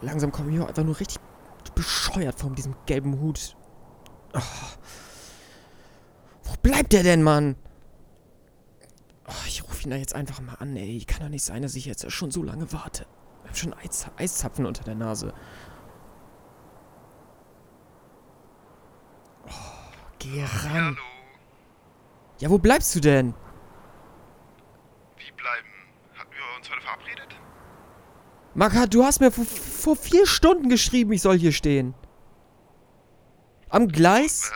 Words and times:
langsam 0.00 0.32
komme 0.32 0.50
ich 0.50 0.58
mir 0.58 0.66
einfach 0.66 0.84
nur 0.84 0.98
richtig 0.98 1.20
bescheuert 1.74 2.38
von 2.38 2.54
diesem 2.54 2.74
gelben 2.86 3.20
Hut. 3.20 3.56
Oh. 4.34 4.40
Wo 6.44 6.54
bleibt 6.62 6.92
der 6.92 7.02
denn, 7.02 7.22
Mann? 7.22 7.56
Oh, 9.26 9.32
ich 9.46 9.62
rufe 9.64 9.84
ihn 9.84 9.90
da 9.90 9.96
jetzt 9.96 10.14
einfach 10.14 10.40
mal 10.40 10.54
an, 10.54 10.76
ey. 10.76 11.04
Kann 11.06 11.20
doch 11.22 11.28
nicht 11.28 11.44
sein, 11.44 11.62
dass 11.62 11.74
ich 11.74 11.84
jetzt 11.84 12.10
schon 12.10 12.30
so 12.30 12.42
lange 12.42 12.72
warte. 12.72 13.06
Ich 13.44 13.48
hab 13.50 13.56
schon 13.56 13.74
Eis 13.74 14.06
Eiszapfen 14.16 14.66
unter 14.66 14.82
der 14.84 14.94
Nase. 14.94 15.32
Oh, 19.46 19.50
geh 20.18 20.42
ran. 20.44 20.72
Hallo, 20.72 20.96
Ja, 22.40 22.50
wo 22.50 22.58
bleibst 22.58 22.94
du 22.94 23.00
denn? 23.00 23.34
wie 25.16 25.32
bleiben? 25.32 25.68
Hatten 26.14 26.30
wir 26.30 26.56
uns 26.56 26.70
heute 26.70 26.80
verabredet? 26.82 27.36
Maka, 28.58 28.86
du 28.86 29.04
hast 29.04 29.20
mir 29.20 29.30
vor, 29.30 29.44
vor 29.44 29.94
vier 29.94 30.26
Stunden 30.26 30.68
geschrieben, 30.68 31.12
ich 31.12 31.22
soll 31.22 31.38
hier 31.38 31.52
stehen. 31.52 31.94
Am 33.68 33.86
Gleis? 33.86 34.50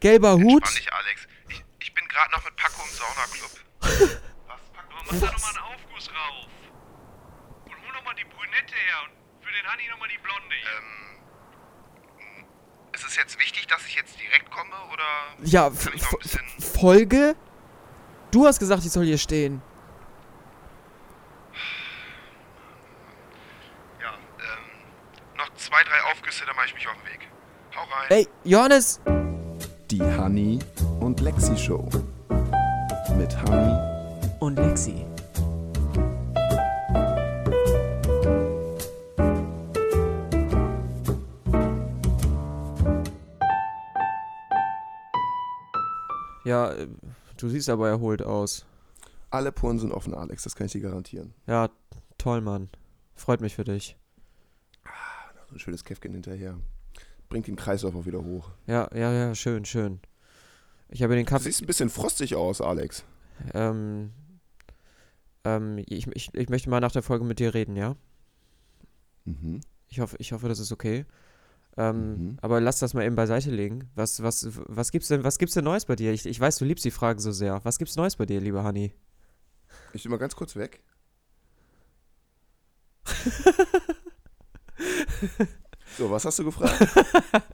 Gelber 0.00 0.34
Hut? 0.34 0.64
Dich, 0.76 0.92
Alex. 0.92 1.26
Ich, 1.48 1.64
ich 1.80 1.94
bin 1.94 2.04
gerade 2.08 2.30
noch 2.32 2.44
mit 2.44 2.54
Paco 2.56 2.82
im 2.84 2.90
Saunaclub. 2.92 3.50
Was, 4.46 4.60
Paco? 4.74 4.96
Mach 5.06 5.18
da 5.18 5.32
nochmal 5.32 5.50
einen 5.50 5.64
Aufguss 5.74 6.10
rauf. 6.10 6.46
Und 7.64 7.72
hol 7.86 7.92
nochmal 7.94 8.14
die 8.16 8.24
Brünette 8.24 8.74
her 8.74 8.96
und 9.04 9.12
für 9.46 9.50
den 9.50 9.66
Hanni 9.66 9.88
nochmal 9.90 10.08
die 10.10 10.18
Blonde 10.18 10.54
hier. 10.60 10.68
Ähm, 12.20 12.44
ist 12.94 13.06
es 13.06 13.16
jetzt 13.16 13.38
wichtig, 13.40 13.66
dass 13.66 13.86
ich 13.86 13.94
jetzt 13.94 14.20
direkt 14.20 14.50
komme 14.50 14.74
oder 14.92 15.04
Ja, 15.42 15.70
kann 15.70 15.92
ich 15.94 16.02
noch 16.02 16.12
F- 16.12 16.12
ein 16.12 16.18
bisschen... 16.20 16.44
F- 16.58 16.80
Folge? 16.80 17.34
Du 18.30 18.46
hast 18.46 18.58
gesagt, 18.58 18.84
ich 18.84 18.92
soll 18.92 19.06
hier 19.06 19.16
stehen. 19.16 19.62
Ja, 24.02 24.12
ähm, 24.12 25.36
noch 25.38 25.54
zwei, 25.66 25.82
drei 25.82 26.12
Aufgüsse, 26.12 26.44
dann 26.46 26.54
mache 26.54 26.66
ich 26.66 26.74
mich 26.74 26.86
auf 26.86 26.94
den 26.94 27.12
Weg. 27.12 27.28
Hau 27.74 27.82
rein. 27.82 28.06
Ey, 28.10 28.28
Johannes! 28.44 29.00
Die 29.90 30.00
Honey 30.00 30.60
und 31.00 31.20
Lexi 31.20 31.56
Show. 31.56 31.88
Mit 33.16 33.36
Honey 33.42 34.36
Und 34.38 34.56
Lexi. 34.56 35.04
Ja, 46.44 46.70
äh, 46.70 46.86
du 47.38 47.48
siehst 47.48 47.68
aber 47.68 47.88
erholt 47.88 48.22
aus. 48.22 48.64
Alle 49.30 49.50
Poren 49.50 49.80
sind 49.80 49.90
offen, 49.90 50.14
Alex, 50.14 50.44
das 50.44 50.54
kann 50.54 50.66
ich 50.66 50.72
dir 50.72 50.80
garantieren. 50.80 51.34
Ja, 51.48 51.70
toll, 52.18 52.40
Mann. 52.40 52.68
Freut 53.16 53.40
mich 53.40 53.56
für 53.56 53.64
dich. 53.64 53.96
Ein 55.52 55.58
schönes 55.58 55.84
Käffchen 55.84 56.12
hinterher. 56.12 56.58
Bringt 57.28 57.46
den 57.46 57.56
Kreislauf 57.56 57.94
auch 57.94 58.06
wieder 58.06 58.22
hoch. 58.22 58.50
Ja, 58.66 58.88
ja, 58.94 59.12
ja, 59.12 59.34
schön, 59.34 59.64
schön. 59.64 60.00
Ich 60.88 61.02
habe 61.02 61.14
den 61.14 61.24
Du 61.24 61.30
Kaffee. 61.30 61.44
siehst 61.44 61.62
ein 61.62 61.66
bisschen 61.66 61.90
frostig 61.90 62.34
aus, 62.36 62.60
Alex. 62.60 63.04
Ähm, 63.54 64.12
ähm, 65.44 65.78
ich, 65.86 66.06
ich, 66.08 66.32
ich 66.34 66.48
möchte 66.48 66.70
mal 66.70 66.80
nach 66.80 66.92
der 66.92 67.02
Folge 67.02 67.24
mit 67.24 67.38
dir 67.40 67.54
reden, 67.54 67.76
ja? 67.76 67.96
Mhm. 69.24 69.60
Ich 69.88 70.00
hoffe, 70.00 70.16
ich 70.20 70.32
hoffe, 70.32 70.48
das 70.48 70.58
ist 70.60 70.72
okay. 70.72 71.04
Ähm, 71.76 72.14
Mhm. 72.14 72.38
Aber 72.40 72.60
lass 72.60 72.78
das 72.78 72.94
mal 72.94 73.04
eben 73.04 73.16
beiseite 73.16 73.50
legen. 73.50 73.90
Was, 73.94 74.22
was, 74.22 74.48
was 74.66 74.90
gibt's 74.92 75.08
denn, 75.08 75.24
was 75.24 75.38
gibt's 75.38 75.54
denn 75.54 75.64
Neues 75.64 75.84
bei 75.84 75.96
dir? 75.96 76.12
Ich, 76.12 76.24
ich 76.24 76.38
weiß, 76.40 76.58
du 76.58 76.64
liebst 76.64 76.84
die 76.84 76.90
Fragen 76.90 77.18
so 77.18 77.32
sehr. 77.32 77.60
Was 77.64 77.78
gibt's 77.78 77.96
Neues 77.96 78.16
bei 78.16 78.24
dir, 78.26 78.40
lieber 78.40 78.62
Hani? 78.64 78.94
Ich 79.92 80.02
bin 80.04 80.10
mal 80.12 80.18
ganz 80.18 80.34
kurz 80.36 80.54
weg. 80.56 80.80
so, 85.98 86.10
was 86.10 86.24
hast 86.24 86.38
du 86.38 86.44
gefragt? 86.44 86.74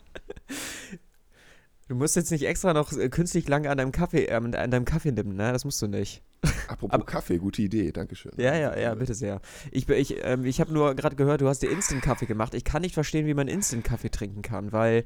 Du 1.88 1.98
musst 1.98 2.16
jetzt 2.16 2.30
nicht 2.30 2.46
extra 2.46 2.72
noch 2.72 2.90
äh, 2.94 3.10
künstlich 3.10 3.46
lange 3.48 3.68
an 3.68 3.76
deinem 3.76 3.92
Kaffee, 3.92 4.24
äh, 4.24 4.32
an 4.34 4.52
deinem 4.52 4.86
Kaffee 4.86 5.12
nippen, 5.12 5.36
ne? 5.36 5.52
Das 5.52 5.66
musst 5.66 5.82
du 5.82 5.88
nicht. 5.88 6.22
Apropos 6.68 6.94
Aber- 6.94 7.04
Kaffee, 7.04 7.36
gute 7.36 7.60
Idee, 7.60 7.92
Dankeschön. 7.92 8.32
Ja, 8.38 8.54
ja, 8.56 8.74
ja, 8.78 8.94
bitte 8.94 9.12
sehr. 9.12 9.42
Ich, 9.72 9.86
ich, 9.90 10.24
ähm, 10.24 10.46
ich 10.46 10.58
habe 10.60 10.72
nur 10.72 10.94
gerade 10.94 11.16
gehört, 11.16 11.42
du 11.42 11.48
hast 11.48 11.60
dir 11.62 11.70
Instant-Kaffee 11.70 12.24
gemacht. 12.24 12.54
Ich 12.54 12.64
kann 12.64 12.80
nicht 12.80 12.94
verstehen, 12.94 13.26
wie 13.26 13.34
man 13.34 13.46
Instant-Kaffee 13.46 14.08
trinken 14.10 14.40
kann, 14.40 14.72
weil 14.72 15.04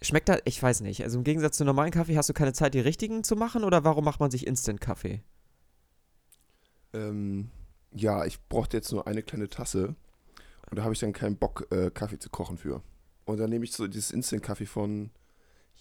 schmeckt 0.00 0.30
da, 0.30 0.38
ich 0.46 0.62
weiß 0.62 0.80
nicht. 0.80 1.02
Also 1.02 1.18
im 1.18 1.24
Gegensatz 1.24 1.58
zu 1.58 1.64
normalen 1.66 1.90
Kaffee 1.90 2.16
hast 2.16 2.30
du 2.30 2.32
keine 2.32 2.54
Zeit, 2.54 2.72
die 2.72 2.80
richtigen 2.80 3.22
zu 3.22 3.36
machen 3.36 3.62
oder 3.62 3.84
warum 3.84 4.04
macht 4.04 4.20
man 4.20 4.30
sich 4.30 4.46
Instant-Kaffee? 4.46 5.20
Ähm, 6.94 7.50
ja, 7.92 8.24
ich 8.24 8.40
brauchte 8.48 8.78
jetzt 8.78 8.92
nur 8.92 9.06
eine 9.06 9.22
kleine 9.22 9.48
Tasse 9.50 9.94
und 10.70 10.78
da 10.78 10.82
habe 10.82 10.92
ich 10.92 11.00
dann 11.00 11.12
keinen 11.12 11.36
Bock, 11.36 11.66
äh, 11.70 11.90
Kaffee 11.90 12.18
zu 12.18 12.30
kochen 12.30 12.58
für. 12.58 12.82
Und 13.24 13.38
dann 13.38 13.50
nehme 13.50 13.64
ich 13.64 13.72
so 13.72 13.86
dieses 13.86 14.10
Instant-Kaffee 14.10 14.66
von 14.66 15.10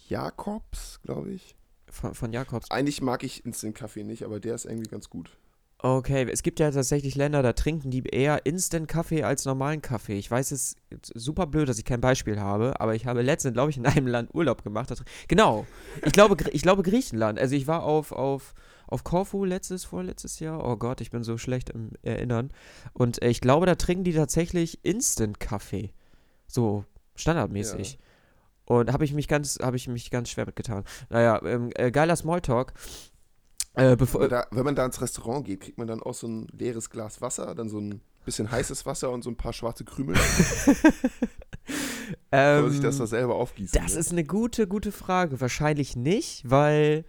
Jakobs, 0.08 1.00
glaube 1.04 1.32
ich. 1.32 1.56
Von, 1.90 2.14
von 2.16 2.34
Jakobs. 2.34 2.70
Eigentlich 2.72 3.02
mag 3.02 3.24
ich 3.24 3.46
Instant-Kaffee 3.46 4.04
nicht, 4.04 4.24
aber 4.24 4.40
der 4.40 4.56
ist 4.56 4.66
irgendwie 4.66 4.90
ganz 4.90 5.10
gut. 5.10 5.38
Okay, 5.80 6.28
es 6.32 6.42
gibt 6.42 6.60
ja 6.60 6.72
tatsächlich 6.72 7.16
Länder, 7.16 7.44
da 7.44 7.54
trinken 7.54 7.92
die 7.92 8.02
eher 8.04 8.46
Instant-Kaffee 8.46 9.24
als 9.24 9.46
normalen 9.46 9.82
Kaffee. 9.82 10.18
Ich 10.18 10.32
weiß 10.32 10.52
es 10.52 10.76
ist 10.90 11.12
super 11.14 11.46
blöd, 11.46 11.70
dass 11.70 11.78
ich 11.78 11.86
kein 11.86 12.02
Beispiel 12.02 12.40
habe, 12.40 12.80
aber 12.80 12.96
ich 12.96 13.06
habe 13.06 13.22
letztens, 13.22 13.54
glaube 13.54 13.70
ich, 13.70 13.78
in 13.78 13.86
einem 13.86 14.08
Land 14.08 14.34
Urlaub 14.34 14.64
gemacht. 14.64 14.92
Genau, 15.28 15.68
ich 16.04 16.14
glaube, 16.14 16.38
ich 16.52 16.62
glaube 16.62 16.82
Griechenland. 16.82 17.40
Also 17.40 17.56
ich 17.56 17.68
war 17.68 17.84
auf, 17.84 18.12
auf, 18.12 18.56
auf 18.88 19.04
Korfu 19.04 19.46
letztes, 19.46 19.86
vorletztes 19.86 20.40
Jahr. 20.40 20.64
Oh 20.66 20.78
Gott, 20.78 21.02
ich 21.02 21.12
bin 21.12 21.24
so 21.24 21.38
schlecht 21.38 21.70
im 21.70 21.92
Erinnern. 22.02 22.52
Und 22.94 23.22
äh, 23.22 23.30
ich 23.30 23.42
glaube, 23.42 23.66
da 23.66 23.76
trinken 23.76 24.04
die 24.04 24.14
tatsächlich 24.14 24.84
Instant-Kaffee. 24.84 25.92
So 26.48 26.86
standardmäßig. 27.16 28.00
Und 28.66 28.92
habe 28.92 29.06
ich 29.06 29.14
mich 29.14 29.28
ganz, 29.28 29.60
habe 29.62 29.78
ich 29.78 29.88
mich 29.88 30.10
ganz 30.10 30.30
schwer 30.30 30.46
mitgetan. 30.46 30.84
Naja, 31.10 31.42
ähm, 31.44 31.70
äh, 31.76 31.92
geiler 31.92 32.16
Smalltalk. 32.16 32.74
Äh, 33.74 33.98
Wenn 34.00 34.22
man, 34.22 34.30
da, 34.30 34.48
wenn 34.52 34.64
man 34.64 34.76
da 34.76 34.86
ins 34.86 35.02
Restaurant 35.02 35.46
geht, 35.46 35.62
kriegt 35.62 35.78
man 35.78 35.88
dann 35.88 36.02
auch 36.02 36.14
so 36.14 36.28
ein 36.28 36.48
leeres 36.52 36.90
Glas 36.90 37.22
Wasser, 37.22 37.54
dann 37.56 37.70
so 37.70 37.80
ein 37.80 38.02
bisschen 38.24 38.50
heißes 38.50 38.86
Wasser 38.86 39.12
und 39.12 39.24
so 39.24 39.30
ein 39.30 39.36
paar 39.36 39.54
schwarze 39.54 39.86
Krümel. 39.86 40.16
Man 42.32 42.70
sich 42.70 42.82
das 42.82 42.96
ähm, 42.96 43.00
da 43.00 43.08
selber 43.08 43.36
aufgießen. 43.36 43.80
Das 43.82 43.94
ne? 43.94 44.00
ist 44.00 44.12
eine 44.12 44.24
gute, 44.24 44.68
gute 44.68 44.92
Frage. 44.92 45.40
Wahrscheinlich 45.42 45.96
nicht, 45.96 46.50
weil 46.50 47.06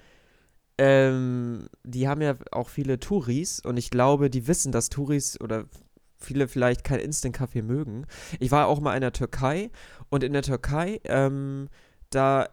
ähm, 0.79 1.69
die 1.85 2.09
haben 2.09 2.21
ja 2.21 2.37
auch 2.53 2.69
viele 2.69 2.99
Touris 3.01 3.61
und 3.61 3.77
ich 3.77 3.91
glaube, 3.91 4.31
die 4.31 4.47
wissen, 4.47 4.73
dass 4.73 4.89
Touris 4.89 5.41
oder 5.41 5.65
viele 6.19 6.49
vielleicht 6.49 6.85
kein 6.85 7.01
Instant-Kaffee 7.01 7.63
mögen. 7.63 8.07
Ich 8.41 8.51
war 8.51 8.67
auch 8.67 8.81
mal 8.81 8.95
in 8.95 9.01
der 9.01 9.13
Türkei 9.13 9.71
und 10.11 10.25
in 10.25 10.33
der 10.33 10.43
Türkei, 10.43 11.01
ähm, 11.05 11.69
da 12.11 12.49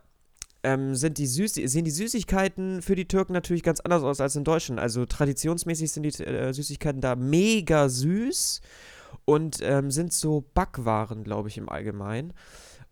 ähm, 0.63 0.95
sind 0.95 1.17
die 1.17 1.27
Süß 1.27 1.55
sehen 1.55 1.83
die 1.83 1.91
Süßigkeiten 1.91 2.81
für 2.81 2.95
die 2.95 3.07
Türken 3.07 3.33
natürlich 3.33 3.63
ganz 3.63 3.81
anders 3.81 4.03
aus 4.03 4.21
als 4.21 4.35
in 4.35 4.45
Deutschland. 4.45 4.79
Also 4.79 5.05
traditionsmäßig 5.05 5.91
sind 5.91 6.03
die 6.03 6.23
äh, 6.23 6.53
Süßigkeiten 6.53 7.01
da 7.01 7.15
mega 7.15 7.89
süß 7.89 8.61
und 9.25 9.59
ähm, 9.61 9.91
sind 9.91 10.13
so 10.13 10.45
Backwaren, 10.53 11.23
glaube 11.23 11.49
ich, 11.49 11.57
im 11.57 11.69
Allgemeinen. 11.69 12.33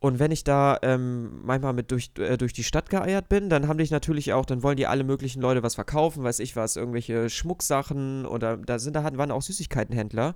Und 0.01 0.17
wenn 0.17 0.31
ich 0.31 0.43
da 0.43 0.79
ähm, 0.81 1.41
manchmal 1.43 1.73
mit 1.73 1.91
durch, 1.91 2.09
äh, 2.17 2.35
durch 2.35 2.53
die 2.53 2.63
Stadt 2.63 2.89
geeiert 2.89 3.29
bin, 3.29 3.49
dann 3.49 3.67
haben 3.67 3.77
die 3.77 3.87
natürlich 3.91 4.33
auch, 4.33 4.47
dann 4.47 4.63
wollen 4.63 4.75
die 4.75 4.87
alle 4.87 5.03
möglichen 5.03 5.43
Leute 5.43 5.61
was 5.61 5.75
verkaufen, 5.75 6.23
weiß 6.23 6.39
ich 6.39 6.55
was, 6.55 6.75
irgendwelche 6.75 7.29
Schmucksachen 7.29 8.25
oder 8.25 8.57
da 8.57 8.79
sind 8.79 8.95
da 8.95 9.03
waren 9.03 9.29
auch 9.29 9.43
Süßigkeitenhändler. 9.43 10.33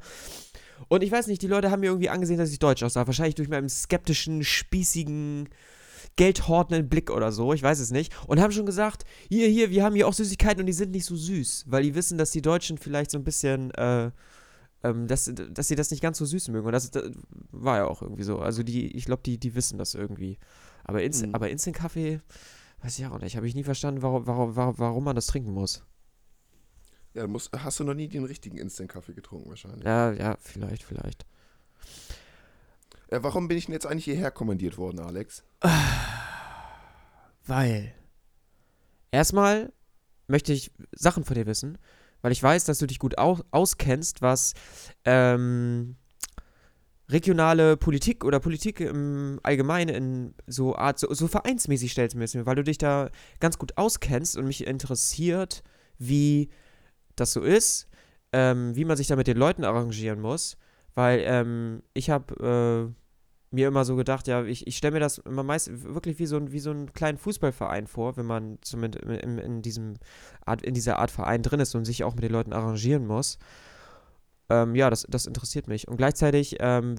Und 0.87 1.01
ich 1.01 1.11
weiß 1.11 1.25
nicht, 1.25 1.41
die 1.41 1.47
Leute 1.47 1.71
haben 1.71 1.79
mir 1.79 1.87
irgendwie 1.87 2.09
angesehen, 2.09 2.37
dass 2.37 2.51
ich 2.51 2.59
deutsch 2.59 2.83
aussah. 2.83 3.07
Wahrscheinlich 3.07 3.33
durch 3.33 3.49
meinen 3.49 3.67
skeptischen, 3.67 4.43
spießigen, 4.43 5.49
geldhortenden 6.15 6.87
Blick 6.87 7.09
oder 7.09 7.31
so, 7.31 7.51
ich 7.51 7.63
weiß 7.63 7.79
es 7.79 7.89
nicht. 7.89 8.13
Und 8.27 8.39
haben 8.39 8.51
schon 8.51 8.67
gesagt, 8.67 9.03
hier, 9.29 9.47
hier, 9.47 9.71
wir 9.71 9.83
haben 9.83 9.95
hier 9.95 10.07
auch 10.07 10.13
Süßigkeiten 10.13 10.59
und 10.59 10.67
die 10.67 10.73
sind 10.73 10.91
nicht 10.91 11.05
so 11.05 11.15
süß, 11.15 11.65
weil 11.69 11.81
die 11.81 11.95
wissen, 11.95 12.19
dass 12.19 12.29
die 12.29 12.43
Deutschen 12.43 12.77
vielleicht 12.77 13.09
so 13.09 13.17
ein 13.17 13.23
bisschen, 13.23 13.71
äh, 13.71 14.11
ähm, 14.85 15.07
dass, 15.07 15.31
dass 15.33 15.67
sie 15.67 15.75
das 15.75 15.89
nicht 15.89 16.01
ganz 16.01 16.19
so 16.19 16.25
süß 16.25 16.49
mögen. 16.49 16.67
Und 16.67 16.71
das, 16.71 16.91
das 16.91 17.11
war 17.51 17.77
ja 17.77 17.85
auch 17.85 18.03
irgendwie 18.03 18.23
so. 18.23 18.39
Also 18.39 18.61
die, 18.61 18.95
ich 18.95 19.05
glaube, 19.05 19.23
die, 19.25 19.39
die 19.39 19.55
wissen 19.55 19.79
das 19.79 19.95
irgendwie. 19.95 20.37
Aber, 20.83 21.01
Inst 21.01 21.25
Mhm. 21.25 21.33
aber 21.33 21.49
Instant-Kaffee, 21.49 22.21
weiß 22.83 22.99
ich 22.99 23.05
auch 23.07 23.19
nicht. 23.19 23.35
Habe 23.35 23.47
ich 23.47 23.55
nie 23.55 23.63
verstanden, 23.63 24.03
warum, 24.03 24.27
warum, 24.27 24.55
warum, 24.55 25.03
man 25.03 25.15
das 25.15 25.25
trinken 25.25 25.51
muss. 25.51 25.83
Ja, 27.15 27.25
musst, 27.25 27.51
hast 27.57 27.79
du 27.79 27.83
noch 27.83 27.95
nie 27.95 28.07
den 28.07 28.25
richtigen 28.25 28.57
Instant-Kaffee 28.57 29.13
getrunken 29.13 29.49
wahrscheinlich. 29.49 29.85
Ja, 29.85 30.11
ja, 30.11 30.37
vielleicht, 30.39 30.83
vielleicht. 30.83 31.25
Äh, 33.07 33.19
warum 33.23 33.47
bin 33.47 33.57
ich 33.57 33.65
denn 33.65 33.73
jetzt 33.73 33.87
eigentlich 33.87 34.05
hierher 34.05 34.29
kommandiert 34.29 34.77
worden, 34.77 34.99
Alex? 34.99 35.43
Weil. 37.45 37.93
Erstmal 39.09 39.71
möchte 40.27 40.53
ich 40.53 40.71
Sachen 40.91 41.23
von 41.23 41.35
dir 41.35 41.45
wissen, 41.47 41.77
weil 42.25 42.31
ich 42.31 42.41
weiß, 42.41 42.65
dass 42.65 42.79
du 42.79 42.87
dich 42.87 42.97
gut 42.97 43.19
au 43.19 43.37
auskennst, 43.51 44.23
was 44.23 44.55
ähm, 45.03 45.95
regionale 47.07 47.77
Politik 47.77 48.25
oder 48.25 48.39
Politik 48.39 48.79
im 48.79 49.39
Allgemeinen 49.43 49.93
in 49.93 50.33
so 50.47 50.75
Art, 50.75 50.97
so, 50.97 51.13
so 51.13 51.27
vereinsmäßig 51.27 51.91
stellst 51.91 52.15
mir, 52.15 52.25
weil 52.47 52.55
du 52.55 52.63
dich 52.63 52.79
da 52.79 53.11
ganz 53.39 53.59
gut 53.59 53.77
auskennst 53.77 54.37
und 54.37 54.47
mich 54.47 54.65
interessiert, 54.65 55.61
wie 55.99 56.49
das 57.15 57.31
so 57.31 57.41
ist, 57.41 57.89
ähm, 58.31 58.75
wie 58.75 58.85
man 58.85 58.97
sich 58.97 59.05
da 59.05 59.15
mit 59.15 59.27
den 59.27 59.37
Leuten 59.37 59.63
arrangieren 59.63 60.19
muss, 60.19 60.57
Weil 60.95 61.21
ähm, 61.25 61.83
ich 61.93 62.09
habe 62.09 62.89
äh, 62.89 63.04
mir 63.51 63.67
immer 63.67 63.85
so 63.85 63.95
gedacht, 63.95 64.27
ja, 64.27 64.43
ich, 64.43 64.67
ich 64.67 64.77
stelle 64.77 64.93
mir 64.93 64.99
das 64.99 65.19
immer 65.19 65.43
meist 65.43 65.69
wirklich 65.83 66.19
wie 66.19 66.25
so, 66.25 66.37
ein, 66.37 66.51
wie 66.51 66.59
so 66.59 66.71
einen 66.71 66.93
kleinen 66.93 67.17
Fußballverein 67.17 67.87
vor, 67.87 68.17
wenn 68.17 68.25
man 68.25 68.57
zumindest 68.61 69.05
in, 69.05 69.37
in, 69.37 69.61
diesem 69.61 69.95
Art, 70.45 70.61
in 70.61 70.73
dieser 70.73 70.99
Art 70.99 71.11
Verein 71.11 71.41
drin 71.41 71.59
ist 71.59 71.75
und 71.75 71.85
sich 71.85 72.03
auch 72.03 72.15
mit 72.15 72.23
den 72.23 72.31
Leuten 72.31 72.53
arrangieren 72.53 73.07
muss. 73.07 73.37
Ähm, 74.49 74.75
ja, 74.75 74.89
das, 74.89 75.05
das 75.09 75.25
interessiert 75.25 75.67
mich. 75.67 75.87
Und 75.87 75.97
gleichzeitig 75.97 76.57
ähm, 76.59 76.95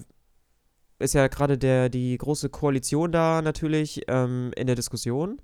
ist 0.98 1.14
ja 1.14 1.28
gerade 1.28 1.58
der, 1.58 1.88
die 1.88 2.16
große 2.16 2.48
Koalition 2.48 3.12
da 3.12 3.42
natürlich 3.42 4.02
ähm, 4.08 4.52
in 4.56 4.66
der 4.66 4.76
Diskussion. 4.76 5.40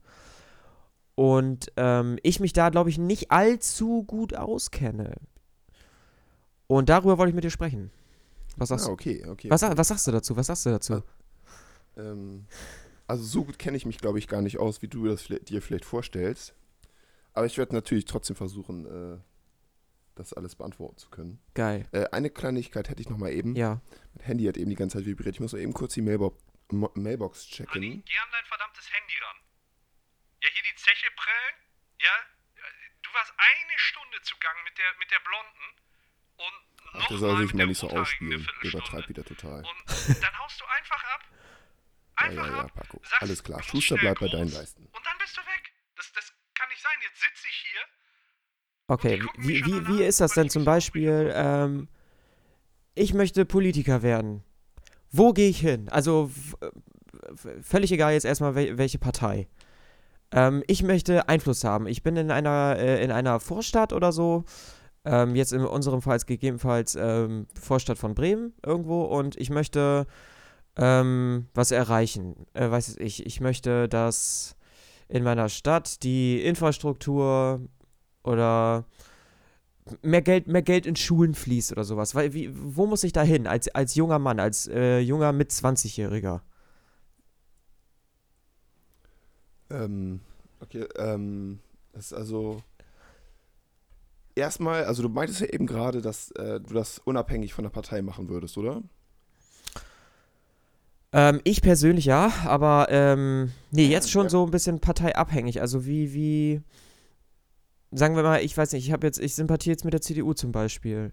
Und 1.15 1.71
ähm, 1.77 2.19
ich 2.23 2.41
mich 2.41 2.53
da, 2.53 2.71
glaube 2.71 2.91
ich, 2.91 2.99
nicht 2.99 3.31
allzu 3.31 4.03
gut 4.05 4.35
auskenne. 4.35 5.15
Und 6.67 6.89
darüber 6.89 7.19
wollte 7.19 7.31
ich 7.31 7.35
mit 7.35 7.45
dir 7.45 7.51
sprechen. 7.51 7.91
Was 8.57 8.69
sagst, 8.69 8.89
ah, 8.89 8.93
okay, 8.93 9.25
okay. 9.27 9.51
Was, 9.51 9.63
was 9.63 9.89
sagst 9.89 10.07
du 10.07 10.13
dazu? 10.13 10.37
Was 10.37 10.47
sagst 10.47 10.67
du 10.67 10.71
dazu? 10.71 11.03
Ähm, 11.97 12.47
also 13.07 13.25
so 13.25 13.45
gut 13.45 13.59
kenne 13.59 13.77
ich 13.77 13.87
mich, 13.87 13.99
glaube 13.99 14.19
ich, 14.19 14.29
gar 14.29 14.43
nicht 14.43 14.59
aus, 14.59 14.83
wie 14.83 14.89
du 14.89 15.07
das 15.07 15.27
dir 15.27 15.63
vielleicht 15.63 15.85
vorstellst. 15.85 16.55
Aber 17.35 17.47
ich 17.47 17.59
werde 17.59 17.75
natürlich 17.75 18.05
trotzdem 18.05 18.37
versuchen, 18.37 18.87
äh, 18.87 19.19
das 20.15 20.33
alles 20.33 20.55
beantworten 20.55 20.99
zu 20.99 21.09
können. 21.11 21.41
Geil. 21.55 21.89
Äh, 21.93 22.07
eine 22.13 22.31
Kleinigkeit 22.31 22.89
hätte 22.89 23.01
ich 23.01 23.09
noch 23.09 23.19
mal 23.19 23.33
eben. 23.33 23.57
Ja. 23.57 23.81
Mein 24.15 24.27
Handy 24.27 24.45
hat 24.45 24.57
eben 24.57 24.71
die 24.71 24.77
ganze 24.77 24.99
Zeit 24.99 25.07
vibriert. 25.07 25.37
Ich 25.37 25.41
muss 25.41 25.53
mal 25.53 25.61
eben 25.61 25.73
kurz 25.73 25.95
die 25.95 26.03
Mailbo 26.03 26.37
Mailbox 26.71 27.49
checken. 27.49 27.75
Honey, 27.75 28.03
geh 28.05 28.17
an 28.17 28.29
dein 28.33 28.45
verdammtes 28.45 28.89
Handy 28.93 29.13
ran. 29.21 29.37
Ja, 30.41 30.49
hier 30.53 30.63
die 30.63 30.77
Zeche 30.77 31.07
prellen. 31.17 31.57
Ja, 32.01 32.15
du 33.03 33.11
warst 33.13 33.33
eine 33.37 33.77
Stunde 33.77 34.17
zugange 34.23 34.61
mit 34.65 34.79
der, 34.79 34.89
mit 34.99 35.11
der 35.11 35.21
Blonden 35.21 35.67
der 37.09 37.19
soll 37.19 37.39
sich 37.39 37.55
mal 37.55 37.67
nicht 37.67 37.79
so 37.79 37.89
ausspielen. 37.89 38.47
Der 38.63 38.71
übertreibt 38.71 39.09
wieder 39.09 39.25
total. 39.25 39.59
Und 39.59 40.23
dann 40.23 40.39
haust 40.39 40.61
du 40.61 40.65
einfach 40.65 41.05
ab. 41.15 41.21
Einfach 42.15 42.45
ja, 42.45 42.51
ja, 42.51 42.57
ja, 42.57 42.65
ab. 42.65 42.75
Paco. 42.75 43.01
sagst, 43.03 43.23
Alles 43.23 43.43
klar. 43.43 43.63
Schuster 43.63 43.97
bleibt 43.97 44.21
bei 44.21 44.29
deinen 44.29 44.53
Leisten. 44.53 44.83
Und 44.85 45.07
dann 45.07 45.15
bist 45.19 45.37
du 45.37 45.41
weg. 45.41 45.73
Das, 45.97 46.13
das 46.13 46.33
kann 46.55 46.69
nicht 46.69 46.83
sein. 46.83 46.93
Jetzt 47.03 47.21
sitze 47.21 47.49
ich 47.49 47.67
hier. 47.71 47.81
Okay, 48.87 49.23
wie, 49.39 49.65
wie, 49.65 49.89
wie 49.89 50.05
ist 50.05 50.21
das 50.21 50.35
denn 50.35 50.51
zum 50.51 50.65
Beispiel, 50.65 51.33
ähm, 51.35 51.89
ich 52.95 53.15
möchte 53.15 53.47
Politiker 53.47 54.03
werden. 54.03 54.45
Wo 55.11 55.33
gehe 55.33 55.49
ich 55.49 55.61
hin? 55.61 55.89
Also 55.89 56.31
völlig 57.63 57.93
egal 57.93 58.13
jetzt 58.13 58.25
erstmal 58.25 58.55
wel 58.55 58.79
welche 58.79 58.99
Partei. 58.99 59.49
Ähm, 60.33 60.63
ich 60.67 60.83
möchte 60.83 61.29
Einfluss 61.29 61.65
haben. 61.65 61.87
Ich 61.87 62.03
bin 62.03 62.17
in 62.17 62.31
einer, 62.31 62.77
äh, 62.79 63.03
in 63.05 63.11
einer 63.11 63.41
Vorstadt 63.41 63.93
oder 63.93 64.13
so. 64.13 64.45
Ähm, 65.05 65.35
jetzt 65.35 65.53
in 65.53 65.65
unserem 65.65 66.01
Fall 66.01 66.19
gegebenenfalls 66.21 66.95
ähm, 66.95 67.47
Vorstadt 67.61 67.99
von 67.99 68.15
Bremen 68.15 68.53
irgendwo 68.65 69.03
und 69.03 69.37
ich 69.37 69.51
möchte 69.51 70.07
ähm, 70.77 71.49
was 71.55 71.73
erreichen. 71.73 72.47
Äh, 72.55 72.71
weiß 72.71 72.97
ich, 72.99 73.27
ich 73.27 73.41
möchte, 73.41 73.89
dass 73.89 74.57
in 75.09 75.25
meiner 75.25 75.49
Stadt 75.49 76.03
die 76.03 76.43
Infrastruktur 76.43 77.61
oder 78.23 78.85
mehr 80.03 80.23
Geld, 80.23 80.47
mehr 80.47 80.63
Geld 80.63 80.87
in 80.87 80.97
Schulen 80.97 81.35
fließt 81.35 81.73
oder 81.73 81.85
sowas. 81.85 82.15
Weil, 82.15 82.33
wie, 82.33 82.51
wo 82.53 82.87
muss 82.87 83.05
ich 83.05 83.13
da 83.13 83.23
hin 83.23 83.47
als, 83.47 83.69
als 83.75 83.95
junger 83.95 84.19
Mann, 84.19 84.41
als 84.41 84.69
äh, 84.69 85.01
junger 85.01 85.33
mit 85.33 85.51
20-Jähriger? 85.51 86.41
Ähm, 89.71 90.21
okay, 90.61 90.87
ähm, 90.97 91.59
das 91.93 92.07
ist 92.07 92.13
also. 92.15 92.63
Erstmal, 94.35 94.85
also 94.85 95.03
du 95.03 95.09
meintest 95.09 95.41
ja 95.41 95.47
eben 95.49 95.67
gerade, 95.67 96.01
dass 96.01 96.31
äh, 96.33 96.61
du 96.61 96.73
das 96.75 96.99
unabhängig 96.99 97.53
von 97.53 97.65
der 97.65 97.71
Partei 97.71 98.01
machen 98.03 98.29
würdest, 98.29 98.57
oder? 98.57 98.83
Ähm, 101.13 101.41
ich 101.45 101.61
persönlich 101.61 102.07
ja, 102.07 102.33
aber 102.47 102.87
ähm, 102.91 103.53
nee, 103.71 103.87
jetzt 103.87 104.11
schon 104.11 104.25
Ja. 104.25 104.31
so 104.31 104.45
ein 104.47 104.51
bisschen 104.51 104.81
parteiabhängig. 104.81 105.61
Also 105.61 105.85
wie, 105.85 106.15
wie, 106.15 106.63
sagen 107.91 108.17
wir 108.17 108.23
mal, 108.23 108.43
ich 108.43 108.57
weiß 108.57 108.73
nicht, 108.73 108.87
ich 108.87 108.93
habe 108.93 109.07
jetzt, 109.07 109.19
ich 109.21 109.35
sympathiere 109.35 109.73
jetzt 109.75 109.85
mit 109.85 109.93
der 109.93 110.01
CDU 110.01 110.33
zum 110.33 110.53
Beispiel. 110.53 111.13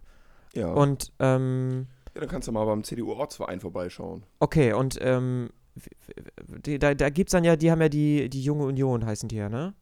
Ja. 0.54 0.72
Und, 0.72 1.12
ähm, 1.20 1.88
ja, 2.16 2.22
dann 2.22 2.30
kannst 2.30 2.48
du 2.48 2.54
mal 2.54 2.66
beim 2.66 2.84
CDU-Ortsverein 2.84 3.60
vorbeischauen. 3.60 4.24
okay, 4.40 4.72
und, 4.74 4.98
ähm, 5.02 5.50
die, 6.66 6.80
da, 6.80 6.94
da 6.94 7.10
gibt's 7.10 7.32
dann 7.32 7.44
ja, 7.44 7.56
die 7.56 7.70
haben 7.72 7.82
ja 7.82 7.90
die, 7.90 8.30
die 8.30 8.42
Junge 8.44 8.66
Union, 8.66 9.06
heißen 9.06 9.30
die 9.30 9.36
ja, 9.38 9.50
ne? 9.50 9.74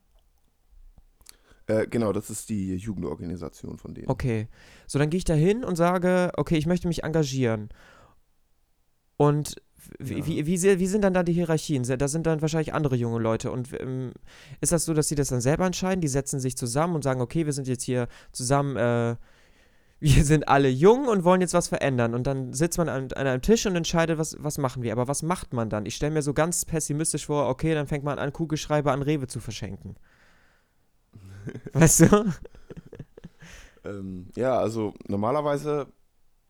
Äh, 1.67 1.87
genau, 1.87 2.13
das 2.13 2.29
ist 2.29 2.49
die 2.49 2.75
Jugendorganisation 2.75 3.77
von 3.77 3.93
denen. 3.93 4.09
Okay. 4.09 4.47
So, 4.87 4.97
dann 4.99 5.09
gehe 5.09 5.17
ich 5.17 5.25
da 5.25 5.33
hin 5.33 5.63
und 5.63 5.75
sage, 5.75 6.31
okay, 6.37 6.57
ich 6.57 6.65
möchte 6.65 6.87
mich 6.87 7.03
engagieren. 7.03 7.69
Und 9.17 9.55
wie, 9.99 10.19
Ja. 10.19 10.25
wie, 10.25 10.45
wie, 10.45 10.79
wie 10.79 10.87
sind 10.87 11.03
dann 11.03 11.13
da 11.13 11.23
die 11.23 11.33
Hierarchien? 11.33 11.83
Da 11.83 12.07
sind 12.07 12.25
dann 12.25 12.41
wahrscheinlich 12.41 12.73
andere 12.73 12.95
junge 12.95 13.19
Leute. 13.19 13.51
Und 13.51 13.69
ähm, 13.79 14.11
ist 14.61 14.71
das 14.71 14.85
so, 14.85 14.93
dass 14.93 15.07
sie 15.07 15.15
das 15.15 15.29
dann 15.29 15.41
selber 15.41 15.65
entscheiden? 15.65 16.01
Die 16.01 16.07
setzen 16.07 16.39
sich 16.39 16.57
zusammen 16.57 16.95
und 16.95 17.03
sagen, 17.03 17.21
okay, 17.21 17.45
wir 17.45 17.53
sind 17.53 17.67
jetzt 17.67 17.83
hier 17.83 18.07
zusammen, 18.31 18.75
äh, 18.77 19.15
wir 19.99 20.23
sind 20.23 20.47
alle 20.47 20.69
jung 20.69 21.07
und 21.07 21.23
wollen 21.23 21.41
jetzt 21.41 21.53
was 21.53 21.67
verändern. 21.67 22.13
Und 22.13 22.27
dann 22.27 22.53
sitzt 22.53 22.77
man 22.77 22.87
an, 22.89 23.11
an 23.13 23.27
einem 23.27 23.41
Tisch 23.41 23.65
und 23.65 23.75
entscheidet, 23.75 24.17
was, 24.17 24.35
was 24.39 24.57
machen 24.57 24.83
wir. 24.83 24.91
Aber 24.91 25.07
was 25.07 25.23
macht 25.23 25.53
man 25.53 25.69
dann? 25.69 25.85
Ich 25.85 25.95
stelle 25.95 26.13
mir 26.13 26.21
so 26.21 26.33
ganz 26.33 26.65
pessimistisch 26.65 27.25
vor, 27.25 27.49
okay, 27.49 27.73
dann 27.73 27.87
fängt 27.87 28.03
man 28.03 28.19
an, 28.19 28.31
Kugelschreiber 28.31 28.91
an 28.91 29.01
Rewe 29.01 29.27
zu 29.27 29.39
verschenken. 29.39 29.95
Weißt 31.73 31.99
du? 32.01 32.33
Ähm, 33.85 34.27
ja, 34.35 34.57
also 34.57 34.93
normalerweise 35.07 35.87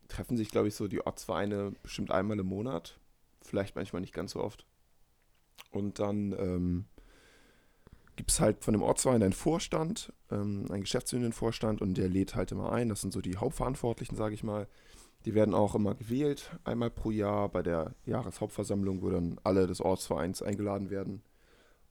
treffen 0.07 0.37
sich, 0.37 0.49
glaube 0.49 0.67
ich, 0.67 0.75
so 0.75 0.87
die 0.87 1.05
Ortsvereine 1.05 1.73
bestimmt 1.83 2.11
einmal 2.11 2.39
im 2.39 2.47
Monat. 2.47 2.99
Vielleicht 3.41 3.75
manchmal 3.75 4.01
nicht 4.01 4.13
ganz 4.13 4.31
so 4.31 4.41
oft. 4.41 4.65
Und 5.71 5.99
dann 5.99 6.33
ähm, 6.33 6.85
gibt 8.15 8.31
es 8.31 8.39
halt 8.39 8.63
von 8.63 8.73
dem 8.73 8.81
Ortsverein 8.81 9.23
einen 9.23 9.33
Vorstand, 9.33 10.11
ähm, 10.31 10.65
einen 10.69 10.81
geschäftsführenden 10.81 11.33
Vorstand 11.33 11.81
und 11.81 11.95
der 11.95 12.09
lädt 12.09 12.35
halt 12.35 12.51
immer 12.51 12.71
ein. 12.71 12.89
Das 12.89 13.01
sind 13.01 13.13
so 13.13 13.21
die 13.21 13.37
Hauptverantwortlichen, 13.37 14.17
sage 14.17 14.33
ich 14.33 14.43
mal. 14.43 14.67
Die 15.25 15.33
werden 15.33 15.53
auch 15.53 15.75
immer 15.75 15.93
gewählt, 15.95 16.51
einmal 16.63 16.89
pro 16.89 17.11
Jahr 17.11 17.49
bei 17.49 17.61
der 17.61 17.93
Jahreshauptversammlung, 18.05 19.01
wo 19.01 19.09
dann 19.09 19.39
alle 19.43 19.67
des 19.67 19.81
Ortsvereins 19.81 20.41
eingeladen 20.41 20.89
werden. 20.89 21.21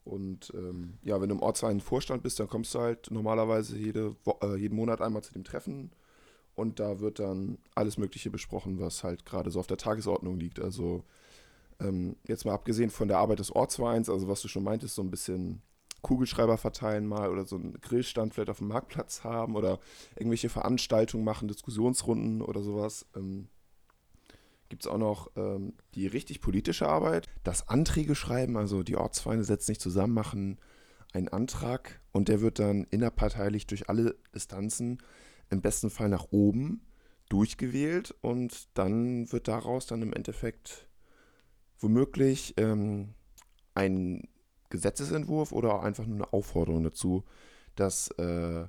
Und 0.07 0.53
ähm, 0.55 0.99
ja, 1.03 1.21
wenn 1.21 1.29
du 1.29 1.35
im 1.35 1.43
Ortsverein 1.43 1.81
Vorstand 1.81 2.23
bist, 2.23 2.39
dann 2.39 2.49
kommst 2.49 2.75
du 2.75 2.79
halt 2.81 3.11
normalerweise 3.11 3.77
jede 3.77 4.15
Wo 4.25 4.39
äh, 4.43 4.57
jeden 4.57 4.77
Monat 4.77 5.01
einmal 5.01 5.23
zu 5.23 5.33
dem 5.33 5.45
Treffen. 5.45 5.91
Und 6.55 6.81
da 6.81 7.01
wird 7.01 7.19
dann 7.19 7.59
alles 7.75 7.99
Mögliche 7.99 8.31
besprochen, 8.31 8.81
was 8.81 9.05
halt 9.05 9.27
gerade 9.27 9.51
so 9.51 9.61
auf 9.61 9.67
der 9.67 9.77
Tagesordnung 9.77 10.39
liegt. 10.39 10.61
Also 10.61 11.05
ähm, 11.81 12.17
jetzt 12.27 12.45
mal 12.45 12.55
abgesehen 12.55 12.91
von 12.91 13.09
der 13.09 13.19
Arbeit 13.19 13.41
des 13.41 13.55
Ortsvereins, 13.55 14.09
also 14.09 14.29
was 14.29 14.41
du 14.41 14.49
schon 14.49 14.65
meintest, 14.65 14.95
so 14.95 15.03
ein 15.03 15.11
bisschen 15.11 15.61
Kugelschreiber 16.03 16.57
verteilen 16.57 17.07
mal 17.07 17.31
oder 17.31 17.45
so 17.45 17.57
einen 17.57 17.75
Grillstand 17.81 18.33
vielleicht 18.33 18.51
auf 18.51 18.59
dem 18.59 18.69
Marktplatz 18.69 19.25
haben 19.25 19.57
oder 19.57 19.81
irgendwelche 20.15 20.49
Veranstaltungen 20.49 21.25
machen, 21.25 21.49
Diskussionsrunden 21.49 22.43
oder 22.43 22.63
sowas. 22.63 23.07
Ähm, 23.17 23.49
Gibt 24.69 24.85
es 24.85 24.91
auch 24.91 24.99
noch 24.99 25.31
ähm, 25.37 25.75
die 25.95 26.07
richtig 26.07 26.41
politische 26.41 26.89
Arbeit, 26.89 27.29
das 27.45 27.69
Anträge 27.69 28.15
schreiben, 28.15 28.57
also 28.57 28.83
die 28.83 28.97
Ortsvereine 28.97 29.45
setzen 29.45 29.67
sich 29.67 29.81
zusammen, 29.81 30.15
machen 30.15 30.59
einen 31.13 31.29
Antrag 31.29 32.01
und 32.13 32.29
der 32.29 32.41
wird 32.41 32.59
dann 32.59 32.85
innerparteilich 32.85 33.67
durch 33.67 33.89
alle 33.89 34.17
Instanzen 34.33 34.99
im 35.51 35.61
besten 35.63 35.91
Fall 35.91 36.09
nach 36.09 36.27
oben 36.31 36.83
durchgewählt 37.29 38.15
und 38.21 38.69
dann 38.75 39.31
wird 39.33 39.49
daraus 39.49 39.87
dann 39.87 40.03
im 40.03 40.13
Endeffekt 40.13 40.89
womöglich 41.79 42.55
ähm, 42.57 43.15
ein 43.75 44.29
Gesetzesentwurf 44.71 45.53
oder 45.53 45.83
einfach 45.83 46.07
nur 46.07 46.17
eine 46.17 46.33
Aufforderung 46.33 46.85
dazu, 46.85 47.25
dass 47.75 48.09
äh, 48.19 48.67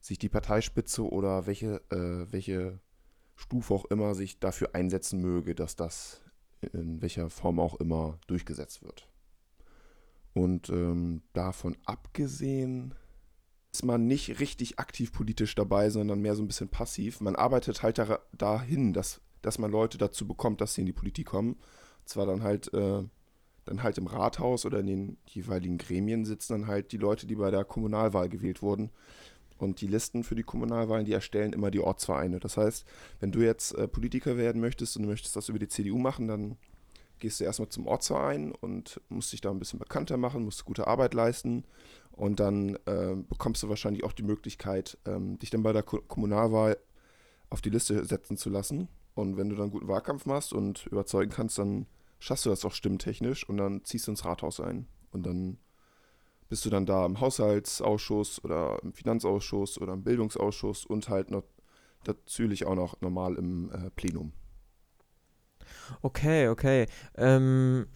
sich 0.00 0.18
die 0.18 0.28
Parteispitze 0.28 1.02
oder 1.08 1.46
welche, 1.46 1.82
äh, 1.90 2.32
welche 2.32 2.80
Stufe 3.38 3.72
auch 3.72 3.84
immer 3.86 4.14
sich 4.14 4.40
dafür 4.40 4.74
einsetzen 4.74 5.20
möge, 5.20 5.54
dass 5.54 5.76
das 5.76 6.20
in 6.72 7.00
welcher 7.00 7.30
Form 7.30 7.60
auch 7.60 7.76
immer 7.76 8.18
durchgesetzt 8.26 8.82
wird. 8.82 9.08
Und 10.34 10.68
ähm, 10.70 11.22
davon 11.32 11.76
abgesehen 11.84 12.94
ist 13.72 13.84
man 13.84 14.06
nicht 14.06 14.40
richtig 14.40 14.80
aktiv 14.80 15.12
politisch 15.12 15.54
dabei, 15.54 15.88
sondern 15.88 16.20
mehr 16.20 16.34
so 16.34 16.42
ein 16.42 16.48
bisschen 16.48 16.68
passiv. 16.68 17.20
Man 17.20 17.36
arbeitet 17.36 17.82
halt 17.82 17.98
da, 17.98 18.18
dahin, 18.32 18.92
dass, 18.92 19.20
dass 19.40 19.58
man 19.58 19.70
Leute 19.70 19.98
dazu 19.98 20.26
bekommt, 20.26 20.60
dass 20.60 20.74
sie 20.74 20.80
in 20.80 20.86
die 20.86 20.92
Politik 20.92 21.28
kommen. 21.28 21.52
Und 21.52 22.08
zwar 22.08 22.26
dann 22.26 22.42
halt, 22.42 22.72
äh, 22.74 23.04
dann 23.66 23.82
halt 23.84 23.98
im 23.98 24.08
Rathaus 24.08 24.66
oder 24.66 24.80
in 24.80 24.86
den 24.86 25.16
jeweiligen 25.26 25.78
Gremien 25.78 26.24
sitzen 26.24 26.54
dann 26.54 26.66
halt 26.66 26.90
die 26.90 26.96
Leute, 26.96 27.26
die 27.26 27.36
bei 27.36 27.52
der 27.52 27.64
Kommunalwahl 27.64 28.28
gewählt 28.28 28.62
wurden. 28.62 28.90
Und 29.58 29.80
die 29.80 29.86
Listen 29.86 30.24
für 30.24 30.34
die 30.34 30.44
Kommunalwahlen, 30.44 31.04
die 31.04 31.12
erstellen 31.12 31.52
immer 31.52 31.70
die 31.70 31.80
Ortsvereine. 31.80 32.38
Das 32.40 32.56
heißt, 32.56 32.86
wenn 33.20 33.32
du 33.32 33.40
jetzt 33.40 33.72
äh, 33.74 33.88
Politiker 33.88 34.36
werden 34.36 34.60
möchtest 34.60 34.96
und 34.96 35.02
du 35.02 35.08
möchtest 35.08 35.36
das 35.36 35.48
über 35.48 35.58
die 35.58 35.68
CDU 35.68 35.98
machen, 35.98 36.28
dann 36.28 36.56
gehst 37.18 37.40
du 37.40 37.44
erstmal 37.44 37.68
zum 37.68 37.86
Ortsverein 37.86 38.52
und 38.52 39.00
musst 39.08 39.32
dich 39.32 39.40
da 39.40 39.50
ein 39.50 39.58
bisschen 39.58 39.78
bekannter 39.78 40.16
machen, 40.16 40.44
musst 40.44 40.64
gute 40.64 40.86
Arbeit 40.86 41.14
leisten. 41.14 41.64
Und 42.12 42.40
dann 42.40 42.76
äh, 42.86 43.14
bekommst 43.28 43.62
du 43.62 43.68
wahrscheinlich 43.68 44.04
auch 44.04 44.12
die 44.12 44.22
Möglichkeit, 44.22 44.98
ähm, 45.06 45.38
dich 45.38 45.50
dann 45.50 45.62
bei 45.62 45.72
der 45.72 45.82
Ko 45.82 46.00
Kommunalwahl 46.00 46.78
auf 47.50 47.60
die 47.60 47.70
Liste 47.70 48.04
setzen 48.04 48.36
zu 48.36 48.50
lassen. 48.50 48.88
Und 49.14 49.36
wenn 49.36 49.48
du 49.48 49.56
dann 49.56 49.70
guten 49.70 49.88
Wahlkampf 49.88 50.26
machst 50.26 50.52
und 50.52 50.86
überzeugen 50.86 51.30
kannst, 51.30 51.58
dann 51.58 51.86
schaffst 52.18 52.46
du 52.46 52.50
das 52.50 52.64
auch 52.64 52.72
stimmtechnisch 52.72 53.48
und 53.48 53.56
dann 53.56 53.84
ziehst 53.84 54.06
du 54.06 54.12
ins 54.12 54.24
Rathaus 54.24 54.60
ein. 54.60 54.86
Und 55.10 55.26
dann 55.26 55.58
bist 56.48 56.64
du 56.64 56.70
dann 56.70 56.86
da 56.86 57.04
im 57.04 57.20
Haushaltsausschuss 57.20 58.42
oder 58.44 58.78
im 58.82 58.92
Finanzausschuss 58.92 59.80
oder 59.80 59.92
im 59.92 60.02
Bildungsausschuss 60.02 60.86
und 60.86 61.08
halt 61.08 61.30
noch 61.30 61.44
natürlich 62.06 62.66
auch 62.66 62.74
noch 62.74 63.00
normal 63.00 63.34
im 63.36 63.70
äh, 63.70 63.90
Plenum. 63.90 64.32
Okay, 66.02 66.48
okay. 66.48 66.86
Ähm, 67.16 67.86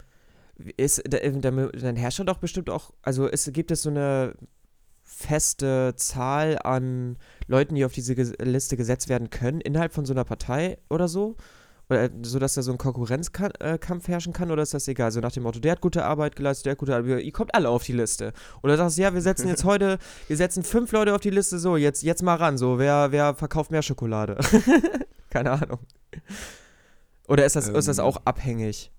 ist, 0.77 1.03
da, 1.09 1.19
äh, 1.19 1.33
dann 1.41 1.97
herrscht 1.97 2.21
doch 2.27 2.39
bestimmt 2.39 2.71
auch, 2.71 2.93
also 3.03 3.27
ist, 3.27 3.53
gibt 3.53 3.71
es 3.71 3.83
so 3.83 3.91
eine 3.91 4.35
feste 5.03 5.95
Zahl 5.97 6.59
an 6.63 7.19
Leuten, 7.47 7.75
die 7.75 7.85
auf 7.85 7.93
diese 7.93 8.15
Liste 8.15 8.77
gesetzt 8.77 9.09
werden 9.09 9.31
können, 9.31 9.61
innerhalb 9.61 9.93
von 9.93 10.05
so 10.05 10.13
einer 10.13 10.25
Partei 10.25 10.79
oder 10.89 11.09
so? 11.09 11.37
Oder, 11.93 12.09
so 12.23 12.39
dass 12.39 12.55
da 12.55 12.63
so 12.63 12.73
ein 12.73 12.79
Konkurrenzkampf 12.79 14.09
herrschen 14.09 14.33
kann 14.33 14.51
oder 14.51 14.63
ist 14.63 14.73
das 14.73 14.89
egal? 14.89 15.13
So 15.13 15.21
nach 15.21 15.33
dem 15.33 15.43
Motto, 15.43 15.61
der 15.61 15.73
hat 15.73 15.83
gute 15.83 16.07
Arbeit 16.07 16.37
geleistet, 16.37 16.65
der 16.65 16.71
hat 16.71 16.79
gute 16.79 16.97
Arbeit, 16.97 17.23
ihr 17.23 17.33
kommt 17.33 17.55
alle 17.55 17.69
auf 17.69 17.85
die 17.85 17.93
Liste. 17.93 18.33
Oder 18.63 18.79
sagst 18.79 18.97
du, 18.97 19.03
ja, 19.03 19.13
wir 19.13 19.21
setzen 19.21 19.47
jetzt 19.49 19.65
heute, 19.67 19.99
wir 20.27 20.37
setzen 20.39 20.63
fünf 20.63 20.91
Leute 20.93 21.15
auf 21.15 21.21
die 21.21 21.29
Liste, 21.29 21.59
so, 21.59 21.77
jetzt, 21.77 22.03
jetzt 22.03 22.23
mal 22.23 22.37
ran, 22.37 22.57
so, 22.57 22.79
wer, 22.79 23.13
wer 23.13 23.35
verkauft 23.35 23.71
mehr 23.71 23.83
Schokolade? 23.83 24.39
Keine 25.29 25.51
Ahnung. 25.51 25.81
Oder 27.29 27.45
ist 27.45 27.57
das, 27.57 27.69
ähm, 27.69 27.75
ist 27.75 27.89
das 27.89 27.99
ähm. 27.99 28.05
auch 28.05 28.23
abhängig? 28.25 28.91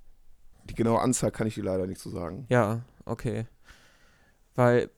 Die 0.69 0.75
genaue 0.75 1.01
Anzahl 1.01 1.31
kann 1.31 1.47
ich 1.47 1.55
dir 1.55 1.63
leider 1.63 1.87
nicht 1.87 1.99
so 1.99 2.11
sagen. 2.11 2.45
Ja, 2.49 2.83
okay. 3.05 3.47
Weil 4.53 4.91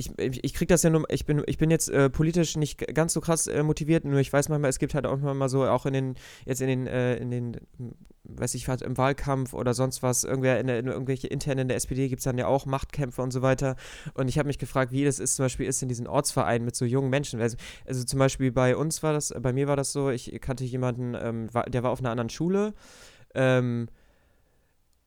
ich, 0.00 0.44
ich, 0.44 0.54
krieg 0.54 0.68
das 0.68 0.82
ja 0.82 0.90
nur, 0.90 1.04
ich 1.10 1.26
bin, 1.26 1.42
ich 1.46 1.58
bin 1.58 1.70
jetzt 1.70 1.88
äh, 1.88 2.10
politisch 2.10 2.56
nicht 2.56 2.94
ganz 2.94 3.12
so 3.12 3.20
krass 3.20 3.46
äh, 3.46 3.62
motiviert, 3.62 4.04
nur 4.04 4.18
ich 4.18 4.32
weiß 4.32 4.48
manchmal, 4.48 4.70
es 4.70 4.78
gibt 4.78 4.94
halt 4.94 5.06
auch 5.06 5.18
mal 5.18 5.48
so, 5.48 5.64
auch 5.66 5.86
in 5.86 5.92
den, 5.92 6.14
jetzt 6.46 6.60
in 6.60 6.68
den, 6.68 6.86
äh, 6.86 7.16
in 7.16 7.30
den, 7.30 7.56
weiß 8.24 8.54
ich 8.54 8.68
was, 8.68 8.82
im 8.82 8.96
Wahlkampf 8.96 9.54
oder 9.54 9.74
sonst 9.74 10.02
was, 10.02 10.24
irgendwer 10.24 10.58
in, 10.60 10.66
der, 10.66 10.78
in 10.78 10.86
irgendwelche 10.86 11.26
internen 11.26 11.60
in 11.60 11.68
der 11.68 11.76
SPD 11.76 12.08
gibt 12.08 12.20
es 12.20 12.24
dann 12.24 12.38
ja 12.38 12.46
auch 12.46 12.66
Machtkämpfe 12.66 13.22
und 13.22 13.30
so 13.32 13.42
weiter. 13.42 13.76
Und 14.14 14.28
ich 14.28 14.38
habe 14.38 14.46
mich 14.46 14.58
gefragt, 14.58 14.92
wie 14.92 15.04
das 15.04 15.18
ist, 15.18 15.36
zum 15.36 15.44
Beispiel 15.44 15.66
ist 15.66 15.82
in 15.82 15.88
diesen 15.88 16.06
Ortsvereinen 16.06 16.64
mit 16.64 16.76
so 16.76 16.84
jungen 16.84 17.10
Menschen. 17.10 17.40
Also, 17.40 17.56
also 17.86 18.04
zum 18.04 18.18
Beispiel 18.18 18.52
bei 18.52 18.76
uns 18.76 19.02
war 19.02 19.12
das, 19.12 19.34
bei 19.40 19.52
mir 19.52 19.68
war 19.68 19.76
das 19.76 19.92
so, 19.92 20.10
ich 20.10 20.38
kannte 20.40 20.64
jemanden, 20.64 21.14
ähm, 21.14 21.52
war, 21.52 21.64
der 21.64 21.82
war 21.82 21.90
auf 21.90 22.00
einer 22.00 22.10
anderen 22.10 22.30
Schule, 22.30 22.74
ähm, 23.34 23.88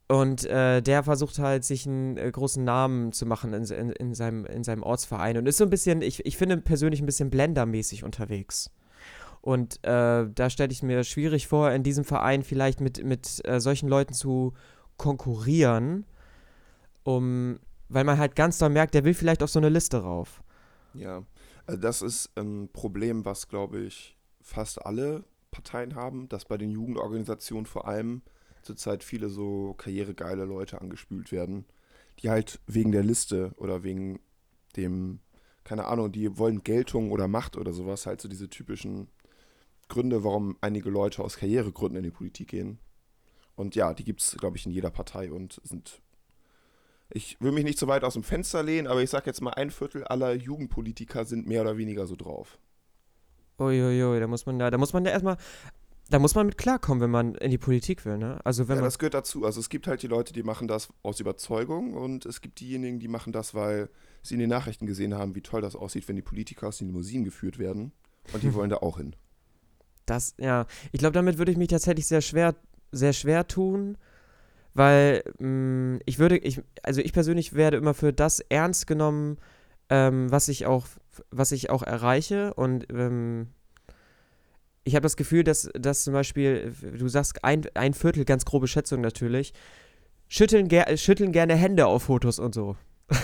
und 0.08 0.46
äh, 0.46 0.82
der 0.82 1.04
versucht 1.04 1.40
halt, 1.40 1.64
sich 1.64 1.88
einen 1.88 2.18
äh, 2.18 2.30
großen 2.30 2.64
Namen 2.64 3.14
zu 3.14 3.26
machen 3.26 3.54
in, 3.54 3.64
in, 3.64 3.90
in, 3.92 4.14
seinem, 4.14 4.46
in 4.46 4.64
seinem 4.64 4.84
Ortsverein. 4.84 5.38
Und 5.38 5.48
ist 5.48 5.58
so 5.58 5.64
ein 5.64 5.70
bisschen, 5.70 6.02
ich, 6.02 6.26
ich 6.26 6.38
finde 6.38 6.58
persönlich 6.58 7.02
ein 7.02 7.06
bisschen 7.06 7.30
Blender-mäßig 7.30 8.04
unterwegs. 8.04 8.70
Und 9.42 9.84
äh, 9.84 10.30
da 10.30 10.50
stelle 10.50 10.72
ich 10.72 10.84
mir 10.84 11.04
schwierig 11.04 11.48
vor, 11.48 11.72
in 11.72 11.84
diesem 11.84 12.06
Verein 12.06 12.44
vielleicht 12.44 12.80
mit, 12.80 13.04
mit 13.04 13.42
äh, 13.46 13.60
solchen 13.60 13.90
Leuten 13.90 14.14
zu 14.14 14.54
konkurrieren, 14.98 16.06
um, 17.04 17.60
weil 17.90 18.04
man 18.04 18.18
halt 18.18 18.36
ganz 18.36 18.58
doll 18.58 18.70
merkt, 18.70 18.94
der 18.94 19.04
will 19.04 19.14
vielleicht 19.14 19.44
auf 19.44 19.50
so 19.50 19.60
eine 19.60 19.70
Liste 19.70 19.98
rauf. 19.98 20.44
Ja, 20.94 21.24
also 21.66 21.82
das 21.82 22.02
ist 22.02 22.38
ein 22.38 22.70
Problem, 22.72 23.26
was, 23.26 23.48
glaube 23.48 23.80
ich, 23.80 24.18
fast 24.42 24.86
alle 24.86 25.24
Parteien 25.52 25.96
haben, 25.96 26.30
dass 26.30 26.46
bei 26.46 26.58
den 26.58 26.72
Jugendorganisationen 26.72 27.66
vor 27.66 27.88
allem 27.88 28.22
zurzeit 28.64 29.04
viele 29.04 29.30
so 29.30 29.74
karrieregeile 29.76 30.46
Leute 30.46 30.82
angespült 30.82 31.32
werden, 31.32 31.66
die 32.20 32.30
halt 32.30 32.60
wegen 32.68 32.92
der 32.92 33.04
Liste 33.04 33.54
oder 33.58 33.84
wegen 33.84 34.20
dem, 34.76 35.20
keine 35.64 35.86
Ahnung, 35.86 36.12
die 36.12 36.38
wollen 36.38 36.64
Geltung 36.64 37.12
oder 37.12 37.28
Macht 37.28 37.58
oder 37.58 37.74
sowas, 37.74 38.06
halt 38.06 38.22
so 38.22 38.28
diese 38.28 38.50
typischen 38.50 39.08
Gründe, 39.90 40.24
warum 40.24 40.58
einige 40.62 40.90
Leute 40.90 41.24
aus 41.24 41.38
Karrieregründen 41.38 41.98
in 41.98 42.04
die 42.04 42.12
Politik 42.12 42.50
gehen. 42.50 42.80
Und 43.56 43.76
ja, 43.76 43.94
die 43.94 44.04
gibt 44.04 44.22
es, 44.22 44.36
glaube 44.38 44.58
ich, 44.58 44.66
in 44.66 44.72
jeder 44.72 44.90
Partei 44.90 45.32
und 45.32 45.62
sind. 45.64 46.02
Ich 47.12 47.40
will 47.40 47.52
mich 47.52 47.64
nicht 47.64 47.78
so 47.78 47.88
weit 47.88 48.04
aus 48.04 48.14
dem 48.14 48.24
Fenster 48.24 48.64
lehnen, 48.64 48.88
aber 48.88 49.04
ich 49.04 49.10
sage 49.10 49.28
jetzt 49.28 49.42
mal, 49.42 49.52
ein 49.52 49.70
Viertel 49.70 50.04
aller 50.06 50.34
Jugendpolitiker 50.34 51.26
sind 51.26 51.46
mehr 51.48 51.62
oder 51.62 51.78
weniger 51.78 52.08
so 52.08 52.16
drauf. 52.16 52.58
Uiuiui, 53.60 54.20
da 54.20 54.28
muss 54.28 54.48
man 54.48 54.58
da, 54.58 54.72
da 54.72 54.78
muss 54.80 54.94
man 54.94 55.06
ja 55.06 55.12
erstmal 55.12 55.38
da 56.10 56.20
muss 56.20 56.36
man 56.36 56.46
mit 56.46 56.58
klarkommen, 56.58 57.02
wenn 57.02 57.10
man 57.10 57.36
in 57.36 57.50
die 57.50 57.58
Politik 57.58 58.06
will, 58.06 58.18
ne? 58.18 58.40
Also 58.44 58.68
wenn 58.68 58.76
ja, 58.76 58.82
man 58.82 58.88
das 58.88 59.00
gehört 59.00 59.14
dazu. 59.14 59.46
Also 59.46 59.60
es 59.60 59.70
gibt 59.70 59.88
halt 59.88 60.04
die 60.04 60.08
Leute, 60.08 60.34
die 60.34 60.44
machen 60.44 60.68
das 60.68 60.90
aus 61.02 61.20
Überzeugung 61.20 61.94
und 61.94 62.26
es 62.26 62.42
gibt 62.42 62.60
diejenigen, 62.60 63.00
die 63.00 63.08
machen 63.08 63.32
das, 63.32 63.54
weil 63.54 63.90
sie 64.22 64.36
in 64.36 64.40
den 64.40 64.50
Nachrichten 64.50 64.86
gesehen 64.86 65.14
haben, 65.14 65.36
wie 65.36 65.42
toll 65.42 65.62
das 65.62 65.76
aussieht, 65.76 66.08
wenn 66.08 66.16
die 66.16 66.22
Politiker 66.22 66.68
aus 66.68 66.78
den 66.78 66.88
Limousinen 66.88 67.24
geführt 67.24 67.58
werden. 67.58 67.94
Und 68.34 68.44
die 68.44 68.54
wollen 68.54 68.70
da 68.70 68.78
auch 68.78 68.98
hin. 68.98 69.16
Das, 70.06 70.36
ja. 70.38 70.66
Ich 70.92 71.00
glaube, 71.00 71.14
damit 71.14 71.38
würde 71.38 71.52
ich 71.52 71.58
mich 71.58 71.70
tatsächlich 71.70 72.06
sehr 72.06 72.22
schwer, 72.22 72.56
sehr 72.92 73.14
schwer 73.14 73.48
tun, 73.48 73.98
weil 74.74 75.24
mh, 75.40 75.48
mm, 75.48 76.00
ich 76.06 76.20
würde, 76.20 76.38
ich, 76.38 76.62
also 76.84 77.02
ich 77.02 77.14
persönlich 77.14 77.54
werde 77.54 77.78
immer 77.78 77.94
für 77.94 78.12
das 78.12 78.40
ernst 78.42 78.88
genommen, 78.88 79.38
ähm, 79.90 80.30
was 80.32 80.48
ich 80.50 80.66
auch, 80.66 80.88
was 81.32 81.52
ich 81.52 81.70
auch 81.70 81.84
erreiche 81.84 82.54
und 82.56 82.88
ähm, 82.92 83.48
ich 84.84 84.96
habe 84.96 85.04
das 85.04 85.16
Gefühl, 85.16 85.44
dass, 85.44 85.70
dass 85.74 86.04
zum 86.04 86.14
Beispiel, 86.14 86.74
du 86.82 87.08
sagst 87.08 87.44
ein, 87.44 87.66
ein 87.74 87.94
Viertel, 87.94 88.26
ganz 88.26 88.46
grobe 88.46 88.68
Schätzung 88.68 89.02
natürlich, 89.02 89.54
schütteln, 90.28 90.68
ger 90.68 90.98
schütteln 90.98 91.32
gerne 91.32 91.56
Hände 91.56 91.88
auf 91.88 92.04
Fotos 92.04 92.40
und 92.40 92.54
so. 92.54 92.76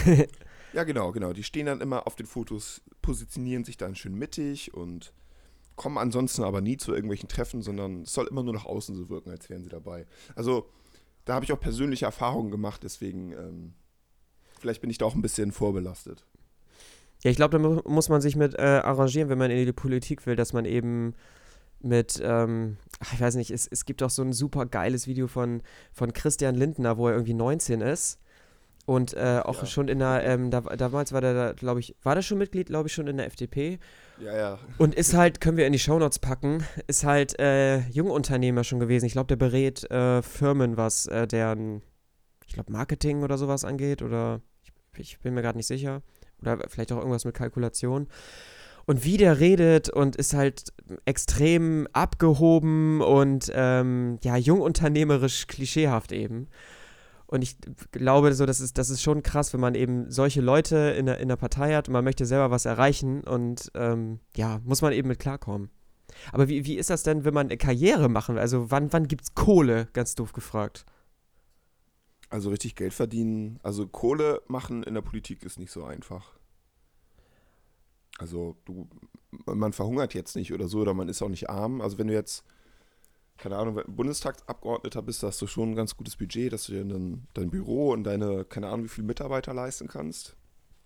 ja, 0.73 0.83
genau, 0.83 1.11
genau. 1.11 1.33
Die 1.33 1.43
stehen 1.43 1.65
dann 1.65 1.81
immer 1.81 2.07
auf 2.07 2.15
den 2.15 2.25
Fotos, 2.25 2.81
positionieren 3.01 3.65
sich 3.65 3.77
dann 3.77 3.95
schön 3.95 4.15
mittig 4.15 4.73
und 4.73 5.13
kommen 5.75 5.97
ansonsten 5.97 6.43
aber 6.43 6.61
nie 6.61 6.77
zu 6.77 6.93
irgendwelchen 6.93 7.29
Treffen, 7.29 7.61
sondern 7.61 8.03
es 8.03 8.13
soll 8.13 8.27
immer 8.27 8.43
nur 8.43 8.53
nach 8.53 8.65
außen 8.65 8.95
so 8.95 9.09
wirken, 9.09 9.31
als 9.31 9.49
wären 9.49 9.63
sie 9.63 9.69
dabei. 9.69 10.05
Also, 10.35 10.69
da 11.25 11.35
habe 11.35 11.45
ich 11.45 11.53
auch 11.53 11.59
persönliche 11.59 12.05
Erfahrungen 12.05 12.51
gemacht, 12.51 12.83
deswegen, 12.83 13.31
ähm, 13.33 13.73
vielleicht 14.59 14.81
bin 14.81 14.89
ich 14.89 14.97
da 14.97 15.05
auch 15.05 15.15
ein 15.15 15.21
bisschen 15.21 15.51
vorbelastet. 15.51 16.25
Ja, 17.23 17.31
ich 17.31 17.37
glaube, 17.37 17.59
da 17.59 17.89
muss 17.89 18.09
man 18.09 18.21
sich 18.21 18.35
mit 18.35 18.55
äh, 18.55 18.81
arrangieren, 18.83 19.29
wenn 19.29 19.37
man 19.37 19.51
in 19.51 19.65
die 19.65 19.73
Politik 19.73 20.25
will, 20.25 20.35
dass 20.35 20.53
man 20.53 20.65
eben 20.65 21.15
mit, 21.81 22.19
ähm, 22.23 22.77
ich 23.13 23.19
weiß 23.19 23.35
nicht, 23.35 23.51
es, 23.51 23.67
es 23.67 23.85
gibt 23.85 24.03
auch 24.03 24.09
so 24.09 24.21
ein 24.21 24.33
super 24.33 24.65
geiles 24.65 25.07
Video 25.07 25.27
von, 25.27 25.61
von 25.93 26.13
Christian 26.13 26.55
Lindner, 26.55 26.97
wo 26.97 27.07
er 27.07 27.13
irgendwie 27.13 27.33
19 27.33 27.81
ist. 27.81 28.19
Und 28.85 29.13
äh, 29.13 29.41
auch 29.43 29.59
ja. 29.59 29.65
schon 29.67 29.87
in 29.87 29.99
der, 29.99 30.23
ähm, 30.23 30.49
da, 30.49 30.61
damals 30.61 31.13
war 31.13 31.21
der, 31.21 31.53
glaube 31.53 31.79
ich, 31.79 31.95
war 32.01 32.15
der 32.15 32.23
schon 32.23 32.39
Mitglied, 32.39 32.69
glaube 32.69 32.87
ich, 32.87 32.93
schon 32.93 33.05
in 33.05 33.17
der 33.17 33.27
FDP. 33.27 33.77
Ja, 34.19 34.35
ja. 34.35 34.59
Und 34.79 34.95
ist 34.95 35.13
halt, 35.17 35.41
können 35.41 35.57
wir 35.57 35.67
in 35.67 35.73
die 35.73 35.79
Shownotes 35.79 36.17
packen, 36.17 36.63
ist 36.87 37.03
halt 37.03 37.39
äh, 37.39 37.81
Jungunternehmer 37.89 38.63
schon 38.63 38.79
gewesen. 38.79 39.05
Ich 39.05 39.11
glaube, 39.11 39.27
der 39.27 39.35
berät 39.35 39.89
äh, 39.91 40.23
Firmen, 40.23 40.75
was 40.75 41.05
äh, 41.05 41.27
deren, 41.27 41.83
ich 42.47 42.53
glaube, 42.55 42.71
Marketing 42.71 43.21
oder 43.21 43.37
sowas 43.37 43.63
angeht. 43.63 44.01
Oder 44.01 44.41
ich, 44.63 44.73
ich 44.97 45.19
bin 45.19 45.35
mir 45.35 45.43
gerade 45.43 45.59
nicht 45.59 45.67
sicher. 45.67 46.01
Oder 46.41 46.57
vielleicht 46.67 46.91
auch 46.91 46.97
irgendwas 46.97 47.25
mit 47.25 47.35
Kalkulation. 47.35 48.07
Und 48.89 49.03
wie 49.03 49.17
der 49.17 49.39
redet 49.39 49.89
und 49.89 50.15
ist 50.15 50.33
halt 50.33 50.73
extrem 51.05 51.87
abgehoben 51.93 53.01
und 53.01 53.51
ähm, 53.53 54.17
ja, 54.23 54.35
jungunternehmerisch 54.35 55.45
klischeehaft 55.45 56.11
eben. 56.11 56.47
Und 57.27 57.43
ich 57.43 57.57
glaube, 57.91 58.33
so, 58.33 58.47
das, 58.47 58.59
ist, 58.59 58.79
das 58.79 58.89
ist 58.89 59.03
schon 59.03 59.21
krass, 59.21 59.53
wenn 59.53 59.59
man 59.59 59.75
eben 59.75 60.09
solche 60.09 60.41
Leute 60.41 60.75
in 60.97 61.05
der, 61.05 61.19
in 61.19 61.27
der 61.27 61.35
Partei 61.35 61.75
hat 61.75 61.87
und 61.87 61.93
man 61.93 62.03
möchte 62.03 62.25
selber 62.25 62.49
was 62.49 62.65
erreichen 62.65 63.21
und 63.21 63.71
ähm, 63.75 64.21
ja, 64.35 64.59
muss 64.65 64.81
man 64.81 64.91
eben 64.91 65.07
mit 65.07 65.19
klarkommen. 65.19 65.69
Aber 66.31 66.47
wie, 66.47 66.65
wie 66.65 66.79
ist 66.79 66.89
das 66.89 67.03
denn, 67.03 67.25
wenn 67.25 67.35
man 67.35 67.45
eine 67.45 67.57
Karriere 67.57 68.09
machen 68.09 68.33
will? 68.33 68.41
Also 68.41 68.71
wann, 68.71 68.91
wann 68.91 69.07
gibt 69.07 69.21
es 69.21 69.35
Kohle, 69.35 69.87
ganz 69.93 70.15
doof 70.15 70.33
gefragt? 70.33 70.87
Also 72.31 72.49
richtig 72.49 72.73
Geld 72.73 72.95
verdienen, 72.95 73.59
also 73.61 73.85
Kohle 73.85 74.41
machen 74.47 74.81
in 74.81 74.95
der 74.95 75.03
Politik 75.03 75.43
ist 75.43 75.59
nicht 75.59 75.71
so 75.71 75.83
einfach. 75.83 76.38
Also 78.19 78.57
du, 78.65 78.87
man 79.45 79.73
verhungert 79.73 80.13
jetzt 80.13 80.35
nicht 80.35 80.53
oder 80.53 80.67
so, 80.67 80.79
oder 80.79 80.93
man 80.93 81.09
ist 81.09 81.21
auch 81.21 81.29
nicht 81.29 81.49
arm. 81.49 81.81
Also 81.81 81.97
wenn 81.97 82.07
du 82.07 82.13
jetzt, 82.13 82.43
keine 83.37 83.57
Ahnung, 83.57 83.81
Bundestagsabgeordneter 83.87 85.01
bist, 85.01 85.23
hast 85.23 85.41
du 85.41 85.47
schon 85.47 85.71
ein 85.71 85.75
ganz 85.75 85.95
gutes 85.95 86.17
Budget, 86.17 86.51
dass 86.51 86.65
du 86.65 86.73
dir 86.73 86.83
dann 86.83 87.27
dein 87.33 87.49
Büro 87.49 87.91
und 87.91 88.03
deine, 88.03 88.43
keine 88.43 88.67
Ahnung, 88.67 88.85
wie 88.85 88.89
viele 88.89 89.07
Mitarbeiter 89.07 89.53
leisten 89.53 89.87
kannst, 89.87 90.35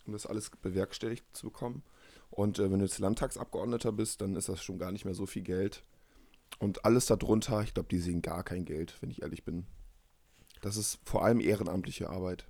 um 0.05 0.13
das 0.13 0.27
alles 0.27 0.51
bewerkstelligt 0.61 1.25
zu 1.33 1.47
bekommen. 1.47 1.83
Und 2.29 2.59
äh, 2.59 2.71
wenn 2.71 2.79
du 2.79 2.85
jetzt 2.85 2.99
Landtagsabgeordneter 2.99 3.91
bist, 3.91 4.21
dann 4.21 4.35
ist 4.35 4.49
das 4.49 4.63
schon 4.63 4.77
gar 4.77 4.91
nicht 4.91 5.05
mehr 5.05 5.15
so 5.15 5.25
viel 5.25 5.43
Geld. 5.43 5.83
Und 6.59 6.85
alles 6.85 7.07
darunter, 7.07 7.61
ich 7.63 7.73
glaube, 7.73 7.89
die 7.89 7.99
sehen 7.99 8.21
gar 8.21 8.43
kein 8.43 8.65
Geld, 8.65 8.95
wenn 9.01 9.09
ich 9.09 9.23
ehrlich 9.23 9.43
bin. 9.43 9.65
Das 10.61 10.77
ist 10.77 10.99
vor 11.03 11.25
allem 11.25 11.39
ehrenamtliche 11.39 12.09
Arbeit. 12.09 12.45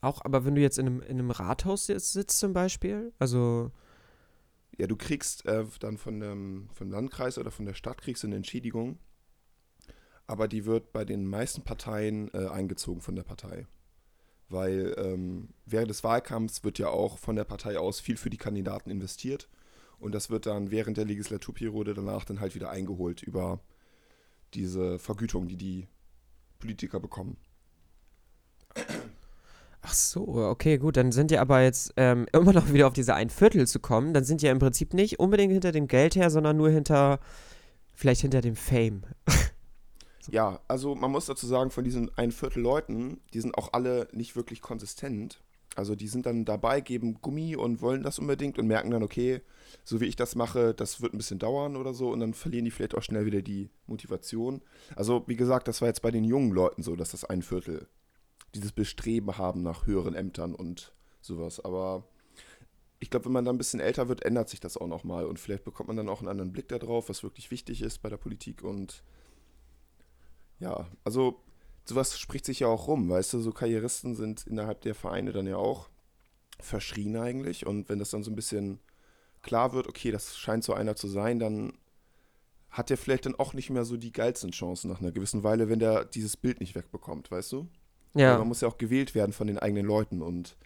Auch, 0.00 0.24
aber 0.24 0.44
wenn 0.44 0.54
du 0.54 0.60
jetzt 0.60 0.78
in 0.78 0.86
einem, 0.86 1.00
in 1.02 1.18
einem 1.18 1.30
Rathaus 1.30 1.86
sitzt 1.86 2.38
zum 2.38 2.52
Beispiel, 2.52 3.12
also 3.18 3.70
ja, 4.78 4.86
du 4.86 4.96
kriegst 4.96 5.46
äh, 5.46 5.64
dann 5.80 5.98
von 5.98 6.20
dem, 6.20 6.68
vom 6.72 6.90
Landkreis 6.90 7.38
oder 7.38 7.50
von 7.50 7.66
der 7.66 7.74
Stadt 7.74 8.00
kriegst 8.00 8.22
du 8.22 8.26
eine 8.26 8.36
Entschädigung, 8.36 8.98
aber 10.26 10.48
die 10.48 10.64
wird 10.64 10.92
bei 10.92 11.04
den 11.04 11.26
meisten 11.26 11.62
Parteien 11.62 12.32
äh, 12.34 12.48
eingezogen 12.48 13.00
von 13.00 13.14
der 13.14 13.24
Partei. 13.24 13.66
Weil 14.48 14.94
ähm, 14.98 15.50
während 15.64 15.90
des 15.90 16.04
Wahlkampfs 16.04 16.64
wird 16.64 16.78
ja 16.78 16.88
auch 16.88 17.18
von 17.18 17.36
der 17.36 17.44
Partei 17.44 17.78
aus 17.78 18.00
viel 18.00 18.16
für 18.16 18.30
die 18.30 18.36
Kandidaten 18.36 18.90
investiert 18.90 19.48
und 19.98 20.12
das 20.12 20.30
wird 20.30 20.46
dann 20.46 20.70
während 20.70 20.96
der 20.96 21.06
Legislaturperiode 21.06 21.94
danach 21.94 22.24
dann 22.24 22.40
halt 22.40 22.54
wieder 22.54 22.70
eingeholt 22.70 23.22
über 23.22 23.60
diese 24.52 24.98
Vergütung, 24.98 25.48
die 25.48 25.56
die 25.56 25.88
Politiker 26.58 27.00
bekommen. 27.00 27.36
Ach 29.86 29.92
so, 29.92 30.26
okay, 30.26 30.78
gut. 30.78 30.96
Dann 30.96 31.12
sind 31.12 31.30
ja 31.30 31.42
aber 31.42 31.62
jetzt 31.62 31.92
ähm, 31.96 32.26
immer 32.32 32.52
noch 32.52 32.72
wieder 32.72 32.86
auf 32.86 32.94
diese 32.94 33.14
ein 33.14 33.30
Viertel 33.30 33.66
zu 33.66 33.80
kommen. 33.80 34.14
Dann 34.14 34.24
sind 34.24 34.42
ja 34.42 34.50
im 34.50 34.58
Prinzip 34.58 34.94
nicht 34.94 35.20
unbedingt 35.20 35.52
hinter 35.52 35.72
dem 35.72 35.88
Geld 35.88 36.16
her, 36.16 36.30
sondern 36.30 36.56
nur 36.56 36.70
hinter, 36.70 37.20
vielleicht 37.92 38.22
hinter 38.22 38.40
dem 38.40 38.56
Fame. 38.56 39.02
Ja, 40.30 40.60
also 40.68 40.94
man 40.94 41.10
muss 41.10 41.26
dazu 41.26 41.46
sagen, 41.46 41.70
von 41.70 41.84
diesen 41.84 42.10
ein 42.16 42.32
Viertel 42.32 42.62
Leuten, 42.62 43.20
die 43.34 43.40
sind 43.42 43.58
auch 43.58 43.74
alle 43.74 44.08
nicht 44.12 44.36
wirklich 44.36 44.62
konsistent. 44.62 45.42
Also 45.76 45.94
die 45.94 46.08
sind 46.08 46.24
dann 46.24 46.46
dabei, 46.46 46.80
geben 46.80 47.18
Gummi 47.20 47.56
und 47.56 47.82
wollen 47.82 48.02
das 48.02 48.18
unbedingt 48.18 48.58
und 48.58 48.66
merken 48.66 48.90
dann, 48.90 49.02
okay, 49.02 49.42
so 49.84 50.00
wie 50.00 50.06
ich 50.06 50.16
das 50.16 50.34
mache, 50.34 50.72
das 50.72 51.02
wird 51.02 51.12
ein 51.12 51.18
bisschen 51.18 51.38
dauern 51.38 51.76
oder 51.76 51.92
so 51.92 52.10
und 52.10 52.20
dann 52.20 52.32
verlieren 52.32 52.64
die 52.64 52.70
vielleicht 52.70 52.94
auch 52.94 53.02
schnell 53.02 53.26
wieder 53.26 53.42
die 53.42 53.68
Motivation. 53.86 54.62
Also 54.96 55.24
wie 55.26 55.36
gesagt, 55.36 55.68
das 55.68 55.82
war 55.82 55.88
jetzt 55.88 56.00
bei 56.00 56.10
den 56.10 56.24
jungen 56.24 56.52
Leuten 56.52 56.82
so, 56.82 56.96
dass 56.96 57.10
das 57.10 57.24
ein 57.24 57.42
Viertel 57.42 57.86
dieses 58.54 58.72
Bestreben 58.72 59.36
haben 59.38 59.62
nach 59.62 59.86
höheren 59.86 60.14
Ämtern 60.14 60.54
und 60.54 60.94
sowas. 61.20 61.60
Aber 61.64 62.04
ich 63.00 63.10
glaube, 63.10 63.26
wenn 63.26 63.32
man 63.32 63.44
dann 63.44 63.56
ein 63.56 63.58
bisschen 63.58 63.80
älter 63.80 64.08
wird, 64.08 64.24
ändert 64.24 64.48
sich 64.48 64.60
das 64.60 64.76
auch 64.76 64.86
nochmal 64.86 65.26
und 65.26 65.38
vielleicht 65.38 65.64
bekommt 65.64 65.88
man 65.88 65.96
dann 65.96 66.08
auch 66.08 66.20
einen 66.20 66.28
anderen 66.28 66.52
Blick 66.52 66.68
darauf, 66.68 67.08
was 67.08 67.22
wirklich 67.22 67.50
wichtig 67.50 67.82
ist 67.82 67.98
bei 67.98 68.08
der 68.08 68.16
Politik 68.16 68.62
und 68.62 69.02
ja, 70.58 70.88
also 71.02 71.42
sowas 71.84 72.18
spricht 72.18 72.46
sich 72.46 72.60
ja 72.60 72.68
auch 72.68 72.86
rum, 72.88 73.10
weißt 73.10 73.34
du, 73.34 73.40
so 73.40 73.52
Karrieristen 73.52 74.14
sind 74.14 74.46
innerhalb 74.46 74.80
der 74.82 74.94
Vereine 74.94 75.32
dann 75.32 75.46
ja 75.46 75.56
auch 75.56 75.90
verschrien 76.58 77.16
eigentlich 77.16 77.66
und 77.66 77.88
wenn 77.88 77.98
das 77.98 78.10
dann 78.10 78.22
so 78.22 78.30
ein 78.30 78.36
bisschen 78.36 78.80
klar 79.42 79.72
wird, 79.72 79.86
okay, 79.86 80.10
das 80.10 80.38
scheint 80.38 80.64
so 80.64 80.72
einer 80.72 80.96
zu 80.96 81.08
sein, 81.08 81.38
dann 81.38 81.74
hat 82.70 82.90
der 82.90 82.96
vielleicht 82.96 83.26
dann 83.26 83.34
auch 83.34 83.52
nicht 83.52 83.70
mehr 83.70 83.84
so 83.84 83.96
die 83.96 84.12
geilsten 84.12 84.50
Chancen 84.50 84.90
nach 84.90 85.00
einer 85.00 85.12
gewissen 85.12 85.42
Weile, 85.44 85.68
wenn 85.68 85.78
der 85.78 86.04
dieses 86.04 86.36
Bild 86.36 86.60
nicht 86.60 86.74
wegbekommt, 86.74 87.30
weißt 87.30 87.52
du? 87.52 87.68
Ja. 88.14 88.38
Man 88.38 88.48
muss 88.48 88.60
ja 88.60 88.68
auch 88.68 88.78
gewählt 88.78 89.14
werden 89.14 89.32
von 89.32 89.46
den 89.46 89.58
eigenen 89.58 89.86
Leuten 89.86 90.22
und 90.22 90.56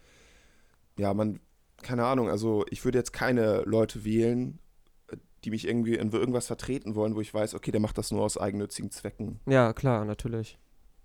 ja, 0.99 1.14
man, 1.14 1.40
keine 1.83 2.05
Ahnung, 2.05 2.28
also 2.28 2.64
ich 2.71 2.85
würde 2.85 2.99
jetzt 2.99 3.12
keine 3.12 3.62
Leute 3.62 4.05
wählen, 4.05 4.59
die 5.45 5.50
mich 5.50 5.67
irgendwie 5.67 5.95
in 5.95 6.12
irgendwas 6.12 6.47
vertreten 6.47 6.95
wollen, 6.95 7.14
wo 7.14 7.21
ich 7.21 7.33
weiß, 7.33 7.55
okay, 7.55 7.71
der 7.71 7.81
macht 7.81 7.99
das 7.99 8.11
nur 8.11 8.23
aus 8.23 8.38
eigennützigen 8.38 8.90
Zwecken. 8.90 9.40
Ja, 9.47 9.73
klar, 9.73 10.05
natürlich. 10.05 10.59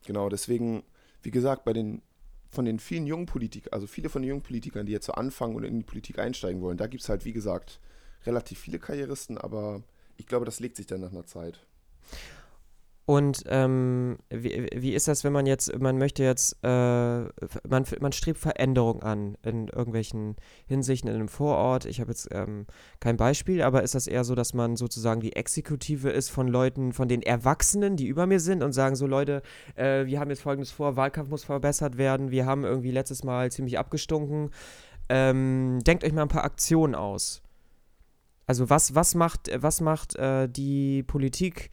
Genau, 0.06 0.30
deswegen, 0.30 0.84
wie 1.22 1.32
gesagt, 1.32 1.64
bei 1.64 1.74
den 1.74 2.02
von 2.50 2.66
den 2.66 2.80
vielen 2.80 3.08
jungen 3.08 3.26
Politikern, 3.26 3.74
also 3.74 3.88
viele 3.88 4.10
von 4.10 4.22
den 4.22 4.30
jungen 4.30 4.44
Politikern, 4.44 4.86
die 4.86 4.92
jetzt 4.92 5.08
so 5.08 5.14
anfangen 5.14 5.56
und 5.56 5.64
in 5.64 5.80
die 5.80 5.86
Politik 5.86 6.20
einsteigen 6.20 6.62
wollen, 6.62 6.78
da 6.78 6.86
gibt 6.86 7.02
es 7.02 7.10
halt, 7.10 7.26
wie 7.26 7.34
gesagt, 7.34 7.80
relativ 8.26 8.60
viele 8.60 8.78
Karrieristen, 8.78 9.40
aber 9.40 9.82
ich 10.18 10.28
glaube, 10.28 10.46
das 10.46 10.60
legt 10.60 10.78
sich 10.78 10.86
dann 10.86 11.02
nach 11.02 11.12
einer 11.12 11.26
Zeit. 11.26 11.66
Und 13.06 13.44
ähm, 13.48 14.18
wie, 14.30 14.70
wie 14.74 14.94
ist 14.94 15.10
das, 15.10 15.26
wenn 15.26 15.34
man 15.34 15.46
jetzt, 15.46 15.78
man 15.78 15.98
möchte 15.98 16.24
jetzt, 16.24 16.56
äh, 16.64 16.68
man, 16.68 17.86
man 18.00 18.12
strebt 18.14 18.40
Veränderung 18.40 19.04
an 19.04 19.38
in 19.44 19.68
irgendwelchen 19.68 20.38
Hinsichten 20.68 21.10
in 21.10 21.16
einem 21.16 21.28
Vorort. 21.28 21.84
Ich 21.84 22.00
habe 22.00 22.12
jetzt 22.12 22.30
ähm, 22.32 22.66
kein 23.02 23.18
Beispiel, 23.18 23.62
aber 23.62 23.84
ist 23.84 23.94
das 23.94 24.08
eher 24.08 24.24
so, 24.24 24.36
dass 24.36 24.54
man 24.54 24.78
sozusagen 24.78 25.20
die 25.20 25.36
Exekutive 25.36 26.12
ist 26.12 26.30
von 26.30 26.48
Leuten, 26.48 26.94
von 26.94 27.10
den 27.10 27.22
Erwachsenen, 27.22 27.98
die 27.98 28.08
über 28.08 28.26
mir 28.26 28.40
sind 28.40 28.64
und 28.64 28.72
sagen 28.72 28.96
so, 28.96 29.06
Leute, 29.06 29.42
äh, 29.76 30.06
wir 30.06 30.22
haben 30.22 30.30
jetzt 30.30 30.42
folgendes 30.42 30.72
vor, 30.72 30.96
Wahlkampf 30.96 31.30
muss 31.30 31.44
verbessert 31.44 31.98
werden, 31.98 32.32
wir 32.32 32.46
haben 32.46 32.64
irgendwie 32.64 32.92
letztes 32.92 33.26
Mal 33.26 33.52
ziemlich 33.52 33.78
abgestunken. 33.78 34.50
Ähm, 35.10 35.80
denkt 35.86 36.06
euch 36.06 36.14
mal 36.14 36.22
ein 36.22 36.30
paar 36.30 36.46
Aktionen 36.46 36.96
aus. 36.96 37.42
Also 38.48 38.70
was, 38.70 38.96
was 38.96 39.14
macht, 39.14 39.50
was 39.54 39.82
macht 39.82 40.16
äh, 40.16 40.48
die 40.48 41.04
Politik? 41.04 41.70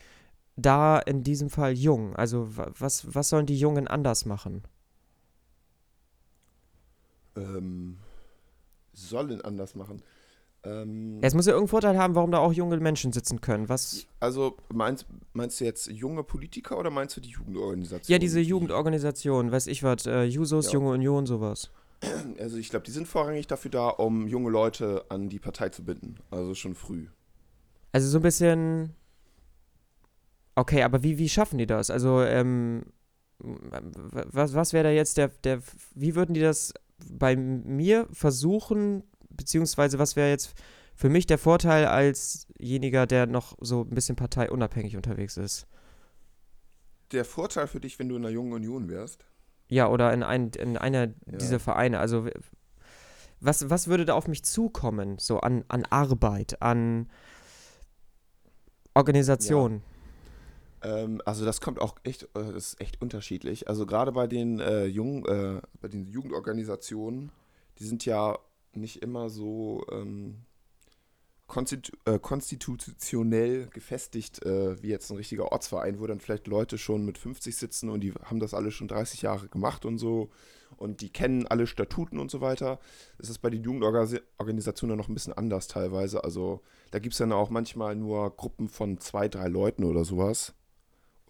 Da 0.63 0.99
in 0.99 1.23
diesem 1.23 1.51
Fall 1.51 1.73
jung? 1.73 2.15
Also 2.17 2.49
was, 2.51 3.15
was 3.15 3.29
sollen 3.29 3.47
die 3.47 3.59
Jungen 3.59 3.89
anders 3.89 4.27
machen? 4.27 4.63
Ähm, 7.37 7.99
sollen 8.93 9.41
anders 9.41 9.75
machen. 9.75 10.03
Ähm, 10.63 11.19
es 11.23 11.35
muss 11.35 11.47
ja 11.47 11.53
irgendeinen 11.53 11.69
Vorteil 11.69 11.99
haben, 11.99 12.15
warum 12.15 12.31
da 12.31 12.39
auch 12.39 12.53
junge 12.53 12.77
Menschen 12.79 13.13
sitzen 13.13 13.41
können. 13.41 13.69
Was? 13.69 14.07
Also 14.19 14.57
meinst, 14.73 15.07
meinst 15.33 15.61
du 15.61 15.65
jetzt 15.65 15.87
junge 15.87 16.23
Politiker 16.23 16.79
oder 16.79 16.91
meinst 16.91 17.17
du 17.17 17.21
die 17.21 17.31
Jugendorganisation? 17.31 18.13
Ja, 18.13 18.19
diese 18.19 18.41
Jugendorganisation, 18.41 19.53
weiß 19.53 19.69
ich 19.69 19.83
was, 19.83 20.07
äh, 20.07 20.25
Jusos, 20.25 20.67
ja. 20.67 20.73
Junge 20.75 20.91
Union, 20.91 21.27
sowas. 21.27 21.71
Also 22.39 22.57
ich 22.57 22.71
glaube, 22.71 22.85
die 22.85 22.91
sind 22.91 23.07
vorrangig 23.07 23.47
dafür 23.47 23.71
da, 23.71 23.89
um 23.89 24.27
junge 24.27 24.51
Leute 24.51 25.05
an 25.09 25.29
die 25.29 25.39
Partei 25.39 25.69
zu 25.69 25.85
binden. 25.85 26.17
Also 26.31 26.55
schon 26.55 26.75
früh. 26.75 27.09
Also 27.93 28.09
so 28.09 28.19
ein 28.19 28.23
bisschen 28.23 28.95
Okay, 30.61 30.83
aber 30.83 31.03
wie, 31.03 31.17
wie 31.17 31.31
schaffen 31.31 31.57
die 31.57 31.67
das? 31.67 31.89
Also, 31.89 32.21
ähm, 32.21 32.85
was, 33.39 34.53
was 34.53 34.75
wäre 34.75 34.85
da 34.85 34.91
jetzt 34.91 35.17
der, 35.17 35.29
der, 35.29 35.63
wie 35.95 36.15
würden 36.15 36.35
die 36.35 36.43
das 36.43 36.75
bei 37.11 37.35
mir 37.35 38.07
versuchen, 38.13 39.03
beziehungsweise 39.31 39.99
was 39.99 40.17
wäre 40.17 40.29
jetzt 40.29 40.53
für 40.95 41.09
mich 41.09 41.25
der 41.25 41.39
Vorteil 41.39 41.87
alsjeniger, 41.87 43.07
der 43.07 43.27
noch 43.27 43.57
so 43.63 43.81
ein 43.81 43.95
bisschen 43.95 44.17
parteiunabhängig 44.17 44.97
unterwegs 44.97 45.39
ist? 45.39 45.67
Der 47.13 47.25
Vorteil 47.25 47.67
für 47.67 47.81
dich, 47.81 47.99
wenn 47.99 48.11
du 48.11 48.17
in 48.17 48.27
einer 48.27 48.35
jungen 48.35 48.53
Union 48.53 48.91
wärst? 48.91 49.25
Ja, 49.69 49.89
oder 49.89 50.13
in, 50.13 50.23
ein, 50.23 50.51
in 50.51 50.77
einer 50.77 51.07
ja. 51.07 51.39
dieser 51.39 51.59
Vereine. 51.59 52.01
Also, 52.01 52.29
was, 53.41 53.71
was 53.71 53.89
würde 53.89 54.05
da 54.05 54.13
auf 54.13 54.29
mich 54.29 54.45
zukommen, 54.45 55.17
so 55.17 55.41
an, 55.41 55.65
an 55.69 55.87
Arbeit, 55.87 56.61
an 56.61 57.09
Organisation? 58.93 59.77
Ja. 59.77 59.90
Ähm, 60.83 61.21
also 61.25 61.45
das 61.45 61.61
kommt 61.61 61.81
auch 61.81 61.97
echt, 62.03 62.25
äh, 62.35 62.53
das 62.53 62.73
ist 62.73 62.81
echt 62.81 63.01
unterschiedlich. 63.01 63.69
Also 63.69 63.87
gerade 63.87 64.13
bei 64.13 64.27
den 64.27 64.61
äh, 64.61 64.87
jungen, 64.87 65.25
äh, 65.27 65.61
bei 65.81 65.89
den 65.89 66.07
Jugendorganisationen, 66.07 67.33
die 67.79 67.85
sind 67.85 68.05
ja 68.05 68.39
nicht 68.73 69.03
immer 69.03 69.31
so 69.31 69.85
ähm, 69.91 70.45
konstitu 71.47 71.93
äh, 72.05 72.19
konstitutionell 72.19 73.67
gefestigt 73.69 74.45
äh, 74.45 74.81
wie 74.83 74.89
jetzt 74.89 75.11
ein 75.11 75.17
richtiger 75.17 75.51
Ortsverein, 75.51 75.99
wo 75.99 76.07
dann 76.07 76.21
vielleicht 76.21 76.47
Leute 76.47 76.79
schon 76.79 77.05
mit 77.05 77.19
50 77.19 77.57
sitzen 77.57 77.91
und 77.91 78.01
die 78.01 78.13
haben 78.23 78.39
das 78.39 78.55
alle 78.55 78.71
schon 78.71 78.89
30 78.89 79.23
Jahre 79.23 79.49
gemacht 79.49 79.85
und 79.85 79.99
so 79.99 80.31
und 80.77 81.01
die 81.01 81.11
kennen 81.11 81.47
alle 81.49 81.67
Statuten 81.67 82.21
und 82.21 82.31
so 82.31 82.41
weiter. 82.41 82.79
Das 83.19 83.29
ist 83.29 83.41
bei 83.41 83.51
den 83.51 83.65
Jugendorganisationen 83.65 84.97
noch 84.97 85.09
ein 85.09 85.15
bisschen 85.15 85.33
anders 85.33 85.67
teilweise. 85.67 86.23
Also 86.23 86.61
da 86.93 87.01
gibt 87.01 87.15
es 87.15 87.19
dann 87.19 87.33
auch 87.33 87.51
manchmal 87.51 87.97
nur 87.97 88.31
Gruppen 88.37 88.69
von 88.69 88.99
zwei, 89.01 89.29
drei 89.29 89.49
Leuten 89.49 89.83
oder 89.83 90.05
sowas 90.05 90.55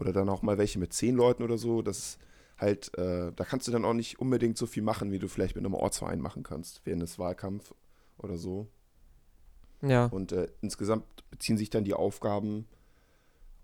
oder 0.01 0.11
dann 0.11 0.29
auch 0.29 0.41
mal 0.41 0.57
welche 0.57 0.79
mit 0.79 0.93
zehn 0.93 1.15
Leuten 1.15 1.43
oder 1.43 1.59
so. 1.59 1.83
Das 1.83 2.17
halt, 2.57 2.97
äh, 2.97 3.31
da 3.33 3.45
kannst 3.45 3.67
du 3.67 3.71
dann 3.71 3.85
auch 3.85 3.93
nicht 3.93 4.19
unbedingt 4.19 4.57
so 4.57 4.65
viel 4.65 4.83
machen, 4.83 5.11
wie 5.11 5.19
du 5.19 5.27
vielleicht 5.27 5.55
mit 5.55 5.63
einem 5.63 5.75
Ortsverein 5.75 6.19
machen 6.19 6.43
kannst, 6.43 6.81
während 6.85 7.03
des 7.03 7.19
Wahlkampf 7.19 7.73
oder 8.17 8.37
so. 8.37 8.67
Ja. 9.81 10.05
Und 10.07 10.31
äh, 10.31 10.47
insgesamt 10.61 11.05
beziehen 11.29 11.57
sich 11.57 11.69
dann 11.69 11.83
die 11.83 11.93
Aufgaben 11.93 12.67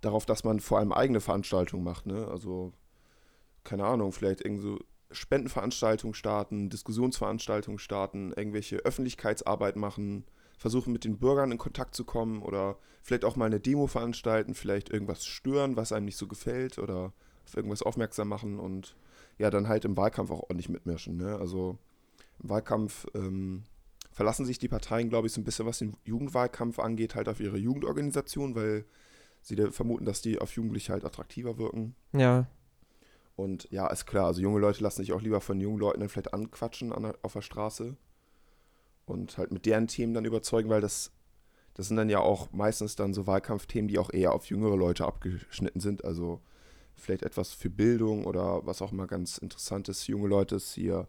darauf, 0.02 0.26
dass 0.26 0.44
man 0.44 0.60
vor 0.60 0.78
allem 0.80 0.92
eigene 0.92 1.22
Veranstaltungen 1.22 1.84
macht, 1.84 2.06
ne? 2.06 2.28
Also, 2.28 2.72
keine 3.64 3.86
Ahnung, 3.86 4.12
vielleicht 4.12 4.42
irgendwie 4.42 4.64
so 4.64 4.80
Spendenveranstaltungen 5.12 6.14
starten, 6.14 6.70
Diskussionsveranstaltungen 6.70 7.80
starten, 7.80 8.32
irgendwelche 8.36 8.78
Öffentlichkeitsarbeit 8.78 9.76
machen, 9.76 10.26
versuchen 10.58 10.92
mit 10.92 11.04
den 11.04 11.20
Bürgern 11.20 11.52
in 11.52 11.58
Kontakt 11.58 11.96
zu 11.96 12.04
kommen 12.04 12.42
oder 12.42 12.78
vielleicht 13.02 13.24
auch 13.24 13.36
mal 13.36 13.46
eine 13.46 13.60
Demo 13.60 13.88
veranstalten, 13.88 14.56
vielleicht 14.56 14.90
irgendwas 14.90 15.26
stören, 15.26 15.78
was 15.78 15.92
einem 15.92 16.06
nicht 16.06 16.18
so 16.18 16.28
gefällt 16.28 16.80
oder 16.80 17.14
auf 17.46 17.56
irgendwas 17.56 17.84
aufmerksam 17.84 18.28
machen 18.28 18.60
und 18.60 18.96
ja, 19.38 19.50
dann 19.50 19.68
halt 19.68 19.86
im 19.86 19.96
Wahlkampf 19.96 20.32
auch 20.32 20.42
ordentlich 20.42 20.70
mitmischen. 20.70 21.18
Ne? 21.18 21.38
Also 21.38 21.78
im 22.42 22.50
Wahlkampf 22.50 23.06
ähm, 23.14 23.64
verlassen 24.12 24.46
sich 24.46 24.58
die 24.58 24.68
Parteien, 24.68 25.10
glaube 25.10 25.28
ich, 25.28 25.34
so 25.34 25.40
ein 25.40 25.44
bisschen, 25.44 25.68
was 25.68 25.78
den 25.78 25.96
Jugendwahlkampf 26.04 26.80
angeht, 26.80 27.14
halt 27.14 27.30
auf 27.30 27.40
ihre 27.40 27.58
Jugendorganisation, 27.58 28.56
weil 28.56 28.86
sie 29.42 29.56
vermuten, 29.72 30.06
dass 30.06 30.22
die 30.22 30.40
auf 30.40 30.52
Jugendliche 30.54 30.92
halt 30.92 31.06
attraktiver 31.06 31.58
wirken. 31.58 31.96
Ja. 32.14 32.48
Und 33.36 33.70
ja, 33.70 33.88
ist 33.88 34.08
klar, 34.08 34.26
also 34.26 34.42
junge 34.42 34.60
Leute 34.60 34.82
lassen 34.82 35.04
sich 35.04 35.14
auch 35.14 35.22
lieber 35.22 35.40
von 35.40 35.62
jungen 35.62 35.78
Leuten 35.78 36.00
dann 36.00 36.10
vielleicht 36.10 36.34
anquatschen 36.34 36.92
an 36.92 37.04
der, 37.04 37.16
auf 37.22 37.34
der 37.34 37.42
Straße 37.42 37.96
und 39.08 39.38
halt 39.38 39.52
mit 39.52 39.66
deren 39.66 39.88
Themen 39.88 40.14
dann 40.14 40.26
überzeugen, 40.26 40.70
weil 40.70 40.82
das, 40.82 41.12
das 41.74 41.88
sind 41.88 41.98
dann 41.98 42.10
ja 42.10 42.20
auch 42.20 42.52
meistens 42.52 42.96
dann 42.96 43.14
so 43.14 43.26
Wahlkampfthemen, 43.26 43.88
die 43.88 43.98
auch 43.98 44.12
eher 44.12 44.34
auf 44.34 44.50
jüngere 44.50 44.76
Leute 44.76 45.06
abgeschnitten 45.06 45.80
sind. 45.80 46.04
Also 46.06 46.42
vielleicht 46.96 47.24
etwas 47.24 47.54
für 47.54 47.70
Bildung 47.70 48.26
oder 48.26 48.66
was 48.66 48.82
auch 48.82 48.92
mal 48.92 49.08
ganz 49.08 49.38
interessant 49.38 49.88
ist, 49.90 50.08
junge 50.08 50.28
Leute 50.28 50.56
ist 50.56 50.74
hier 50.74 51.08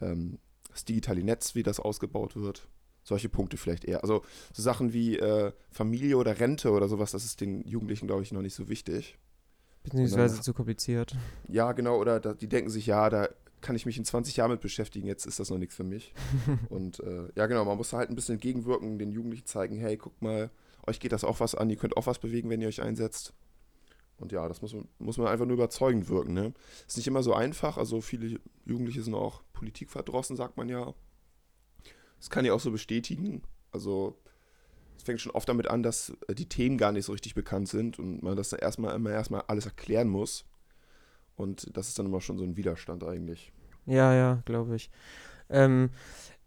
ähm, 0.00 0.38
das 0.70 0.84
digitale 0.84 1.22
Netz, 1.22 1.54
wie 1.54 1.62
das 1.62 1.80
ausgebaut 1.80 2.36
wird. 2.36 2.68
Solche 3.04 3.28
Punkte 3.28 3.56
vielleicht 3.56 3.84
eher. 3.84 4.02
Also 4.02 4.22
so 4.52 4.62
Sachen 4.62 4.92
wie 4.92 5.16
äh, 5.16 5.52
Familie 5.70 6.16
oder 6.16 6.40
Rente 6.40 6.72
oder 6.72 6.88
sowas, 6.88 7.12
das 7.12 7.24
ist 7.24 7.40
den 7.40 7.62
Jugendlichen, 7.62 8.08
glaube 8.08 8.22
ich, 8.22 8.32
noch 8.32 8.42
nicht 8.42 8.54
so 8.54 8.68
wichtig. 8.68 9.16
Beziehungsweise 9.84 10.40
zu 10.40 10.52
kompliziert. 10.52 11.14
Ja, 11.46 11.70
genau, 11.70 12.00
oder 12.00 12.18
da, 12.18 12.34
die 12.34 12.48
denken 12.48 12.70
sich, 12.70 12.86
ja, 12.86 13.08
da 13.08 13.28
kann 13.60 13.76
ich 13.76 13.86
mich 13.86 13.98
in 13.98 14.04
20 14.04 14.36
Jahren 14.36 14.50
mit 14.50 14.60
beschäftigen, 14.60 15.06
jetzt 15.06 15.26
ist 15.26 15.40
das 15.40 15.50
noch 15.50 15.58
nichts 15.58 15.74
für 15.74 15.84
mich. 15.84 16.12
und 16.68 17.00
äh, 17.00 17.28
ja, 17.34 17.46
genau, 17.46 17.64
man 17.64 17.76
muss 17.76 17.92
halt 17.92 18.10
ein 18.10 18.16
bisschen 18.16 18.34
entgegenwirken, 18.34 18.98
den 18.98 19.12
Jugendlichen 19.12 19.46
zeigen, 19.46 19.76
hey, 19.76 19.96
guck 19.96 20.20
mal, 20.22 20.50
euch 20.86 21.00
geht 21.00 21.12
das 21.12 21.24
auch 21.24 21.40
was 21.40 21.54
an, 21.54 21.70
ihr 21.70 21.76
könnt 21.76 21.96
auch 21.96 22.06
was 22.06 22.18
bewegen, 22.18 22.50
wenn 22.50 22.60
ihr 22.60 22.68
euch 22.68 22.82
einsetzt. 22.82 23.32
Und 24.18 24.32
ja, 24.32 24.48
das 24.48 24.62
muss 24.62 24.72
man, 24.72 24.88
muss 24.98 25.18
man 25.18 25.26
einfach 25.26 25.44
nur 25.44 25.54
überzeugend 25.54 26.08
wirken. 26.08 26.32
Ne? 26.32 26.54
Ist 26.86 26.96
nicht 26.96 27.06
immer 27.06 27.22
so 27.22 27.34
einfach. 27.34 27.76
Also 27.76 28.00
viele 28.00 28.40
Jugendliche 28.64 29.02
sind 29.02 29.14
auch 29.14 29.42
politikverdrossen, 29.52 30.36
sagt 30.36 30.56
man 30.56 30.68
ja. 30.68 30.94
Das 32.18 32.30
kann 32.30 32.44
ich 32.44 32.50
auch 32.50 32.60
so 32.60 32.70
bestätigen. 32.70 33.42
Also 33.72 34.16
es 34.96 35.02
fängt 35.02 35.20
schon 35.20 35.32
oft 35.32 35.48
damit 35.48 35.68
an, 35.68 35.82
dass 35.82 36.16
äh, 36.28 36.34
die 36.34 36.48
Themen 36.48 36.78
gar 36.78 36.92
nicht 36.92 37.04
so 37.04 37.12
richtig 37.12 37.34
bekannt 37.34 37.68
sind 37.68 37.98
und 37.98 38.22
man 38.22 38.36
das 38.36 38.52
erstmal 38.52 38.94
immer 38.94 39.10
erstmal 39.10 39.42
alles 39.48 39.66
erklären 39.66 40.08
muss. 40.08 40.46
Und 41.36 41.76
das 41.76 41.88
ist 41.88 41.98
dann 41.98 42.06
immer 42.06 42.20
schon 42.20 42.38
so 42.38 42.44
ein 42.44 42.56
Widerstand 42.56 43.04
eigentlich. 43.04 43.52
Ja, 43.86 44.14
ja, 44.14 44.42
glaube 44.44 44.76
ich. 44.76 44.90
Ähm, 45.48 45.90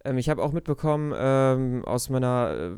ähm, 0.03 0.17
ich 0.17 0.29
habe 0.29 0.43
auch 0.43 0.51
mitbekommen, 0.51 1.13
ähm, 1.15 1.85
aus 1.85 2.09
meiner, 2.09 2.77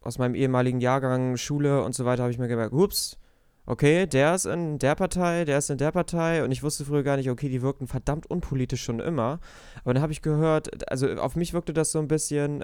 aus 0.00 0.18
meinem 0.18 0.34
ehemaligen 0.34 0.80
Jahrgang 0.80 1.36
Schule 1.36 1.82
und 1.82 1.94
so 1.94 2.04
weiter, 2.04 2.22
habe 2.22 2.32
ich 2.32 2.38
mir 2.38 2.48
gemerkt, 2.48 2.72
ups, 2.72 3.18
okay, 3.66 4.06
der 4.06 4.34
ist 4.34 4.44
in 4.44 4.78
der 4.78 4.94
Partei, 4.94 5.44
der 5.44 5.58
ist 5.58 5.70
in 5.70 5.78
der 5.78 5.92
Partei 5.92 6.44
und 6.44 6.52
ich 6.52 6.62
wusste 6.62 6.84
früher 6.84 7.02
gar 7.02 7.16
nicht, 7.16 7.30
okay, 7.30 7.48
die 7.48 7.62
wirkten 7.62 7.86
verdammt 7.86 8.26
unpolitisch 8.30 8.84
schon 8.84 9.00
immer. 9.00 9.40
Aber 9.82 9.94
dann 9.94 10.02
habe 10.02 10.12
ich 10.12 10.22
gehört, 10.22 10.90
also 10.90 11.08
auf 11.14 11.36
mich 11.36 11.54
wirkte 11.54 11.72
das 11.72 11.90
so 11.90 11.98
ein 11.98 12.08
bisschen, 12.08 12.62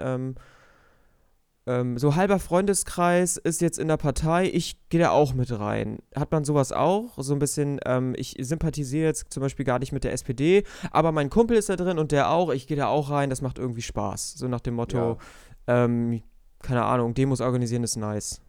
ähm, 1.71 1.97
so 1.97 2.15
halber 2.15 2.39
Freundeskreis 2.39 3.37
ist 3.37 3.61
jetzt 3.61 3.79
in 3.79 3.87
der 3.87 3.97
Partei, 3.97 4.49
ich 4.51 4.77
gehe 4.89 4.99
da 4.99 5.11
auch 5.11 5.33
mit 5.33 5.57
rein. 5.57 5.99
Hat 6.15 6.31
man 6.31 6.43
sowas 6.43 6.71
auch? 6.71 7.13
So 7.17 7.33
ein 7.33 7.39
bisschen, 7.39 7.79
ähm, 7.85 8.13
ich 8.17 8.35
sympathisiere 8.39 9.05
jetzt 9.05 9.31
zum 9.31 9.41
Beispiel 9.41 9.65
gar 9.65 9.79
nicht 9.79 9.91
mit 9.91 10.03
der 10.03 10.11
SPD, 10.11 10.63
aber 10.91 11.11
mein 11.11 11.29
Kumpel 11.29 11.57
ist 11.57 11.69
da 11.69 11.75
drin 11.75 11.99
und 11.99 12.11
der 12.11 12.29
auch, 12.29 12.51
ich 12.51 12.67
gehe 12.67 12.77
da 12.77 12.87
auch 12.87 13.09
rein, 13.09 13.29
das 13.29 13.41
macht 13.41 13.57
irgendwie 13.57 13.81
Spaß. 13.81 14.33
So 14.33 14.47
nach 14.47 14.59
dem 14.59 14.75
Motto, 14.75 15.17
ähm, 15.67 16.21
keine 16.61 16.83
Ahnung, 16.83 17.13
Demos 17.13 17.41
organisieren 17.41 17.83
ist 17.83 17.95
nice. 17.95 18.41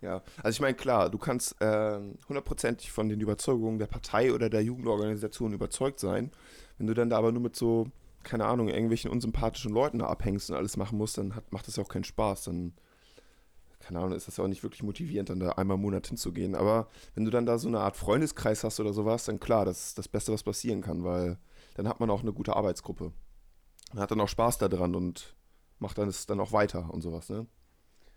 Ja, 0.00 0.22
also 0.42 0.56
ich 0.56 0.60
meine, 0.60 0.74
klar, 0.74 1.10
du 1.10 1.18
kannst 1.18 1.56
ähm, 1.60 2.16
hundertprozentig 2.28 2.92
von 2.92 3.08
den 3.08 3.20
Überzeugungen 3.20 3.78
der 3.78 3.86
Partei 3.86 4.32
oder 4.32 4.48
der 4.48 4.62
Jugendorganisation 4.62 5.52
überzeugt 5.52 5.98
sein. 5.98 6.30
Wenn 6.76 6.86
du 6.86 6.94
dann 6.94 7.10
da 7.10 7.18
aber 7.18 7.32
nur 7.32 7.42
mit 7.42 7.56
so, 7.56 7.88
keine 8.28 8.44
Ahnung, 8.44 8.68
irgendwelchen 8.68 9.10
unsympathischen 9.10 9.72
Leuten 9.72 10.00
da 10.00 10.06
abhängst 10.06 10.50
und 10.50 10.56
alles 10.56 10.76
machen 10.76 10.98
musst, 10.98 11.16
dann 11.16 11.34
hat, 11.34 11.50
macht 11.50 11.66
das 11.66 11.76
ja 11.76 11.82
auch 11.82 11.88
keinen 11.88 12.04
Spaß. 12.04 12.44
Dann, 12.44 12.74
keine 13.80 14.00
Ahnung, 14.00 14.12
ist 14.12 14.28
das 14.28 14.36
ja 14.36 14.44
auch 14.44 14.48
nicht 14.48 14.62
wirklich 14.62 14.82
motivierend, 14.82 15.30
dann 15.30 15.40
da 15.40 15.52
einmal 15.52 15.76
im 15.76 15.82
Monat 15.82 16.06
hinzugehen. 16.06 16.54
Aber 16.54 16.88
wenn 17.14 17.24
du 17.24 17.30
dann 17.30 17.46
da 17.46 17.58
so 17.58 17.68
eine 17.68 17.80
Art 17.80 17.96
Freundeskreis 17.96 18.64
hast 18.64 18.80
oder 18.80 18.92
sowas, 18.92 19.24
dann 19.24 19.40
klar, 19.40 19.64
das 19.64 19.88
ist 19.88 19.98
das 19.98 20.08
Beste, 20.08 20.32
was 20.32 20.42
passieren 20.42 20.82
kann, 20.82 21.04
weil 21.04 21.38
dann 21.74 21.88
hat 21.88 22.00
man 22.00 22.10
auch 22.10 22.20
eine 22.20 22.34
gute 22.34 22.54
Arbeitsgruppe. 22.54 23.12
Man 23.94 24.02
hat 24.02 24.10
dann 24.10 24.20
auch 24.20 24.28
Spaß 24.28 24.58
daran 24.58 24.94
und 24.94 25.34
macht 25.78 25.96
dann 25.96 26.08
es 26.08 26.26
dann 26.26 26.40
auch 26.40 26.52
weiter 26.52 26.92
und 26.92 27.00
sowas, 27.00 27.30
ne? 27.30 27.46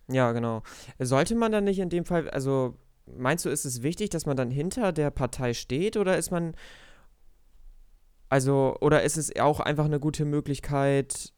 Ja, 0.10 0.34
genau. 0.34 0.62
Sollte 1.00 1.36
man 1.36 1.54
dann 1.54 1.64
nicht 1.64 1.80
in 1.80 1.90
dem 1.90 2.04
Fall, 2.04 2.30
also 2.32 2.76
meinst 3.06 3.46
du, 3.46 3.50
ist 3.50 3.64
es 3.64 3.82
wichtig, 3.82 4.10
dass 4.10 4.26
man 4.26 4.36
dann 4.36 4.52
hinter 4.52 4.92
der 4.92 5.10
Partei 5.10 5.54
steht 5.54 5.96
oder 5.96 6.18
ist 6.18 6.32
man, 6.32 6.54
also, 8.32 8.78
oder 8.80 9.04
ist 9.04 9.18
es 9.18 9.36
auch 9.36 9.60
einfach 9.60 9.84
eine 9.84 10.00
gute 10.00 10.24
Möglichkeit, 10.24 11.34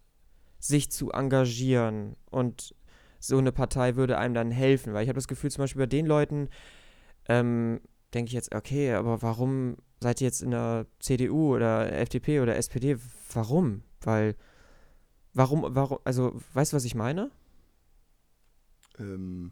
sich 0.60 0.92
zu 0.92 1.10
engagieren 1.10 2.16
und 2.30 2.76
so 3.20 3.40
eine 3.40 3.52
Partei 3.52 3.96
würde 3.96 4.20
einem 4.20 4.36
dann 4.36 4.52
helfen? 4.52 4.94
Weil 4.94 5.02
ich 5.02 5.10
habe 5.10 5.18
das 5.18 5.28
Gefühl, 5.28 5.50
zum 5.50 5.64
Beispiel 5.64 5.82
bei 5.82 5.88
den 5.88 6.06
Leuten, 6.06 6.50
ähm, 7.28 7.82
denke 8.14 8.28
ich 8.28 8.34
jetzt, 8.34 8.54
okay, 8.54 8.94
aber 8.94 9.24
warum 9.24 9.78
seid 10.02 10.22
ihr 10.22 10.28
jetzt 10.28 10.44
in 10.44 10.52
der 10.52 10.86
CDU 11.00 11.56
oder 11.56 11.92
FDP 11.92 12.42
oder 12.42 12.58
SPD? 12.58 12.98
Warum? 13.34 13.82
Weil, 14.02 14.36
warum, 15.34 15.66
warum, 15.70 15.98
also, 16.04 16.40
weißt 16.54 16.74
du, 16.74 16.76
was 16.76 16.86
ich 16.86 16.94
meine? 16.94 17.32
Ähm, 19.00 19.52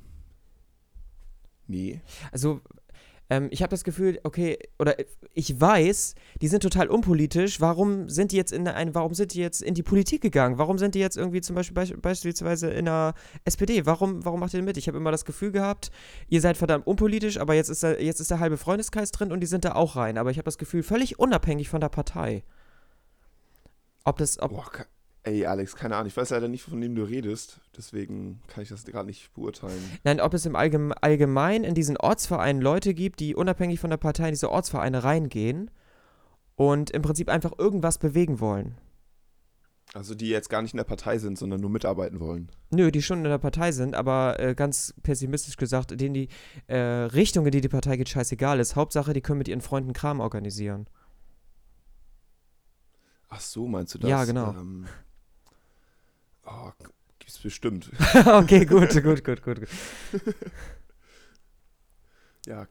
nee. 1.65 2.01
Also, 2.31 2.61
ähm, 3.31 3.47
ich 3.49 3.61
habe 3.61 3.69
das 3.69 3.85
Gefühl, 3.85 4.19
okay, 4.23 4.59
oder 4.77 4.97
ich 5.33 5.59
weiß, 5.59 6.15
die 6.41 6.49
sind 6.49 6.63
total 6.63 6.89
unpolitisch. 6.89 7.61
Warum 7.61 8.09
sind 8.09 8.33
die 8.33 8.35
jetzt 8.35 8.51
in 8.51 8.67
ein, 8.67 8.93
warum 8.93 9.13
sind 9.13 9.33
die 9.33 9.39
jetzt 9.39 9.63
in 9.63 9.73
die 9.73 9.83
Politik 9.83 10.21
gegangen? 10.21 10.57
Warum 10.57 10.77
sind 10.77 10.95
die 10.95 10.99
jetzt 10.99 11.15
irgendwie 11.15 11.39
zum 11.39 11.55
Beispiel 11.55 11.97
beispielsweise 11.97 12.69
in 12.71 12.85
der 12.85 13.13
SPD? 13.45 13.85
Warum, 13.85 14.25
warum 14.25 14.41
macht 14.41 14.53
ihr 14.53 14.61
mit? 14.61 14.75
Ich 14.75 14.89
habe 14.89 14.97
immer 14.97 15.11
das 15.11 15.23
Gefühl 15.23 15.53
gehabt, 15.53 15.91
ihr 16.27 16.41
seid 16.41 16.57
verdammt 16.57 16.85
unpolitisch, 16.85 17.37
aber 17.37 17.53
jetzt 17.53 17.69
ist, 17.69 17.83
da, 17.83 17.93
jetzt 17.93 18.19
ist 18.19 18.31
der 18.31 18.39
halbe 18.39 18.57
Freundeskreis 18.57 19.11
drin 19.11 19.31
und 19.31 19.39
die 19.39 19.47
sind 19.47 19.63
da 19.63 19.75
auch 19.75 19.95
rein. 19.95 20.17
Aber 20.17 20.29
ich 20.29 20.37
habe 20.37 20.45
das 20.45 20.57
Gefühl, 20.57 20.83
völlig 20.83 21.17
unabhängig 21.17 21.69
von 21.69 21.79
der 21.79 21.89
Partei. 21.89 22.43
Ob 24.03 24.17
das, 24.17 24.41
ob, 24.41 24.51
Boah, 24.51 24.69
ey, 25.23 25.45
Alex, 25.45 25.75
keine 25.75 25.95
Ahnung. 25.95 26.07
Ich 26.07 26.17
weiß 26.17 26.31
leider 26.31 26.47
nicht, 26.47 26.63
von 26.63 26.81
wem 26.81 26.95
du 26.95 27.03
redest. 27.03 27.59
Deswegen 27.77 28.41
kann 28.47 28.63
ich 28.63 28.69
das 28.69 28.85
gerade 28.85 29.05
nicht 29.05 29.33
beurteilen. 29.33 29.81
Nein, 30.03 30.19
ob 30.19 30.33
es 30.33 30.45
im 30.45 30.55
Allgeme 30.55 30.93
Allgemeinen 31.01 31.63
in 31.63 31.75
diesen 31.75 31.97
Ortsvereinen 31.97 32.61
Leute 32.61 32.93
gibt, 32.93 33.19
die 33.19 33.35
unabhängig 33.35 33.79
von 33.79 33.89
der 33.89 33.97
Partei 33.97 34.25
in 34.25 34.33
diese 34.33 34.51
Ortsvereine 34.51 35.03
reingehen 35.03 35.71
und 36.55 36.89
im 36.91 37.01
Prinzip 37.01 37.29
einfach 37.29 37.53
irgendwas 37.57 37.97
bewegen 37.97 38.39
wollen. 38.39 38.77
Also 39.93 40.15
die 40.15 40.29
jetzt 40.29 40.49
gar 40.49 40.61
nicht 40.61 40.73
in 40.73 40.77
der 40.77 40.85
Partei 40.85 41.17
sind, 41.17 41.37
sondern 41.37 41.59
nur 41.59 41.69
mitarbeiten 41.69 42.21
wollen. 42.21 42.49
Nö, 42.69 42.91
die 42.91 43.01
schon 43.01 43.17
in 43.17 43.23
der 43.25 43.37
Partei 43.39 43.73
sind, 43.73 43.93
aber 43.93 44.39
äh, 44.39 44.55
ganz 44.55 44.93
pessimistisch 45.03 45.57
gesagt, 45.57 45.99
denen 45.99 46.13
die 46.13 46.29
äh, 46.67 46.77
Richtung, 46.77 47.45
in 47.45 47.51
die 47.51 47.59
die 47.59 47.67
Partei 47.67 47.97
geht, 47.97 48.07
scheißegal 48.07 48.61
ist. 48.61 48.77
Hauptsache, 48.77 49.11
die 49.11 49.19
können 49.19 49.39
mit 49.39 49.49
ihren 49.49 49.59
Freunden 49.59 49.91
Kram 49.91 50.21
organisieren. 50.21 50.87
Ach 53.27 53.41
so, 53.41 53.67
meinst 53.67 53.93
du 53.93 53.97
das? 53.97 54.09
Ja, 54.09 54.23
genau. 54.23 54.51
Ähm, 54.51 54.85
oh, 56.51 56.71
gibt's 57.19 57.39
bestimmt. 57.39 57.91
okay, 58.25 58.65
gut, 58.65 58.89
gut, 59.01 59.23
gut, 59.23 59.43
gut. 59.43 59.61
gut. 59.61 59.67
ja, 62.45 62.67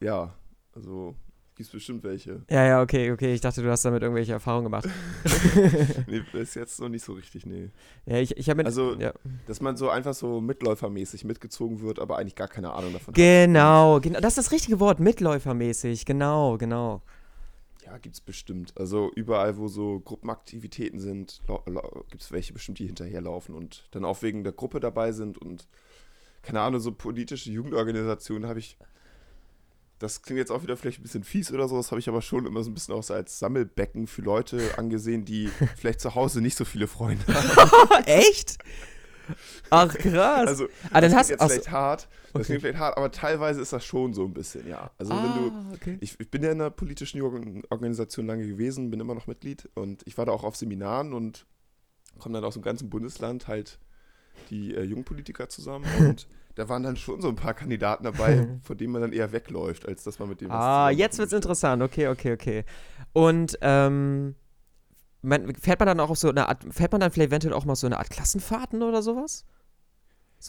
ja, 0.00 0.34
also 0.74 1.14
gibt's 1.56 1.72
bestimmt 1.72 2.04
welche. 2.04 2.42
Ja, 2.50 2.64
ja, 2.66 2.82
okay, 2.82 3.10
okay. 3.10 3.34
Ich 3.34 3.40
dachte, 3.40 3.62
du 3.62 3.70
hast 3.70 3.84
damit 3.84 4.02
irgendwelche 4.02 4.32
Erfahrungen 4.32 4.64
gemacht. 4.64 4.88
nee, 6.06 6.22
ist 6.34 6.54
jetzt 6.54 6.78
noch 6.80 6.88
nicht 6.88 7.04
so 7.04 7.14
richtig, 7.14 7.46
nee. 7.46 7.70
Ja, 8.04 8.18
ich, 8.18 8.36
ich 8.36 8.48
habe. 8.50 8.64
Also, 8.64 8.94
ja. 8.94 9.12
Dass 9.46 9.60
man 9.60 9.76
so 9.76 9.88
einfach 9.88 10.14
so 10.14 10.40
mitläufermäßig 10.40 11.24
mitgezogen 11.24 11.80
wird, 11.80 11.98
aber 11.98 12.18
eigentlich 12.18 12.36
gar 12.36 12.48
keine 12.48 12.72
Ahnung 12.72 12.92
davon 12.92 13.08
hat. 13.08 13.14
Genau, 13.14 14.00
genau. 14.00 14.20
Das 14.20 14.36
ist 14.36 14.46
das 14.46 14.52
richtige 14.52 14.80
Wort, 14.80 15.00
mitläufermäßig. 15.00 16.04
Genau, 16.04 16.58
genau. 16.58 17.02
Ja, 17.96 18.00
gibt's 18.00 18.20
bestimmt. 18.20 18.74
Also 18.76 19.10
überall, 19.14 19.56
wo 19.56 19.68
so 19.68 20.00
Gruppenaktivitäten 20.00 21.00
sind, 21.00 21.40
gibt 22.10 22.22
es 22.22 22.30
welche 22.30 22.52
bestimmt, 22.52 22.78
die 22.78 22.84
hinterherlaufen 22.84 23.54
und 23.54 23.88
dann 23.92 24.04
auch 24.04 24.20
wegen 24.20 24.44
der 24.44 24.52
Gruppe 24.52 24.80
dabei 24.80 25.12
sind 25.12 25.38
und 25.38 25.66
keine 26.42 26.60
Ahnung, 26.60 26.78
so 26.78 26.92
politische 26.92 27.50
Jugendorganisationen 27.50 28.46
habe 28.48 28.58
ich. 28.58 28.76
Das 29.98 30.20
klingt 30.20 30.36
jetzt 30.36 30.52
auch 30.52 30.62
wieder 30.62 30.76
vielleicht 30.76 31.00
ein 31.00 31.04
bisschen 31.04 31.24
fies 31.24 31.50
oder 31.50 31.68
so, 31.68 31.78
das 31.78 31.90
habe 31.90 31.98
ich 31.98 32.08
aber 32.10 32.20
schon 32.20 32.44
immer 32.44 32.62
so 32.62 32.70
ein 32.70 32.74
bisschen 32.74 32.92
auch 32.92 33.02
so 33.02 33.14
als 33.14 33.38
Sammelbecken 33.38 34.06
für 34.06 34.20
Leute 34.20 34.76
angesehen, 34.76 35.24
die 35.24 35.48
vielleicht 35.76 36.02
zu 36.02 36.14
Hause 36.14 36.42
nicht 36.42 36.58
so 36.58 36.66
viele 36.66 36.88
Freunde 36.88 37.24
haben. 37.34 38.04
Echt? 38.04 38.58
Ach, 39.70 39.88
krass. 39.94 40.46
Also, 40.48 40.66
Ah, 40.90 41.00
das 41.00 41.14
hast- 41.14 41.26
klingt 41.28 41.30
jetzt 41.30 41.40
so. 41.40 41.48
vielleicht 41.48 41.70
hart, 41.70 42.08
das 42.24 42.34
Okay. 42.34 42.44
klingt 42.44 42.60
vielleicht 42.62 42.78
hart, 42.78 42.96
aber 42.96 43.10
teilweise 43.10 43.60
ist 43.60 43.72
das 43.72 43.84
schon 43.84 44.14
so 44.14 44.24
ein 44.24 44.32
bisschen, 44.34 44.66
ja. 44.68 44.90
Also 44.98 45.12
wenn 45.14 45.34
du, 45.34 45.50
Ah, 45.50 45.72
okay. 45.74 45.98
ich, 46.00 46.18
ich 46.20 46.30
bin 46.30 46.42
ja 46.42 46.50
in 46.52 46.60
einer 46.60 46.70
politischen 46.70 47.20
Organ- 47.22 47.62
Organisation 47.70 48.26
lange 48.26 48.46
gewesen, 48.46 48.90
bin 48.90 49.00
immer 49.00 49.14
noch 49.14 49.26
Mitglied 49.26 49.68
und 49.74 50.02
ich 50.06 50.16
war 50.18 50.26
da 50.26 50.32
auch 50.32 50.44
auf 50.44 50.56
Seminaren 50.56 51.12
und 51.12 51.46
komme 52.18 52.34
dann 52.34 52.44
aus 52.44 52.54
dem 52.54 52.62
ganzen 52.62 52.88
Bundesland 52.90 53.48
halt 53.48 53.78
die 54.50 54.74
äh, 54.74 54.82
Jungpolitiker 54.82 55.48
zusammen 55.48 55.84
und 55.98 56.26
da 56.54 56.68
waren 56.70 56.82
dann 56.82 56.96
schon 56.96 57.20
so 57.20 57.28
ein 57.28 57.36
paar 57.36 57.52
Kandidaten 57.52 58.04
dabei, 58.04 58.46
von 58.62 58.78
denen 58.78 58.92
man 58.92 59.02
dann 59.02 59.12
eher 59.12 59.32
wegläuft, 59.32 59.86
als 59.86 60.04
dass 60.04 60.18
man 60.18 60.28
mit 60.30 60.42
was 60.42 60.50
Ah, 60.50 60.90
jetzt 60.90 61.18
wird's 61.18 61.32
interessant. 61.34 61.82
Okay, 61.82 62.08
okay, 62.08 62.32
okay. 62.32 62.64
Und 63.12 63.58
ähm, 63.60 64.34
man, 65.26 65.54
fährt 65.56 65.80
man 65.80 65.86
dann 65.86 66.00
auch 66.00 66.10
auf 66.10 66.18
so 66.18 66.28
eine 66.28 66.48
Art, 66.48 66.64
fährt 66.70 66.92
man 66.92 67.00
dann 67.00 67.10
vielleicht 67.10 67.28
eventuell 67.30 67.54
auch 67.54 67.64
mal 67.64 67.74
so 67.74 67.86
eine 67.86 67.98
Art 67.98 68.10
Klassenfahrten 68.10 68.82
oder 68.82 69.02
sowas? 69.02 69.44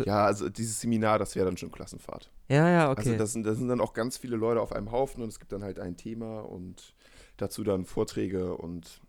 Ja, 0.05 0.25
also 0.25 0.49
dieses 0.49 0.79
Seminar, 0.81 1.17
das 1.17 1.35
wäre 1.35 1.45
dann 1.45 1.57
schon 1.57 1.71
Klassenfahrt. 1.71 2.29
Ja, 2.49 2.69
ja, 2.69 2.91
okay. 2.91 2.99
Also 2.99 3.15
das 3.15 3.33
sind, 3.33 3.45
das 3.45 3.57
sind 3.57 3.67
dann 3.67 3.81
auch 3.81 3.93
ganz 3.93 4.17
viele 4.17 4.35
Leute 4.35 4.61
auf 4.61 4.71
einem 4.71 4.91
Haufen 4.91 5.23
und 5.23 5.29
es 5.29 5.39
gibt 5.39 5.51
dann 5.51 5.63
halt 5.63 5.79
ein 5.79 5.97
Thema 5.97 6.41
und 6.41 6.93
dazu 7.37 7.63
dann 7.63 7.85
Vorträge 7.85 8.55
und 8.55 9.01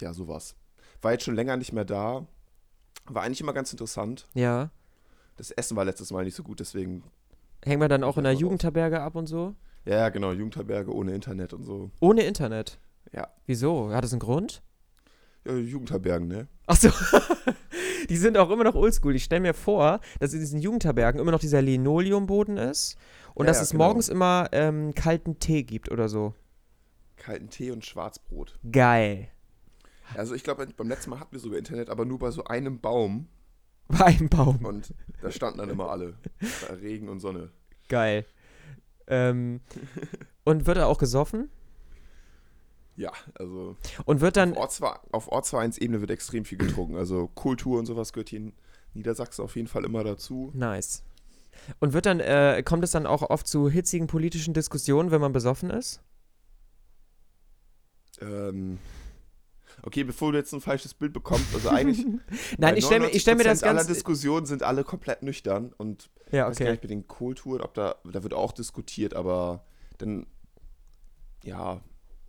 ja, 0.00 0.12
sowas. 0.12 0.54
War 1.02 1.12
jetzt 1.12 1.24
schon 1.24 1.34
länger 1.34 1.56
nicht 1.56 1.72
mehr 1.72 1.84
da. 1.84 2.26
War 3.06 3.22
eigentlich 3.22 3.40
immer 3.40 3.52
ganz 3.52 3.72
interessant. 3.72 4.26
ja. 4.34 4.70
Das 5.36 5.50
Essen 5.50 5.76
war 5.76 5.84
letztes 5.84 6.12
Mal 6.12 6.24
nicht 6.24 6.34
so 6.34 6.42
gut, 6.42 6.60
deswegen. 6.60 7.02
Hängt 7.62 7.80
man 7.80 7.90
dann 7.90 8.04
auch 8.04 8.16
in 8.16 8.24
der. 8.24 8.32
Jugendherberge 8.32 9.02
ab 9.02 9.16
und 9.16 9.26
so? 9.26 9.54
Ja, 9.84 9.96
ja, 9.96 10.08
genau, 10.08 10.32
Jugendherberge 10.32 10.94
ohne 10.94 11.14
Internet 11.14 11.52
und 11.52 11.64
so. 11.64 11.90
Ohne 12.00 12.22
Internet. 12.22 12.78
Ja. 13.12 13.28
Wieso? 13.44 13.90
Hat 13.92 14.02
das 14.02 14.12
einen 14.12 14.20
Grund? 14.20 14.62
Ja, 15.46 15.54
Jugendherbergen, 15.54 16.28
ne? 16.28 16.48
Ach 16.66 16.76
so. 16.76 16.90
die 18.08 18.16
sind 18.16 18.36
auch 18.36 18.50
immer 18.50 18.64
noch 18.64 18.74
oldschool. 18.74 19.14
Ich 19.14 19.24
stelle 19.24 19.40
mir 19.40 19.54
vor, 19.54 20.00
dass 20.18 20.32
in 20.32 20.40
diesen 20.40 20.60
Jugendherbergen 20.60 21.20
immer 21.20 21.30
noch 21.30 21.38
dieser 21.40 21.62
Linoleumboden 21.62 22.56
ist 22.56 22.96
und 23.34 23.46
Ja, 23.46 23.50
dass 23.50 23.58
ja, 23.58 23.62
es 23.64 23.70
genau. 23.70 23.84
morgens 23.84 24.08
immer 24.08 24.48
ähm, 24.52 24.94
kalten 24.94 25.38
Tee 25.38 25.62
gibt 25.62 25.90
oder 25.90 26.08
so. 26.08 26.34
Kalten 27.16 27.48
Tee 27.48 27.70
und 27.70 27.84
Schwarzbrot. 27.84 28.58
Geil. 28.70 29.28
Also 30.14 30.34
ich 30.34 30.42
glaube, 30.44 30.66
beim 30.76 30.88
letzten 30.88 31.10
Mal 31.10 31.20
hatten 31.20 31.32
wir 31.32 31.40
sogar 31.40 31.58
Internet, 31.58 31.90
aber 31.90 32.04
nur 32.04 32.18
bei 32.18 32.30
so 32.30 32.44
einem 32.44 32.80
Baum. 32.80 33.28
Bei 33.88 34.06
einem 34.06 34.28
Baum. 34.28 34.64
Und 34.64 34.92
da 35.22 35.30
standen 35.30 35.58
dann 35.58 35.70
immer 35.70 35.90
alle. 35.90 36.14
Regen 36.82 37.08
und 37.08 37.20
Sonne. 37.20 37.50
Geil. 37.88 38.24
ähm, 39.06 39.60
und 40.44 40.66
wird 40.66 40.76
er 40.78 40.88
auch 40.88 40.98
gesoffen? 40.98 41.50
Ja, 42.96 43.12
also 43.34 43.76
Und 44.06 44.20
wird 44.20 44.36
dann. 44.36 44.52
auf, 44.52 44.58
Ortsver 44.58 45.00
auf 45.12 45.28
Ortsvereinsebene 45.28 46.00
wird 46.00 46.10
extrem 46.10 46.44
viel 46.44 46.58
getrunken. 46.58 46.96
Also 46.96 47.28
Kultur 47.34 47.78
und 47.78 47.86
sowas 47.86 48.12
gehört 48.12 48.30
hier 48.30 48.38
in 48.40 48.52
Niedersachsen 48.94 49.42
auf 49.44 49.54
jeden 49.56 49.68
Fall 49.68 49.84
immer 49.84 50.02
dazu. 50.02 50.50
Nice. 50.54 51.02
Und 51.80 51.92
wird 51.92 52.06
dann, 52.06 52.20
äh, 52.20 52.62
kommt 52.64 52.84
es 52.84 52.90
dann 52.92 53.06
auch 53.06 53.22
oft 53.28 53.46
zu 53.46 53.68
hitzigen 53.68 54.06
politischen 54.06 54.54
Diskussionen, 54.54 55.10
wenn 55.10 55.20
man 55.20 55.32
besoffen 55.32 55.70
ist? 55.70 56.00
Ähm, 58.20 58.78
okay, 59.82 60.04
bevor 60.04 60.32
du 60.32 60.38
jetzt 60.38 60.52
ein 60.52 60.60
falsches 60.60 60.94
Bild 60.94 61.12
bekommst, 61.12 61.54
also 61.54 61.68
eigentlich. 61.68 62.04
Nein, 62.58 62.76
ich 62.76 62.84
stelle 62.84 63.06
mir, 63.06 63.18
stell 63.20 63.34
mir 63.36 63.44
das 63.44 63.62
99% 63.62 63.66
aller 63.66 63.76
ganz. 63.78 63.88
Diskussionen 63.88 64.46
sind 64.46 64.62
alle 64.62 64.84
komplett 64.84 65.22
nüchtern 65.22 65.72
und 65.76 66.08
Ja, 66.30 66.44
Ich 66.44 66.50
weiß 66.50 66.58
gar 66.58 66.64
okay. 66.66 66.70
nicht 66.72 66.82
mit 66.82 66.90
den 66.90 67.06
Kulturen, 67.08 67.60
ob 67.60 67.74
da, 67.74 67.96
da 68.10 68.22
wird 68.22 68.32
auch 68.34 68.52
diskutiert, 68.52 69.14
aber 69.14 69.64
dann, 69.98 70.26
ja, 71.42 71.80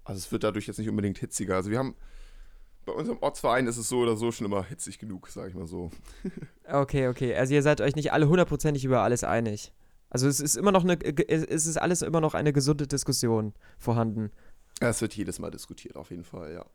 also 0.08 0.20
es 0.20 0.32
wird 0.32 0.44
dadurch 0.44 0.68
jetzt 0.68 0.78
nicht 0.80 0.90
unbedingt 0.90 1.18
hitziger. 1.18 1.56
Also 1.56 1.70
wir 1.70 1.78
haben, 1.78 1.96
bei 2.86 2.94
unserem 2.94 3.18
Ortsverein 3.20 3.68
ist 3.68 3.78
es 3.78 3.90
so 3.90 4.00
oder 4.00 4.16
so 4.16 4.32
schon 4.32 4.46
immer 4.46 4.64
hitzig 4.64 5.00
genug, 5.00 5.28
sage 5.28 5.50
ich 5.50 5.56
mal 5.56 5.68
so. 5.68 5.92
Okay, 6.70 7.08
okay. 7.08 7.36
Also 7.36 7.54
ihr 7.54 7.62
seid 7.62 7.80
euch 7.80 7.96
nicht 7.96 8.12
alle 8.12 8.28
hundertprozentig 8.28 8.84
über 8.84 9.02
alles 9.02 9.24
einig. 9.24 9.72
Also 10.10 10.28
es 10.28 10.40
ist 10.40 10.56
immer 10.56 10.72
noch 10.72 10.84
eine, 10.84 10.98
es 11.02 11.66
ist 11.66 11.78
alles 11.78 12.02
immer 12.02 12.22
noch 12.22 12.34
eine 12.34 12.52
gesunde 12.54 12.88
Diskussion 12.88 13.54
vorhanden. 13.78 14.32
Es 14.80 15.02
wird 15.02 15.14
jedes 15.14 15.40
Mal 15.40 15.52
diskutiert, 15.52 15.96
auf 15.96 16.12
jeden 16.12 16.24
Fall, 16.24 16.54
ja. 16.54 16.66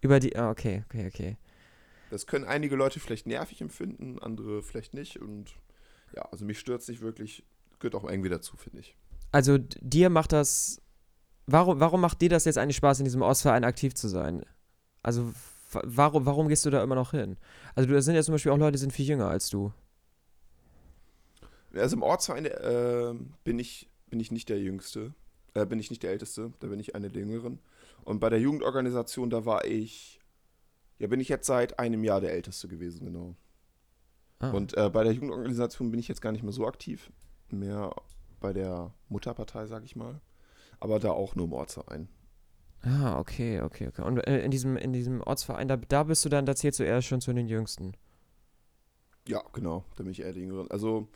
Über 0.00 0.20
die, 0.20 0.36
ah, 0.36 0.50
okay, 0.50 0.84
okay, 0.86 1.06
okay. 1.06 1.36
Das 2.10 2.26
können 2.26 2.44
einige 2.44 2.76
Leute 2.76 3.00
vielleicht 3.00 3.26
nervig 3.26 3.60
empfinden, 3.60 4.18
andere 4.18 4.62
vielleicht 4.62 4.94
nicht 4.94 5.20
und 5.20 5.54
ja, 6.14 6.22
also 6.32 6.44
mich 6.44 6.58
stört 6.58 6.82
es 6.82 6.88
nicht 6.88 7.02
wirklich, 7.02 7.44
gehört 7.78 7.94
auch 7.94 8.08
irgendwie 8.08 8.30
dazu, 8.30 8.56
finde 8.56 8.80
ich. 8.80 8.96
Also 9.32 9.58
dir 9.58 10.10
macht 10.10 10.32
das, 10.32 10.82
warum, 11.52 11.80
warum 11.80 12.00
macht 12.00 12.20
dir 12.20 12.28
das 12.28 12.44
jetzt 12.44 12.58
eigentlich 12.58 12.76
Spaß, 12.76 13.00
in 13.00 13.04
diesem 13.04 13.22
Ortsverein 13.22 13.64
aktiv 13.64 13.94
zu 13.94 14.08
sein? 14.08 14.44
Also 15.02 15.32
warum, 15.72 16.26
warum 16.26 16.48
gehst 16.48 16.64
du 16.66 16.70
da 16.70 16.82
immer 16.82 16.94
noch 16.94 17.12
hin? 17.12 17.36
Also 17.74 17.90
da 17.90 18.00
sind 18.02 18.14
ja 18.14 18.22
zum 18.22 18.32
Beispiel 18.32 18.52
auch 18.52 18.58
Leute, 18.58 18.72
die 18.72 18.78
sind 18.78 18.92
viel 18.92 19.06
jünger 19.06 19.28
als 19.28 19.48
du. 19.48 19.72
Also 21.74 21.96
im 21.96 22.02
Ortsverein 22.02 22.46
äh, 22.46 23.14
bin, 23.44 23.58
ich, 23.58 23.88
bin 24.08 24.18
ich 24.18 24.32
nicht 24.32 24.48
der 24.48 24.58
Jüngste, 24.58 25.14
äh, 25.54 25.64
bin 25.66 25.78
ich 25.78 25.90
nicht 25.90 26.02
der 26.02 26.10
Älteste, 26.10 26.52
da 26.60 26.66
bin 26.66 26.80
ich 26.80 26.94
eine 26.94 27.08
der 27.08 27.22
Jüngeren. 27.22 27.60
Und 28.02 28.18
bei 28.18 28.28
der 28.28 28.40
Jugendorganisation, 28.40 29.30
da 29.30 29.44
war 29.44 29.64
ich, 29.64 30.20
ja, 30.98 31.06
bin 31.06 31.20
ich 31.20 31.28
jetzt 31.28 31.46
seit 31.46 31.78
einem 31.78 32.02
Jahr 32.02 32.20
der 32.20 32.32
Älteste 32.32 32.66
gewesen, 32.66 33.04
genau. 33.04 33.36
Ah. 34.40 34.50
Und 34.50 34.76
äh, 34.76 34.90
bei 34.90 35.04
der 35.04 35.12
Jugendorganisation 35.12 35.90
bin 35.90 36.00
ich 36.00 36.08
jetzt 36.08 36.22
gar 36.22 36.32
nicht 36.32 36.42
mehr 36.42 36.52
so 36.52 36.66
aktiv, 36.66 37.12
mehr 37.50 37.94
bei 38.40 38.52
der 38.52 38.92
Mutterpartei, 39.08 39.66
sag 39.66 39.84
ich 39.84 39.94
mal. 39.94 40.20
Aber 40.80 40.98
da 40.98 41.10
auch 41.10 41.34
nur 41.34 41.46
im 41.46 41.52
Ortsverein. 41.52 42.08
Ah, 42.82 43.18
okay, 43.18 43.60
okay, 43.60 43.88
okay. 43.88 44.02
Und 44.02 44.26
äh, 44.26 44.42
in 44.42 44.50
diesem, 44.50 44.76
in 44.76 44.92
diesem 44.92 45.20
Ortsverein, 45.20 45.68
da, 45.68 45.76
da 45.76 46.04
bist 46.04 46.24
du 46.24 46.30
dann, 46.30 46.46
da 46.46 46.56
zählst 46.56 46.80
du 46.80 46.84
eher 46.84 47.02
schon 47.02 47.20
zu 47.20 47.32
den 47.32 47.46
Jüngsten. 47.46 47.92
Ja, 49.28 49.42
genau, 49.52 49.84
da 49.96 50.02
bin 50.02 50.12
ich 50.12 50.20
eher 50.20 50.32
Jüngere. 50.32 50.66
Also, 50.70 51.08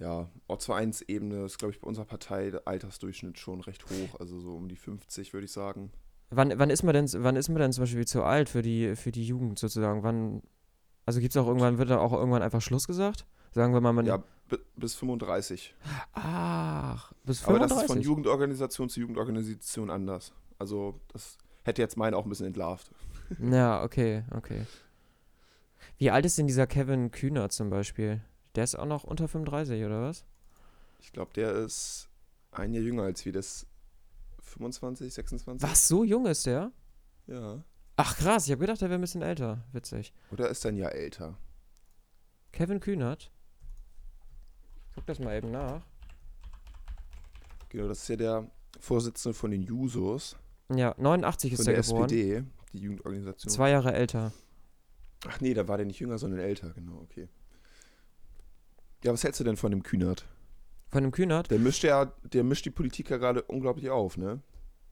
ja, 0.00 0.28
Ortsvereinsebene 0.48 1.44
ist, 1.44 1.58
glaube 1.58 1.72
ich, 1.72 1.80
bei 1.80 1.86
unserer 1.86 2.04
Partei 2.04 2.50
der 2.50 2.66
Altersdurchschnitt 2.66 3.38
schon 3.38 3.60
recht 3.60 3.84
hoch, 3.88 4.18
also 4.18 4.40
so 4.40 4.56
um 4.56 4.68
die 4.68 4.76
50, 4.76 5.32
würde 5.32 5.44
ich 5.44 5.52
sagen. 5.52 5.92
Wann, 6.30 6.58
wann 6.58 6.70
ist 6.70 6.82
man 6.82 6.94
denn, 6.94 7.08
wann 7.24 7.36
ist 7.36 7.48
man 7.48 7.60
denn 7.60 7.72
zum 7.72 7.82
Beispiel 7.82 8.06
zu 8.06 8.24
alt 8.24 8.48
für 8.48 8.62
die, 8.62 8.96
für 8.96 9.12
die 9.12 9.24
Jugend 9.24 9.58
sozusagen? 9.58 10.02
Wann, 10.02 10.42
also 11.06 11.20
gibt 11.20 11.32
es 11.34 11.36
auch 11.36 11.46
irgendwann, 11.46 11.78
wird 11.78 11.90
da 11.90 11.98
auch 11.98 12.12
irgendwann 12.12 12.42
einfach 12.42 12.60
Schluss 12.60 12.86
gesagt? 12.86 13.24
Sagen 13.52 13.72
wir 13.74 13.80
mal, 13.80 13.92
man. 13.92 14.06
Ja, 14.06 14.22
bi- 14.48 14.58
bis 14.76 14.94
35. 14.94 15.74
Ach, 16.12 17.12
bis 17.24 17.42
Aber 17.44 17.54
35. 17.54 17.68
das 17.76 17.82
ist 17.82 17.92
von 17.92 18.00
Jugendorganisation 18.02 18.88
zu 18.88 19.00
Jugendorganisation 19.00 19.90
anders. 19.90 20.32
Also, 20.58 21.00
das 21.12 21.38
hätte 21.64 21.82
jetzt 21.82 21.96
meine 21.96 22.16
auch 22.16 22.24
ein 22.24 22.28
bisschen 22.28 22.46
entlarvt. 22.46 22.90
Ja, 23.38 23.82
okay, 23.82 24.24
okay. 24.34 24.64
Wie 25.98 26.10
alt 26.10 26.24
ist 26.24 26.38
denn 26.38 26.46
dieser 26.46 26.66
Kevin 26.66 27.10
Kühner 27.10 27.50
zum 27.50 27.68
Beispiel? 27.68 28.22
Der 28.54 28.64
ist 28.64 28.74
auch 28.78 28.86
noch 28.86 29.04
unter 29.04 29.28
35, 29.28 29.84
oder 29.84 30.00
was? 30.00 30.24
Ich 31.00 31.12
glaube, 31.12 31.32
der 31.34 31.52
ist 31.52 32.08
ein 32.52 32.72
Jahr 32.72 32.82
jünger 32.82 33.02
als 33.02 33.24
wir. 33.26 33.32
Das 33.32 33.66
25, 34.40 35.12
26? 35.12 35.68
Was, 35.70 35.86
so 35.88 36.04
jung 36.04 36.24
ist 36.24 36.46
der? 36.46 36.72
Ja. 37.26 37.62
Ach 37.96 38.16
krass, 38.16 38.46
ich 38.46 38.52
habe 38.52 38.60
gedacht, 38.60 38.80
der 38.80 38.88
wäre 38.88 38.98
ein 38.98 39.02
bisschen 39.02 39.20
älter. 39.20 39.62
Witzig. 39.72 40.14
Oder 40.32 40.48
ist 40.48 40.64
er 40.64 40.70
ein 40.70 40.76
Jahr 40.76 40.92
älter? 40.92 41.36
Kevin 42.52 42.80
Kühnert? 42.80 43.30
Guck 44.98 45.06
das 45.06 45.20
mal 45.20 45.36
eben 45.36 45.52
nach. 45.52 45.80
Genau, 47.68 47.86
das 47.86 48.00
ist 48.02 48.08
ja 48.08 48.16
der 48.16 48.50
Vorsitzende 48.80 49.32
von 49.32 49.52
den 49.52 49.62
Jusos, 49.62 50.36
Ja, 50.74 50.92
89 50.98 51.52
ist 51.52 51.58
von 51.58 51.66
der 51.66 51.74
der 51.74 51.82
geboren. 51.84 52.04
SPD, 52.06 52.42
die 52.72 52.78
Jugendorganisation. 52.78 53.48
Zwei 53.52 53.70
Jahre 53.70 53.92
älter. 53.94 54.32
Ach 55.28 55.40
nee, 55.40 55.54
da 55.54 55.68
war 55.68 55.76
der 55.76 55.86
nicht 55.86 56.00
jünger, 56.00 56.18
sondern 56.18 56.40
älter, 56.40 56.70
genau, 56.70 57.00
okay. 57.02 57.28
Ja, 59.04 59.12
was 59.12 59.22
hältst 59.22 59.38
du 59.38 59.44
denn 59.44 59.56
von 59.56 59.70
dem 59.70 59.84
Kühnert? 59.84 60.26
Von 60.88 61.04
dem 61.04 61.12
Kühnert? 61.12 61.48
Der 61.52 61.60
mischt 61.60 61.84
ja, 61.84 62.06
der 62.24 62.42
mischt 62.42 62.64
die 62.64 62.70
Politik 62.70 63.08
ja 63.10 63.18
gerade 63.18 63.42
unglaublich 63.42 63.90
auf, 63.90 64.16
ne? 64.16 64.40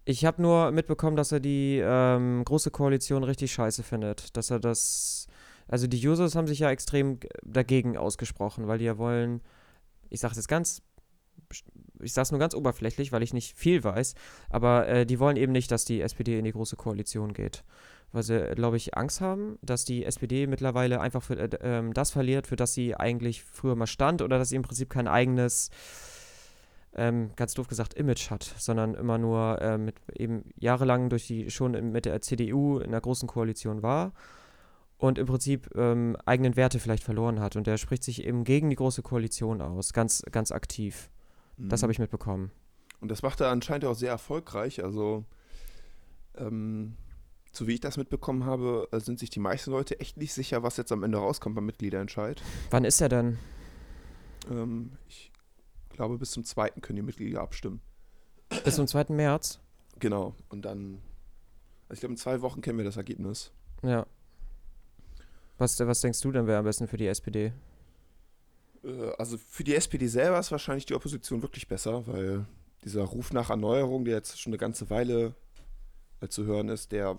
Ich 0.05 0.25
habe 0.25 0.40
nur 0.40 0.71
mitbekommen, 0.71 1.16
dass 1.16 1.33
er 1.33 1.40
die 1.40 1.81
ähm, 1.83 2.45
große 2.45 2.71
Koalition 2.71 3.25
richtig 3.25 3.53
scheiße 3.53 3.83
findet. 3.83 4.37
Dass 4.37 4.51
er 4.51 4.61
das. 4.61 5.27
Also 5.66 5.88
die 5.88 6.07
Users 6.07 6.37
haben 6.37 6.47
sich 6.47 6.61
ja 6.61 6.71
extrem 6.71 7.19
dagegen 7.42 7.97
ausgesprochen, 7.97 8.69
weil 8.69 8.79
die 8.79 8.85
ja 8.85 8.99
wollen. 8.99 9.40
Ich 10.11 10.21
sage 10.21 10.35
das 10.35 10.49
ganz. 10.49 10.83
Ich 12.01 12.12
sage 12.12 12.25
es 12.25 12.31
nur 12.31 12.40
ganz 12.40 12.55
oberflächlich, 12.55 13.12
weil 13.12 13.23
ich 13.23 13.33
nicht 13.33 13.57
viel 13.57 13.83
weiß. 13.83 14.14
Aber 14.51 14.87
äh, 14.87 15.07
die 15.07 15.19
wollen 15.19 15.37
eben 15.37 15.53
nicht, 15.53 15.71
dass 15.71 15.85
die 15.85 16.01
SPD 16.01 16.38
in 16.38 16.45
die 16.45 16.53
große 16.53 16.77
Koalition 16.77 17.33
geht. 17.33 17.64
Weil 18.12 18.23
sie, 18.23 18.53
glaube 18.55 18.77
ich, 18.77 18.97
Angst 18.97 19.21
haben, 19.21 19.59
dass 19.62 19.85
die 19.85 20.05
SPD 20.05 20.47
mittlerweile 20.47 21.01
einfach 21.01 21.23
für, 21.23 21.38
äh, 21.38 21.49
ähm, 21.62 21.95
das 21.95 22.11
verliert, 22.11 22.47
für 22.47 22.57
das 22.57 22.75
sie 22.75 22.95
eigentlich 22.95 23.42
früher 23.42 23.77
mal 23.77 23.87
stand. 23.87 24.21
Oder 24.23 24.38
dass 24.38 24.51
sie 24.51 24.57
im 24.57 24.62
Prinzip 24.62 24.90
kein 24.90 25.09
eigenes 25.09 25.71
ähm, 26.95 27.31
ganz 27.37 27.55
doof 27.55 27.69
gesagt, 27.69 27.95
Image 27.95 28.31
hat, 28.31 28.42
sondern 28.59 28.95
immer 28.95 29.19
nur 29.19 29.61
äh, 29.61 29.79
mit 29.79 29.97
eben 30.14 30.45
jahrelang 30.57 31.09
durch 31.11 31.27
die 31.27 31.51
schon 31.51 31.92
mit 31.92 32.07
der 32.07 32.21
CDU 32.23 32.79
in 32.79 32.88
einer 32.88 33.01
großen 33.01 33.29
Koalition 33.29 33.83
war 33.83 34.12
und 34.99 35.19
im 35.19 35.27
Prinzip 35.27 35.71
ähm, 35.75 36.17
eigenen 36.25 36.57
Werte 36.57 36.79
vielleicht 36.79 37.05
verloren 37.05 37.41
hat. 37.41 37.57
Und 37.57 37.67
der 37.67 37.77
spricht 37.77 38.05
sich 38.05 38.25
eben 38.25 38.45
gegen 38.45 38.71
die 38.71 38.77
große 38.77 39.03
Koalition 39.03 39.61
aus, 39.61 39.93
ganz, 39.93 40.23
ganz 40.31 40.53
aktiv. 40.53 41.11
Das 41.59 41.83
habe 41.83 41.93
ich 41.93 41.99
mitbekommen. 41.99 42.51
Und 43.01 43.11
das 43.11 43.23
macht 43.23 43.41
er 43.41 43.49
anscheinend 43.49 43.85
auch 43.87 43.95
sehr 43.95 44.11
erfolgreich. 44.11 44.83
Also, 44.85 45.25
ähm, 46.37 46.97
so 47.53 47.67
wie 47.67 47.75
ich 47.75 47.81
das 47.81 47.97
mitbekommen 47.97 48.45
habe, 48.45 48.89
äh, 48.93 49.01
sind 49.01 49.19
sich 49.19 49.31
die 49.31 49.41
meisten 49.41 49.71
Leute 49.71 49.99
echt 50.01 50.17
nicht 50.17 50.35
sicher, 50.35 50.63
was 50.63 50.77
jetzt 50.77 50.93
am 50.93 51.03
Ende 51.03 51.19
rauskommt 51.19 51.55
beim 51.55 51.67
Mitgliederentscheid. 51.67 52.43
Wann 52.71 52.85
ist 52.85 53.01
er 53.01 53.09
denn? 53.09 53.39
Ähm, 54.51 54.93
ich 55.09 55.33
glaube, 55.91 56.19
bis 56.19 56.31
zum 56.31 56.45
zweiten 56.45 56.81
können 56.81 56.97
die 56.97 57.03
Mitglieder 57.03 57.41
abstimmen. 57.41 57.81
Bis 58.65 58.77
zum 58.77 58.87
2. 58.87 59.07
März? 59.15 59.61
Genau. 59.99 60.35
Und 60.51 60.65
dann, 60.65 61.01
also 61.89 61.95
ich 61.95 62.01
glaube, 62.01 62.13
in 62.13 62.19
zwei 62.19 62.43
Wochen 62.43 62.61
kennen 62.61 62.79
wir 62.79 62.85
das 62.85 62.97
Ergebnis. 62.97 63.53
Ja. 63.83 64.07
Was, 65.59 65.79
was 65.81 66.01
denkst 66.01 66.21
du 66.21 66.33
denn 66.33 66.47
wäre 66.47 66.59
am 66.59 66.64
besten 66.64 66.87
für 66.87 66.97
die 66.97 67.07
SPD? 67.07 67.53
Äh, 68.85 69.11
also 69.19 69.38
für 69.38 69.64
die 69.64 69.75
SPD 69.75 70.07
selber 70.07 70.38
ist 70.38 70.51
wahrscheinlich 70.51 70.87
die 70.87 70.95
Opposition 70.95 71.42
wirklich 71.42 71.69
besser, 71.69 72.07
weil 72.07 72.47
dieser 72.85 73.05
Ruf 73.05 73.33
nach 73.33 73.51
Erneuerung, 73.51 74.05
der 74.05 74.14
jetzt 74.16 74.40
schon 74.40 74.51
eine 74.51 74.59
ganze 74.59 74.90
Weile 74.90 75.35
äh, 76.21 76.29
zu 76.29 76.45
hören 76.45 76.69
ist, 76.69 76.92
der, 76.92 77.19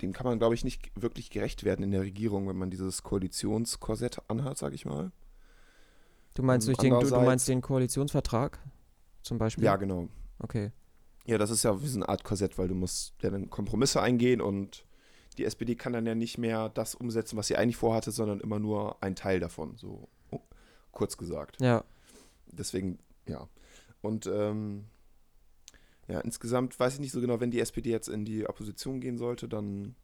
dem 0.00 0.12
kann 0.12 0.26
man, 0.26 0.38
glaube 0.38 0.54
ich, 0.54 0.64
nicht 0.64 0.90
wirklich 0.94 1.30
gerecht 1.30 1.64
werden 1.64 1.82
in 1.82 1.90
der 1.90 2.02
Regierung, 2.02 2.48
wenn 2.48 2.56
man 2.56 2.70
dieses 2.70 3.02
Koalitionskorsett 3.02 4.22
anhat, 4.28 4.56
sage 4.58 4.74
ich 4.74 4.86
mal. 4.86 5.10
Du 6.34 6.42
meinst, 6.42 6.68
Ähm, 6.68 6.74
den, 6.76 7.00
du, 7.00 7.06
du 7.10 7.20
meinst 7.20 7.48
den 7.48 7.60
Koalitionsvertrag 7.60 8.58
zum 9.22 9.38
Beispiel? 9.38 9.64
Ja, 9.64 9.76
genau. 9.76 10.08
Okay. 10.38 10.70
Ja, 11.26 11.36
das 11.36 11.50
ist 11.50 11.64
ja 11.64 11.82
wie 11.82 11.88
so 11.88 11.98
eine 11.98 12.08
Art 12.08 12.24
Korsett, 12.24 12.56
weil 12.56 12.68
du 12.68 12.74
musst 12.74 13.14
ja 13.20 13.28
dann 13.30 13.50
Kompromisse 13.50 14.00
eingehen 14.00 14.40
und 14.40 14.86
die 15.38 15.44
SPD 15.44 15.74
kann 15.76 15.92
dann 15.92 16.06
ja 16.06 16.14
nicht 16.14 16.36
mehr 16.38 16.68
das 16.68 16.94
umsetzen, 16.94 17.36
was 17.36 17.46
sie 17.46 17.56
eigentlich 17.56 17.76
vorhatte, 17.76 18.10
sondern 18.10 18.40
immer 18.40 18.58
nur 18.58 19.02
ein 19.02 19.14
Teil 19.16 19.40
davon, 19.40 19.76
so 19.76 20.08
oh, 20.30 20.40
kurz 20.92 21.16
gesagt. 21.16 21.60
Ja. 21.60 21.84
Deswegen, 22.46 22.98
ja. 23.26 23.48
Und 24.02 24.26
ähm, 24.26 24.84
ja, 26.08 26.20
insgesamt 26.20 26.78
weiß 26.78 26.94
ich 26.94 27.00
nicht 27.00 27.12
so 27.12 27.20
genau, 27.20 27.40
wenn 27.40 27.50
die 27.50 27.60
SPD 27.60 27.90
jetzt 27.90 28.08
in 28.08 28.24
die 28.24 28.48
Opposition 28.48 29.00
gehen 29.00 29.18
sollte, 29.18 29.48
dann 29.48 29.94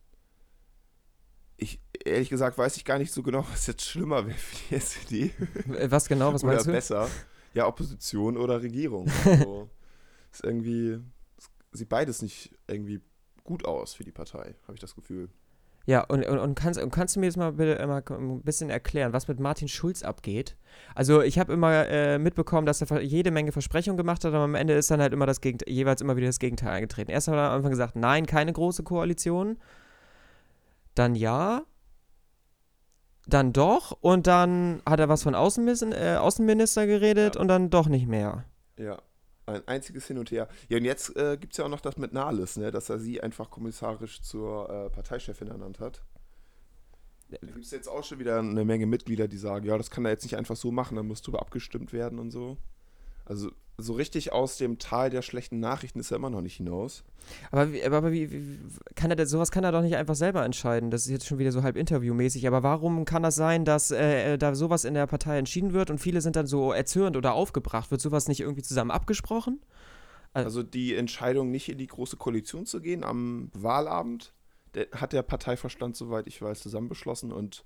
ich 1.56 1.80
ehrlich 2.04 2.30
gesagt 2.30 2.58
weiß 2.58 2.76
ich 2.76 2.84
gar 2.84 2.98
nicht 2.98 3.12
so 3.12 3.22
genau, 3.22 3.44
was 3.52 3.66
jetzt 3.66 3.84
schlimmer 3.84 4.26
wäre 4.26 4.36
für 4.38 4.56
die 4.68 4.74
SPD. 4.74 5.30
W- 5.66 5.90
Was 5.90 6.08
genau, 6.08 6.32
was 6.32 6.42
oder 6.44 6.52
meinst 6.54 6.66
du? 6.66 6.72
besser. 6.72 7.08
Ja, 7.54 7.66
Opposition 7.66 8.36
oder 8.36 8.62
Regierung. 8.62 9.10
Also, 9.24 9.68
ist 10.32 10.42
irgendwie, 10.44 10.98
sieht 11.70 11.88
beides 11.88 12.20
nicht 12.20 12.50
irgendwie 12.66 13.00
gut 13.44 13.64
aus 13.64 13.94
für 13.94 14.04
die 14.04 14.12
Partei, 14.12 14.54
habe 14.64 14.74
ich 14.74 14.80
das 14.80 14.94
Gefühl. 14.94 15.28
Ja, 15.86 16.00
und, 16.04 16.24
und, 16.26 16.38
und, 16.38 16.54
kannst, 16.54 16.80
und 16.82 16.90
kannst 16.90 17.14
du 17.14 17.20
mir 17.20 17.26
jetzt 17.26 17.36
mal 17.36 17.52
bitte 17.52 17.72
immer 17.72 18.02
ein 18.10 18.40
bisschen 18.40 18.70
erklären, 18.70 19.12
was 19.12 19.28
mit 19.28 19.38
Martin 19.38 19.68
Schulz 19.68 20.02
abgeht? 20.02 20.56
Also 20.94 21.20
ich 21.20 21.38
habe 21.38 21.52
immer 21.52 21.86
äh, 21.86 22.18
mitbekommen, 22.18 22.66
dass 22.66 22.80
er 22.80 23.02
jede 23.02 23.30
Menge 23.30 23.52
Versprechungen 23.52 23.98
gemacht 23.98 24.24
hat, 24.24 24.32
aber 24.32 24.44
am 24.44 24.54
Ende 24.54 24.72
ist 24.72 24.90
dann 24.90 25.02
halt 25.02 25.12
immer 25.12 25.26
das 25.26 25.42
Gegenteil, 25.42 25.70
jeweils 25.72 26.00
immer 26.00 26.16
wieder 26.16 26.28
das 26.28 26.38
Gegenteil 26.38 26.70
eingetreten. 26.70 27.10
Erst 27.10 27.28
hat 27.28 27.34
er 27.34 27.50
am 27.50 27.56
Anfang 27.56 27.70
gesagt, 27.70 27.96
nein, 27.96 28.24
keine 28.24 28.52
große 28.52 28.82
Koalition. 28.82 29.58
Dann 30.94 31.14
ja. 31.14 31.64
Dann 33.26 33.52
doch. 33.52 33.92
Und 34.00 34.26
dann 34.26 34.80
hat 34.88 35.00
er 35.00 35.10
was 35.10 35.22
von 35.22 35.34
Außenminister, 35.34 36.14
äh, 36.14 36.16
Außenminister 36.16 36.86
geredet 36.86 37.34
Ja. 37.34 37.40
und 37.42 37.48
dann 37.48 37.68
doch 37.68 37.88
nicht 37.88 38.06
mehr. 38.06 38.44
Ja, 38.78 39.02
ein 39.46 39.66
einziges 39.66 40.06
Hin 40.06 40.18
und 40.18 40.30
Her. 40.30 40.48
Ja, 40.68 40.78
und 40.78 40.84
jetzt 40.84 41.16
äh, 41.16 41.36
gibt 41.38 41.52
es 41.52 41.58
ja 41.58 41.64
auch 41.64 41.70
noch 41.70 41.80
das 41.80 41.96
mit 41.96 42.12
Nahles, 42.12 42.56
ne? 42.56 42.70
dass 42.70 42.88
er 42.88 42.98
sie 42.98 43.20
einfach 43.20 43.50
kommissarisch 43.50 44.22
zur 44.22 44.68
äh, 44.70 44.90
Parteichefin 44.90 45.48
ernannt 45.48 45.80
hat. 45.80 46.02
Da 47.30 47.38
gibt 47.38 47.64
es 47.64 47.70
jetzt 47.70 47.88
auch 47.88 48.04
schon 48.04 48.18
wieder 48.18 48.38
eine 48.38 48.64
Menge 48.64 48.86
Mitglieder, 48.86 49.28
die 49.28 49.38
sagen, 49.38 49.66
ja, 49.66 49.76
das 49.76 49.90
kann 49.90 50.04
er 50.04 50.12
jetzt 50.12 50.24
nicht 50.24 50.36
einfach 50.36 50.56
so 50.56 50.70
machen, 50.70 50.96
da 50.96 51.02
muss 51.02 51.22
drüber 51.22 51.40
abgestimmt 51.40 51.92
werden 51.92 52.18
und 52.18 52.30
so. 52.30 52.58
Also 53.24 53.50
so 53.76 53.94
richtig 53.94 54.32
aus 54.32 54.56
dem 54.56 54.78
Tal 54.78 55.10
der 55.10 55.22
schlechten 55.22 55.58
Nachrichten 55.58 55.98
ist 55.98 56.10
er 56.10 56.16
immer 56.16 56.30
noch 56.30 56.40
nicht 56.40 56.56
hinaus. 56.56 57.02
Aber, 57.50 57.72
wie, 57.72 57.82
aber 57.82 58.12
wie, 58.12 58.30
wie 58.30 58.58
kann 58.94 59.10
er 59.10 59.26
sowas 59.26 59.50
kann 59.50 59.64
er 59.64 59.72
doch 59.72 59.82
nicht 59.82 59.96
einfach 59.96 60.14
selber 60.14 60.44
entscheiden. 60.44 60.90
Das 60.90 61.02
ist 61.02 61.10
jetzt 61.10 61.26
schon 61.26 61.38
wieder 61.38 61.50
so 61.50 61.62
halb 61.62 61.76
interviewmäßig. 61.76 62.46
Aber 62.46 62.62
warum 62.62 63.04
kann 63.04 63.22
das 63.22 63.34
sein, 63.34 63.64
dass 63.64 63.90
äh, 63.90 64.38
da 64.38 64.54
sowas 64.54 64.84
in 64.84 64.94
der 64.94 65.06
Partei 65.06 65.38
entschieden 65.38 65.72
wird 65.72 65.90
und 65.90 65.98
viele 65.98 66.20
sind 66.20 66.36
dann 66.36 66.46
so 66.46 66.72
erzürnt 66.72 67.16
oder 67.16 67.34
aufgebracht? 67.34 67.90
Wird 67.90 68.00
sowas 68.00 68.28
nicht 68.28 68.40
irgendwie 68.40 68.62
zusammen 68.62 68.90
abgesprochen? 68.90 69.60
Also 70.34 70.64
die 70.64 70.94
Entscheidung, 70.94 71.50
nicht 71.50 71.68
in 71.68 71.78
die 71.78 71.86
große 71.86 72.16
Koalition 72.16 72.66
zu 72.66 72.80
gehen 72.80 73.04
am 73.04 73.50
Wahlabend, 73.54 74.32
der, 74.74 74.88
hat 74.92 75.12
der 75.12 75.22
Parteiverstand, 75.22 75.96
soweit 75.96 76.26
ich 76.26 76.42
weiß, 76.42 76.60
zusammen 76.60 76.88
beschlossen 76.88 77.32
und 77.32 77.64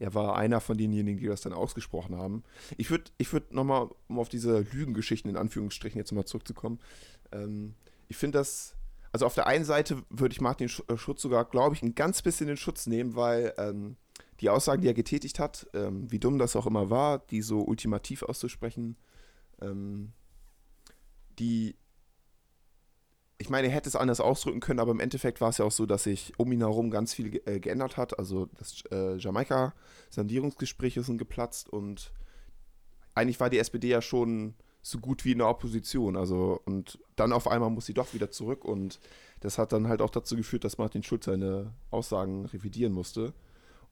er 0.00 0.14
war 0.14 0.36
einer 0.36 0.60
von 0.60 0.76
denjenigen, 0.76 1.20
die 1.20 1.26
das 1.26 1.42
dann 1.42 1.52
ausgesprochen 1.52 2.16
haben. 2.16 2.42
Ich 2.78 2.90
würde 2.90 3.10
ich 3.18 3.32
würd 3.32 3.52
nochmal, 3.52 3.88
um 4.08 4.18
auf 4.18 4.28
diese 4.28 4.60
Lügengeschichten 4.72 5.30
in 5.30 5.36
Anführungsstrichen 5.36 5.98
jetzt 5.98 6.10
mal 6.12 6.24
zurückzukommen, 6.24 6.80
ähm, 7.30 7.74
ich 8.08 8.16
finde 8.16 8.38
das, 8.38 8.74
also 9.12 9.26
auf 9.26 9.34
der 9.34 9.46
einen 9.46 9.64
Seite 9.64 10.02
würde 10.08 10.32
ich 10.32 10.40
Martin 10.40 10.70
äh, 10.88 10.96
Schutz 10.96 11.22
sogar, 11.22 11.44
glaube 11.44 11.76
ich, 11.76 11.82
ein 11.82 11.94
ganz 11.94 12.22
bisschen 12.22 12.48
in 12.48 12.56
Schutz 12.56 12.86
nehmen, 12.86 13.14
weil 13.14 13.54
ähm, 13.58 13.96
die 14.40 14.48
Aussagen, 14.48 14.82
die 14.82 14.88
er 14.88 14.94
getätigt 14.94 15.38
hat, 15.38 15.68
ähm, 15.74 16.10
wie 16.10 16.18
dumm 16.18 16.38
das 16.38 16.56
auch 16.56 16.66
immer 16.66 16.88
war, 16.90 17.18
die 17.18 17.42
so 17.42 17.60
ultimativ 17.60 18.22
auszusprechen, 18.22 18.96
ähm, 19.60 20.12
die 21.38 21.76
ich 23.40 23.48
meine, 23.48 23.68
er 23.68 23.72
hätte 23.72 23.88
es 23.88 23.96
anders 23.96 24.20
ausdrücken 24.20 24.60
können, 24.60 24.80
aber 24.80 24.90
im 24.90 25.00
Endeffekt 25.00 25.40
war 25.40 25.48
es 25.48 25.56
ja 25.56 25.64
auch 25.64 25.72
so, 25.72 25.86
dass 25.86 26.02
sich 26.02 26.34
um 26.36 26.52
ihn 26.52 26.60
herum 26.60 26.90
ganz 26.90 27.14
viel 27.14 27.30
ge 27.30 27.40
äh, 27.46 27.58
geändert 27.58 27.96
hat. 27.96 28.18
Also 28.18 28.50
das 28.58 28.84
äh, 28.92 29.16
Jamaika-Sondierungsgespräche 29.16 31.02
sind 31.02 31.16
geplatzt 31.16 31.70
und 31.70 32.12
eigentlich 33.14 33.40
war 33.40 33.48
die 33.48 33.58
SPD 33.58 33.88
ja 33.88 34.02
schon 34.02 34.54
so 34.82 34.98
gut 34.98 35.24
wie 35.24 35.32
in 35.32 35.38
der 35.38 35.48
Opposition. 35.48 36.18
Also 36.18 36.60
und 36.66 36.98
dann 37.16 37.32
auf 37.32 37.48
einmal 37.48 37.70
muss 37.70 37.86
sie 37.86 37.94
doch 37.94 38.12
wieder 38.12 38.30
zurück 38.30 38.62
und 38.62 39.00
das 39.40 39.56
hat 39.56 39.72
dann 39.72 39.88
halt 39.88 40.02
auch 40.02 40.10
dazu 40.10 40.36
geführt, 40.36 40.64
dass 40.64 40.76
Martin 40.76 41.02
Schulz 41.02 41.24
seine 41.24 41.72
Aussagen 41.90 42.44
revidieren 42.44 42.92
musste. 42.92 43.32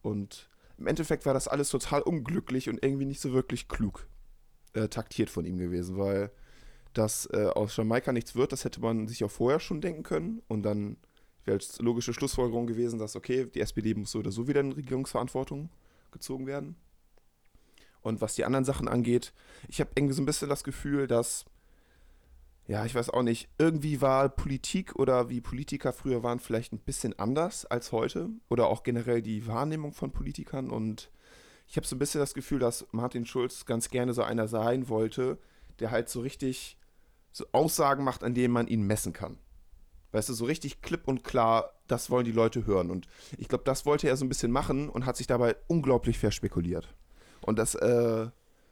Und 0.03 0.51
im 0.77 0.87
Endeffekt 0.87 1.25
war 1.25 1.33
das 1.33 1.49
alles 1.49 1.71
total 1.71 2.03
unglücklich 2.03 2.69
und 2.69 2.85
irgendwie 2.85 3.07
nicht 3.07 3.23
so 3.23 3.33
wirklich 3.33 3.67
klug 3.67 4.07
äh, 4.75 4.89
taktiert 4.89 5.31
von 5.31 5.47
ihm 5.47 5.57
gewesen, 5.57 5.97
weil 5.97 6.31
dass 6.99 7.27
äh, 7.33 7.47
aus 7.55 7.77
Jamaika 7.77 8.13
nichts 8.13 8.35
wird, 8.35 8.53
das 8.53 8.65
hätte 8.65 8.81
man 8.81 9.07
sich 9.07 9.23
auch 9.23 9.31
vorher 9.31 9.61
schon 9.61 9.81
denken 9.81 10.03
können. 10.03 10.43
Und 10.49 10.65
dann 10.65 10.97
wäre 11.45 11.57
als 11.57 11.79
logische 11.79 12.13
Schlussfolgerung 12.13 12.67
gewesen, 12.67 12.99
dass, 12.99 13.15
okay, 13.15 13.47
die 13.47 13.61
SPD 13.61 13.95
muss 13.95 14.11
so 14.11 14.19
oder 14.19 14.33
so 14.33 14.49
wieder 14.49 14.61
in 14.61 14.73
Regierungsverantwortung 14.73 15.71
gezogen 16.11 16.47
werden. 16.47 16.77
Und 18.01 18.21
was 18.21 18.35
die 18.35 18.45
anderen 18.45 18.65
Sachen 18.65 18.89
angeht, 18.89 19.33
ich 19.69 19.81
habe 19.81 19.91
irgendwie 19.95 20.15
so 20.15 20.23
ein 20.23 20.27
bisschen 20.27 20.49
das 20.49 20.65
Gefühl, 20.65 21.07
dass, 21.07 21.45
ja, 22.67 22.85
ich 22.85 22.95
weiß 22.95 23.11
auch 23.11 23.23
nicht, 23.23 23.49
irgendwie 23.59 24.01
war 24.01 24.29
Politik 24.29 24.97
oder 24.97 25.29
wie 25.29 25.41
Politiker 25.41 25.93
früher 25.93 26.23
waren 26.23 26.41
vielleicht 26.41 26.73
ein 26.73 26.79
bisschen 26.79 27.17
anders 27.19 27.65
als 27.65 27.93
heute. 27.93 28.31
Oder 28.49 28.67
auch 28.67 28.83
generell 28.83 29.23
die 29.23 29.47
Wahrnehmung 29.47 29.93
von 29.93 30.11
Politikern. 30.11 30.69
Und 30.69 31.11
ich 31.69 31.77
habe 31.77 31.87
so 31.87 31.95
ein 31.95 32.01
bisschen 32.01 32.21
das 32.21 32.35
Gefühl, 32.35 32.59
dass 32.59 32.87
Martin 32.91 33.25
Schulz 33.25 33.67
ganz 33.67 33.89
gerne 33.89 34.15
so 34.15 34.23
einer 34.23 34.49
sein 34.49 34.89
wollte, 34.89 35.39
der 35.79 35.93
halt 35.93 36.09
so 36.09 36.21
richtig 36.21 36.78
so 37.39 37.47
Aussagen 37.53 38.05
macht, 38.05 38.23
an 38.23 38.35
denen 38.35 38.53
man 38.53 38.67
ihn 38.67 38.83
messen 38.83 39.13
kann. 39.13 39.39
Weißt 40.13 40.29
du, 40.29 40.35
so 40.35 40.45
richtig 40.45 40.83
klipp 40.83 41.07
und 41.07 41.25
klar, 41.25 41.73
das 41.87 42.11
wollen 42.11 42.25
die 42.25 42.33
Leute 42.33 42.67
hören. 42.67 42.91
Und 42.91 43.07
ich 43.37 43.49
glaube, 43.49 43.65
das 43.65 43.87
wollte 43.87 44.09
er 44.09 44.17
so 44.17 44.25
ein 44.25 44.29
bisschen 44.29 44.51
machen 44.53 44.89
und 44.89 45.07
hat 45.07 45.17
sich 45.17 45.27
dabei 45.27 45.57
unglaublich 45.67 46.19
verspekuliert. 46.19 46.95
Und 47.43 47.59
das, 47.59 47.75
äh, 47.75 48.29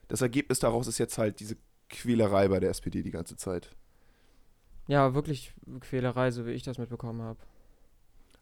das 0.09 0.23
Ergebnis 0.23 0.59
daraus 0.59 0.87
ist 0.87 0.99
jetzt 0.99 1.19
halt 1.19 1.41
diese 1.41 1.57
Quälerei 1.89 2.49
bei 2.49 2.59
der 2.59 2.71
SPD 2.71 3.03
die 3.03 3.11
ganze 3.11 3.37
Zeit. 3.37 3.71
Ja, 4.89 5.15
wirklich 5.15 5.55
Quälerei, 5.81 6.31
so 6.31 6.47
wie 6.47 6.53
ich 6.53 6.63
das 6.63 6.79
mitbekommen 6.79 7.23
habe. 7.23 7.39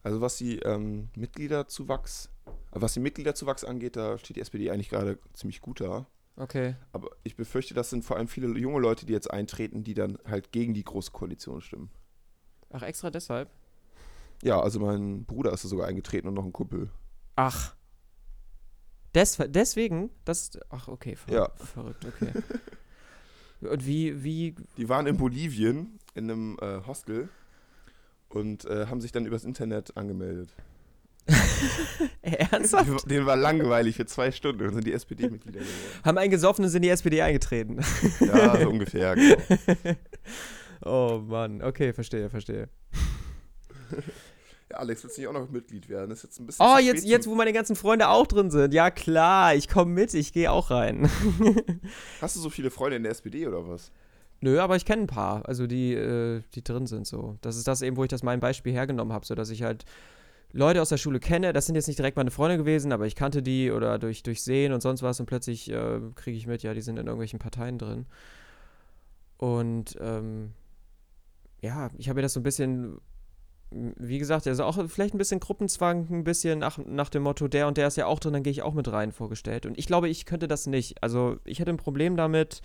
Also 0.03 0.21
was 0.21 0.37
die 0.37 0.59
ähm, 0.59 1.09
Mitgliederzuwachs, 1.15 2.29
was 2.71 2.93
den 2.93 3.03
Mitgliederzuwachs 3.03 3.63
angeht, 3.63 3.95
da 3.95 4.17
steht 4.17 4.37
die 4.37 4.41
SPD 4.41 4.69
eigentlich 4.69 4.89
gerade 4.89 5.17
ziemlich 5.33 5.61
gut 5.61 5.81
da. 5.81 6.05
Okay. 6.37 6.75
Aber 6.91 7.09
ich 7.23 7.35
befürchte, 7.35 7.73
das 7.73 7.89
sind 7.89 8.03
vor 8.03 8.17
allem 8.17 8.27
viele 8.27 8.47
junge 8.59 8.79
Leute, 8.79 9.05
die 9.05 9.13
jetzt 9.13 9.31
eintreten, 9.31 9.83
die 9.83 9.93
dann 9.93 10.17
halt 10.25 10.51
gegen 10.51 10.73
die 10.73 10.83
große 10.83 11.11
Koalition 11.11 11.61
stimmen. 11.61 11.89
Ach, 12.71 12.81
extra 12.81 13.09
deshalb? 13.09 13.49
Ja, 14.43 14.59
also 14.59 14.79
mein 14.79 15.23
Bruder 15.23 15.53
ist 15.53 15.63
da 15.63 15.69
sogar 15.69 15.87
eingetreten 15.87 16.27
und 16.27 16.33
noch 16.33 16.43
ein 16.45 16.51
Kumpel. 16.51 16.89
Ach. 17.35 17.75
Des, 19.13 19.37
deswegen? 19.47 20.09
Das. 20.25 20.51
Ach, 20.69 20.89
okay. 20.89 21.15
Ver 21.15 21.33
Ja. 21.33 21.49
Verrückt, 21.55 22.05
okay. 22.05 22.31
Und 23.61 23.85
wie, 23.85 24.23
wie. 24.23 24.55
Die 24.77 24.89
waren 24.89 25.07
in 25.07 25.17
Bolivien 25.17 25.99
in 26.13 26.29
einem 26.29 26.57
äh, 26.61 26.85
Hostel 26.85 27.29
und 28.29 28.65
äh, 28.65 28.87
haben 28.87 29.01
sich 29.01 29.11
dann 29.11 29.25
übers 29.25 29.45
Internet 29.45 29.95
angemeldet. 29.97 30.49
Ernsthaft? 32.21 33.09
Denen 33.09 33.25
war 33.25 33.35
langweilig 33.35 33.95
für 33.95 34.05
zwei 34.05 34.31
Stunden 34.31 34.67
und 34.67 34.73
sind 34.73 34.85
die 34.85 34.93
SPD-Mitglieder 34.93 35.59
geworden. 35.59 36.01
Haben 36.03 36.17
einen 36.17 36.31
gesoffen 36.31 36.63
und 36.65 36.69
sind 36.69 36.77
in 36.77 36.83
die 36.83 36.89
SPD 36.89 37.21
eingetreten. 37.21 37.79
Ja, 38.19 38.59
so 38.61 38.69
ungefähr. 38.69 39.15
Genau. 39.15 39.95
oh 40.85 41.21
Mann, 41.25 41.61
okay, 41.61 41.93
verstehe, 41.93 42.29
verstehe. 42.29 42.69
Ja, 44.71 44.77
Alex, 44.77 45.03
willst 45.03 45.17
du 45.17 45.21
nicht 45.21 45.27
auch 45.27 45.33
noch 45.33 45.49
Mitglied 45.49 45.89
werden? 45.89 46.09
Das 46.09 46.19
ist 46.19 46.23
jetzt 46.23 46.39
ein 46.39 46.47
bisschen 46.47 46.65
Oh, 46.65 46.77
jetzt, 46.79 47.05
jetzt, 47.05 47.27
wo 47.27 47.35
meine 47.35 47.53
ganzen 47.53 47.75
Freunde 47.75 48.09
auch 48.09 48.25
drin 48.25 48.49
sind. 48.49 48.73
Ja, 48.73 48.89
klar, 48.89 49.55
ich 49.55 49.67
komme 49.67 49.91
mit, 49.91 50.13
ich 50.13 50.33
gehe 50.33 50.51
auch 50.51 50.71
rein. 50.71 51.09
Hast 52.21 52.35
du 52.35 52.39
so 52.39 52.49
viele 52.49 52.71
Freunde 52.71 52.97
in 52.97 53.03
der 53.03 53.11
SPD 53.11 53.47
oder 53.47 53.67
was? 53.67 53.91
Nö, 54.41 54.59
aber 54.59 54.75
ich 54.75 54.85
kenne 54.85 55.03
ein 55.03 55.07
paar, 55.07 55.47
also 55.47 55.65
die, 55.65 55.93
äh, 55.93 56.41
die 56.53 56.63
drin 56.63 56.87
sind 56.87 57.07
so. 57.07 57.37
Das 57.41 57.57
ist 57.57 57.67
das 57.67 57.81
eben, 57.81 57.95
wo 57.95 58.03
ich 58.03 58.09
das 58.09 58.21
mein 58.21 58.39
Beispiel 58.39 58.73
hergenommen 58.73 59.13
habe, 59.13 59.25
so 59.25 59.33
dass 59.33 59.49
ich 59.49 59.63
halt 59.63 59.85
Leute 60.51 60.81
aus 60.81 60.89
der 60.89 60.97
Schule 60.97 61.19
kenne. 61.19 61.53
Das 61.53 61.65
sind 61.65 61.75
jetzt 61.75 61.87
nicht 61.87 61.99
direkt 61.99 62.17
meine 62.17 62.31
Freunde 62.31 62.57
gewesen, 62.57 62.91
aber 62.91 63.05
ich 63.05 63.15
kannte 63.15 63.41
die 63.41 63.71
oder 63.71 63.99
durch, 63.99 64.23
durch 64.23 64.41
Sehen 64.41 64.73
und 64.73 64.81
sonst 64.81 65.03
was 65.03 65.19
und 65.19 65.25
plötzlich 65.25 65.69
äh, 65.71 65.99
kriege 66.15 66.37
ich 66.37 66.47
mit, 66.47 66.63
ja, 66.63 66.73
die 66.73 66.81
sind 66.81 66.97
in 66.97 67.07
irgendwelchen 67.07 67.39
Parteien 67.39 67.77
drin. 67.77 68.05
Und 69.37 69.97
ähm, 69.99 70.53
ja, 71.61 71.89
ich 71.97 72.07
habe 72.07 72.17
mir 72.17 72.21
das 72.21 72.33
so 72.33 72.39
ein 72.39 72.43
bisschen, 72.43 72.99
wie 73.71 74.19
gesagt, 74.19 74.47
also 74.47 74.63
auch 74.63 74.77
vielleicht 74.87 75.13
ein 75.13 75.17
bisschen 75.17 75.39
Gruppenzwang, 75.39 76.07
ein 76.09 76.23
bisschen 76.23 76.59
nach, 76.59 76.77
nach 76.77 77.09
dem 77.09 77.23
Motto, 77.23 77.47
der 77.47 77.67
und 77.67 77.77
der 77.77 77.87
ist 77.87 77.97
ja 77.97 78.05
auch 78.05 78.19
drin, 78.19 78.33
dann 78.33 78.43
gehe 78.43 78.51
ich 78.51 78.61
auch 78.61 78.73
mit 78.73 78.91
rein 78.91 79.11
vorgestellt. 79.11 79.65
Und 79.65 79.77
ich 79.77 79.87
glaube, 79.87 80.07
ich 80.07 80.25
könnte 80.25 80.47
das 80.47 80.67
nicht. 80.67 81.03
Also 81.03 81.37
ich 81.43 81.59
hätte 81.59 81.71
ein 81.71 81.77
Problem 81.77 82.15
damit, 82.15 82.61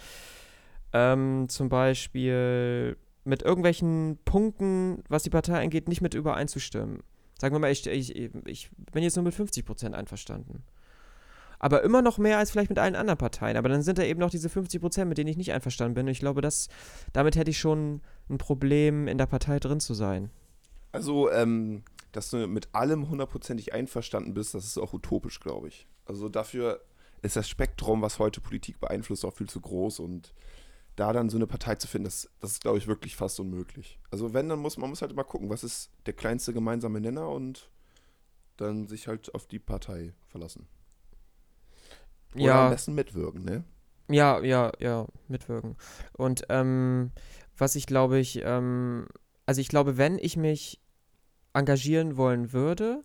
ähm, 0.92 1.48
zum 1.48 1.68
Beispiel 1.68 2.96
mit 3.24 3.42
irgendwelchen 3.42 4.18
Punkten, 4.24 5.02
was 5.08 5.22
die 5.22 5.30
Partei 5.30 5.62
angeht, 5.62 5.88
nicht 5.88 6.00
mit 6.00 6.14
übereinzustimmen. 6.14 7.02
Sagen 7.40 7.54
wir 7.54 7.58
mal, 7.58 7.70
ich, 7.70 7.86
ich, 7.86 8.14
ich 8.44 8.70
bin 8.92 9.02
jetzt 9.02 9.16
nur 9.16 9.24
mit 9.24 9.34
50% 9.34 9.92
einverstanden. 9.92 10.62
Aber 11.58 11.82
immer 11.82 12.02
noch 12.02 12.18
mehr 12.18 12.36
als 12.36 12.50
vielleicht 12.50 12.68
mit 12.68 12.78
allen 12.78 12.94
anderen 12.94 13.18
Parteien. 13.18 13.56
Aber 13.56 13.70
dann 13.70 13.82
sind 13.82 13.98
da 13.98 14.02
eben 14.02 14.20
noch 14.20 14.28
diese 14.28 14.48
50%, 14.48 15.06
mit 15.06 15.16
denen 15.16 15.28
ich 15.28 15.38
nicht 15.38 15.52
einverstanden 15.52 15.94
bin. 15.94 16.06
Und 16.06 16.12
ich 16.12 16.20
glaube, 16.20 16.42
das, 16.42 16.68
damit 17.14 17.36
hätte 17.36 17.50
ich 17.50 17.58
schon 17.58 18.02
ein 18.28 18.36
Problem, 18.36 19.08
in 19.08 19.16
der 19.16 19.26
Partei 19.26 19.58
drin 19.58 19.80
zu 19.80 19.94
sein. 19.94 20.30
Also, 20.92 21.30
ähm, 21.30 21.82
dass 22.12 22.28
du 22.28 22.46
mit 22.46 22.68
allem 22.74 23.08
hundertprozentig 23.08 23.72
einverstanden 23.72 24.34
bist, 24.34 24.54
das 24.54 24.66
ist 24.66 24.78
auch 24.78 24.92
utopisch, 24.92 25.40
glaube 25.40 25.68
ich. 25.68 25.86
Also 26.04 26.28
dafür 26.28 26.82
ist 27.22 27.36
das 27.36 27.48
Spektrum, 27.48 28.02
was 28.02 28.18
heute 28.18 28.40
Politik 28.40 28.80
beeinflusst, 28.80 29.24
auch 29.24 29.34
viel 29.34 29.48
zu 29.48 29.60
groß 29.60 30.00
und 30.00 30.34
da 31.00 31.14
dann 31.14 31.30
so 31.30 31.38
eine 31.38 31.46
Partei 31.46 31.76
zu 31.76 31.88
finden, 31.88 32.04
das, 32.04 32.28
das 32.40 32.52
ist, 32.52 32.60
glaube 32.60 32.76
ich, 32.76 32.86
wirklich 32.86 33.16
fast 33.16 33.40
unmöglich. 33.40 33.98
Also 34.10 34.34
wenn, 34.34 34.50
dann 34.50 34.58
muss 34.58 34.76
man 34.76 34.90
muss 34.90 35.00
halt 35.00 35.12
immer 35.12 35.24
gucken, 35.24 35.48
was 35.48 35.64
ist 35.64 35.90
der 36.04 36.12
kleinste 36.12 36.52
gemeinsame 36.52 37.00
Nenner 37.00 37.30
und 37.30 37.70
dann 38.58 38.86
sich 38.86 39.08
halt 39.08 39.34
auf 39.34 39.46
die 39.46 39.58
Partei 39.58 40.12
verlassen. 40.28 40.68
Oder 42.34 42.44
Ja. 42.44 42.64
am 42.66 42.70
besten 42.70 42.94
mitwirken, 42.94 43.44
ne? 43.44 43.64
Ja, 44.10 44.40
ja, 44.42 44.72
ja, 44.78 45.06
mitwirken. 45.28 45.76
Und 46.12 46.44
ähm, 46.50 47.12
was 47.56 47.76
ich 47.76 47.86
glaube 47.86 48.18
ich, 48.18 48.42
ähm, 48.44 49.06
also 49.46 49.60
ich 49.62 49.68
glaube, 49.68 49.96
wenn 49.96 50.18
ich 50.18 50.36
mich 50.36 50.82
engagieren 51.54 52.18
wollen 52.18 52.52
würde 52.52 53.02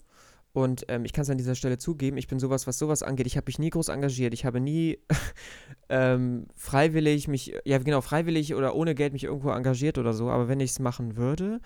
Und 0.55 0.85
ähm, 0.87 1.03
ich 1.03 1.11
kann 1.11 1.23
es 1.23 1.29
an 1.29 1.37
dieser 1.37 1.53
Stelle 1.53 1.77
zugeben, 1.77 2.15
ich 2.15 2.29
bin 2.29 2.39
sowas, 2.39 2.65
was 2.65 2.79
sowas 2.79 3.03
angeht. 3.03 3.27
Ich 3.27 3.35
habe 3.35 3.43
mich 3.49 3.59
nie 3.59 3.71
groß 3.71 3.89
engagiert. 3.89 4.33
Ich 4.33 4.45
habe 4.45 4.61
nie 4.61 4.99
ähm, 5.89 6.47
freiwillig 6.55 7.27
mich, 7.27 7.53
ja 7.65 7.77
genau, 7.77 7.99
freiwillig 7.99 8.55
oder 8.55 8.73
ohne 8.73 8.95
Geld 8.95 9.11
mich 9.11 9.25
irgendwo 9.25 9.49
engagiert 9.49 9.97
oder 9.97 10.13
so. 10.13 10.29
Aber 10.29 10.47
wenn 10.47 10.61
ich 10.61 10.71
es 10.71 10.79
machen 10.79 11.17
würde, 11.17 11.59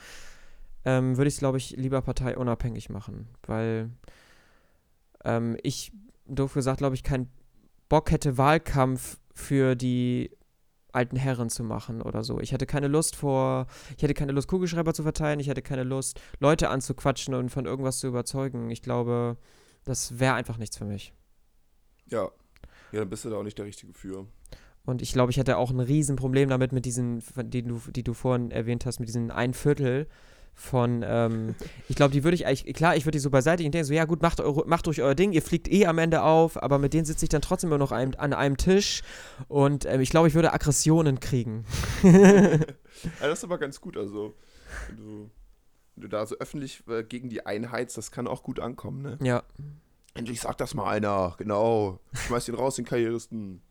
ähm, 0.85 1.17
würde 1.17 1.27
ich 1.27 1.35
es, 1.35 1.39
glaube 1.39 1.59
ich, 1.59 1.77
lieber 1.77 2.01
parteiunabhängig 2.01 2.89
machen. 2.89 3.27
Weil 3.43 3.91
ähm, 5.23 5.55
ich, 5.61 5.91
doof 6.25 6.55
gesagt, 6.55 6.79
glaube 6.79 6.95
ich, 6.95 7.03
keinen 7.03 7.29
Bock 7.89 8.09
hätte, 8.09 8.39
Wahlkampf 8.39 9.19
für 9.35 9.75
die 9.75 10.31
alten 10.91 11.15
Herren 11.15 11.49
zu 11.49 11.63
machen 11.63 12.01
oder 12.01 12.23
so. 12.23 12.39
Ich 12.39 12.51
hätte 12.51 12.65
keine 12.65 12.87
Lust 12.87 13.15
vor, 13.15 13.67
ich 13.95 14.03
hätte 14.03 14.13
keine 14.13 14.31
Lust, 14.31 14.47
Kugelschreiber 14.47 14.93
zu 14.93 15.03
verteilen, 15.03 15.39
ich 15.39 15.47
hätte 15.47 15.61
keine 15.61 15.83
Lust, 15.83 16.19
Leute 16.39 16.69
anzuquatschen 16.69 17.33
und 17.33 17.49
von 17.49 17.65
irgendwas 17.65 17.99
zu 17.99 18.07
überzeugen. 18.07 18.69
Ich 18.69 18.81
glaube, 18.81 19.37
das 19.83 20.19
wäre 20.19 20.33
einfach 20.33 20.57
nichts 20.57 20.77
für 20.77 20.85
mich. 20.85 21.13
Ja. 22.07 22.29
Ja, 22.91 22.99
dann 22.99 23.09
bist 23.09 23.25
du 23.25 23.29
da 23.29 23.37
auch 23.37 23.43
nicht 23.43 23.57
der 23.57 23.65
Richtige 23.65 23.93
für. 23.93 24.27
Und 24.85 25.01
ich 25.03 25.13
glaube, 25.13 25.31
ich 25.31 25.37
hätte 25.37 25.57
auch 25.57 25.69
ein 25.69 25.79
Riesenproblem 25.79 26.49
damit, 26.49 26.71
mit 26.71 26.85
diesen, 26.85 27.21
die 27.43 27.61
du, 27.61 27.79
die 27.91 28.03
du 28.03 28.13
vorhin 28.13 28.49
erwähnt 28.49 28.85
hast, 28.85 28.99
mit 28.99 29.07
diesen 29.07 29.29
ein 29.29 29.53
Viertel 29.53 30.07
von, 30.59 31.03
ähm, 31.07 31.55
ich 31.87 31.95
glaube, 31.95 32.11
die 32.11 32.23
würde 32.23 32.35
ich 32.35 32.45
eigentlich, 32.45 32.75
klar, 32.75 32.95
ich 32.95 33.05
würde 33.05 33.15
die 33.15 33.21
so 33.21 33.29
beiseite 33.29 33.63
ich 33.63 33.71
denke 33.71 33.85
so, 33.85 33.93
ja 33.93 34.05
gut, 34.05 34.21
macht, 34.21 34.41
eure, 34.41 34.67
macht 34.67 34.87
euch 34.87 35.01
euer 35.01 35.15
Ding, 35.15 35.31
ihr 35.31 35.41
fliegt 35.41 35.71
eh 35.71 35.85
am 35.85 35.97
Ende 35.97 36.21
auf, 36.21 36.61
aber 36.61 36.77
mit 36.77 36.93
denen 36.93 37.05
sitze 37.05 37.25
ich 37.25 37.29
dann 37.29 37.41
trotzdem 37.41 37.69
immer 37.69 37.77
noch 37.77 37.91
ein, 37.91 38.15
an 38.15 38.33
einem 38.33 38.57
Tisch 38.57 39.01
und 39.47 39.85
ähm, 39.85 40.01
ich 40.01 40.09
glaube, 40.09 40.27
ich 40.27 40.35
würde 40.35 40.53
Aggressionen 40.53 41.19
kriegen. 41.19 41.65
ja, 42.03 42.59
das 43.21 43.39
ist 43.39 43.43
aber 43.43 43.57
ganz 43.57 43.79
gut, 43.79 43.95
also, 43.97 44.35
wenn 44.87 44.97
du, 44.97 45.31
wenn 45.95 46.01
du 46.01 46.07
da 46.09 46.25
so 46.25 46.35
öffentlich 46.39 46.83
äh, 46.87 47.03
gegen 47.03 47.29
die 47.29 47.45
einheizt, 47.45 47.97
das 47.97 48.11
kann 48.11 48.27
auch 48.27 48.43
gut 48.43 48.59
ankommen, 48.59 49.01
ne? 49.01 49.17
Ja. 49.21 49.43
Endlich 50.15 50.41
sagt 50.41 50.59
das 50.59 50.73
mal 50.73 50.89
einer, 50.89 51.35
genau. 51.37 51.99
Schmeiß 52.13 52.49
ihn 52.49 52.55
raus, 52.55 52.75
den 52.75 52.85
Karrieristen. 52.85 53.61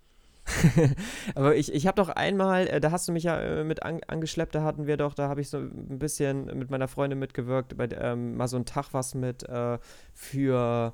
Aber 1.34 1.57
ich, 1.57 1.72
ich 1.72 1.86
habe 1.86 1.96
doch 1.96 2.09
einmal, 2.09 2.66
äh, 2.66 2.80
da 2.80 2.90
hast 2.90 3.09
du 3.09 3.12
mich 3.12 3.24
ja 3.24 3.40
äh, 3.40 3.64
mit 3.64 3.82
an, 3.82 4.01
angeschleppt, 4.07 4.55
da 4.55 4.62
hatten 4.62 4.86
wir 4.86 4.96
doch, 4.96 5.14
da 5.14 5.28
habe 5.28 5.40
ich 5.40 5.51
so 5.51 5.59
ein 5.59 5.99
bisschen 5.99 6.46
mit 6.59 6.70
meiner 6.70 6.88
Freundin 6.88 7.18
mitgewirkt, 7.18 7.76
bei, 7.76 7.88
ähm, 7.99 8.36
mal 8.36 8.49
so 8.49 8.57
einen 8.57 8.64
Tag 8.64 8.88
was 8.92 9.14
mit 9.14 9.49
äh, 9.49 9.78
für. 10.14 10.92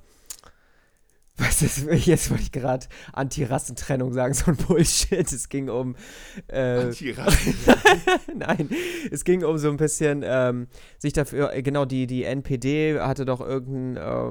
Was 1.36 1.62
ist, 1.62 1.88
jetzt 2.06 2.30
wollte 2.30 2.44
ich 2.44 2.52
gerade 2.52 2.86
Anti-Rassentrennung 3.12 4.12
sagen, 4.12 4.34
so 4.34 4.52
ein 4.52 4.56
Bullshit. 4.56 5.32
Es 5.32 5.48
ging 5.48 5.68
um. 5.68 5.96
Äh, 6.46 6.84
Anti-Rassentrennung? 6.84 8.20
Nein, 8.36 8.70
es 9.10 9.24
ging 9.24 9.44
um 9.44 9.58
so 9.58 9.68
ein 9.68 9.76
bisschen, 9.76 10.22
ähm, 10.24 10.68
sich 10.98 11.12
dafür, 11.12 11.52
äh, 11.52 11.62
genau, 11.62 11.86
die, 11.86 12.06
die 12.06 12.22
NPD 12.22 13.00
hatte 13.00 13.24
doch 13.24 13.40
irgendeine 13.40 14.28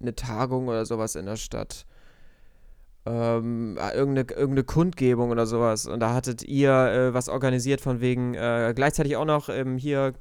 ähm, 0.00 0.16
Tagung 0.16 0.66
oder 0.66 0.84
sowas 0.86 1.14
in 1.14 1.26
der 1.26 1.36
Stadt 1.36 1.86
ähm, 3.06 3.78
irgendeine, 3.94 4.28
irgendeine 4.30 4.64
Kundgebung 4.64 5.30
oder 5.30 5.46
sowas. 5.46 5.86
Und 5.86 6.00
da 6.00 6.12
hattet 6.12 6.42
ihr 6.42 6.72
äh, 6.72 7.14
was 7.14 7.28
organisiert 7.28 7.80
von 7.80 8.00
wegen 8.00 8.34
äh, 8.34 8.72
gleichzeitig 8.74 9.16
auch 9.16 9.24
noch 9.24 9.48
ähm, 9.48 9.78
hier 9.78 10.14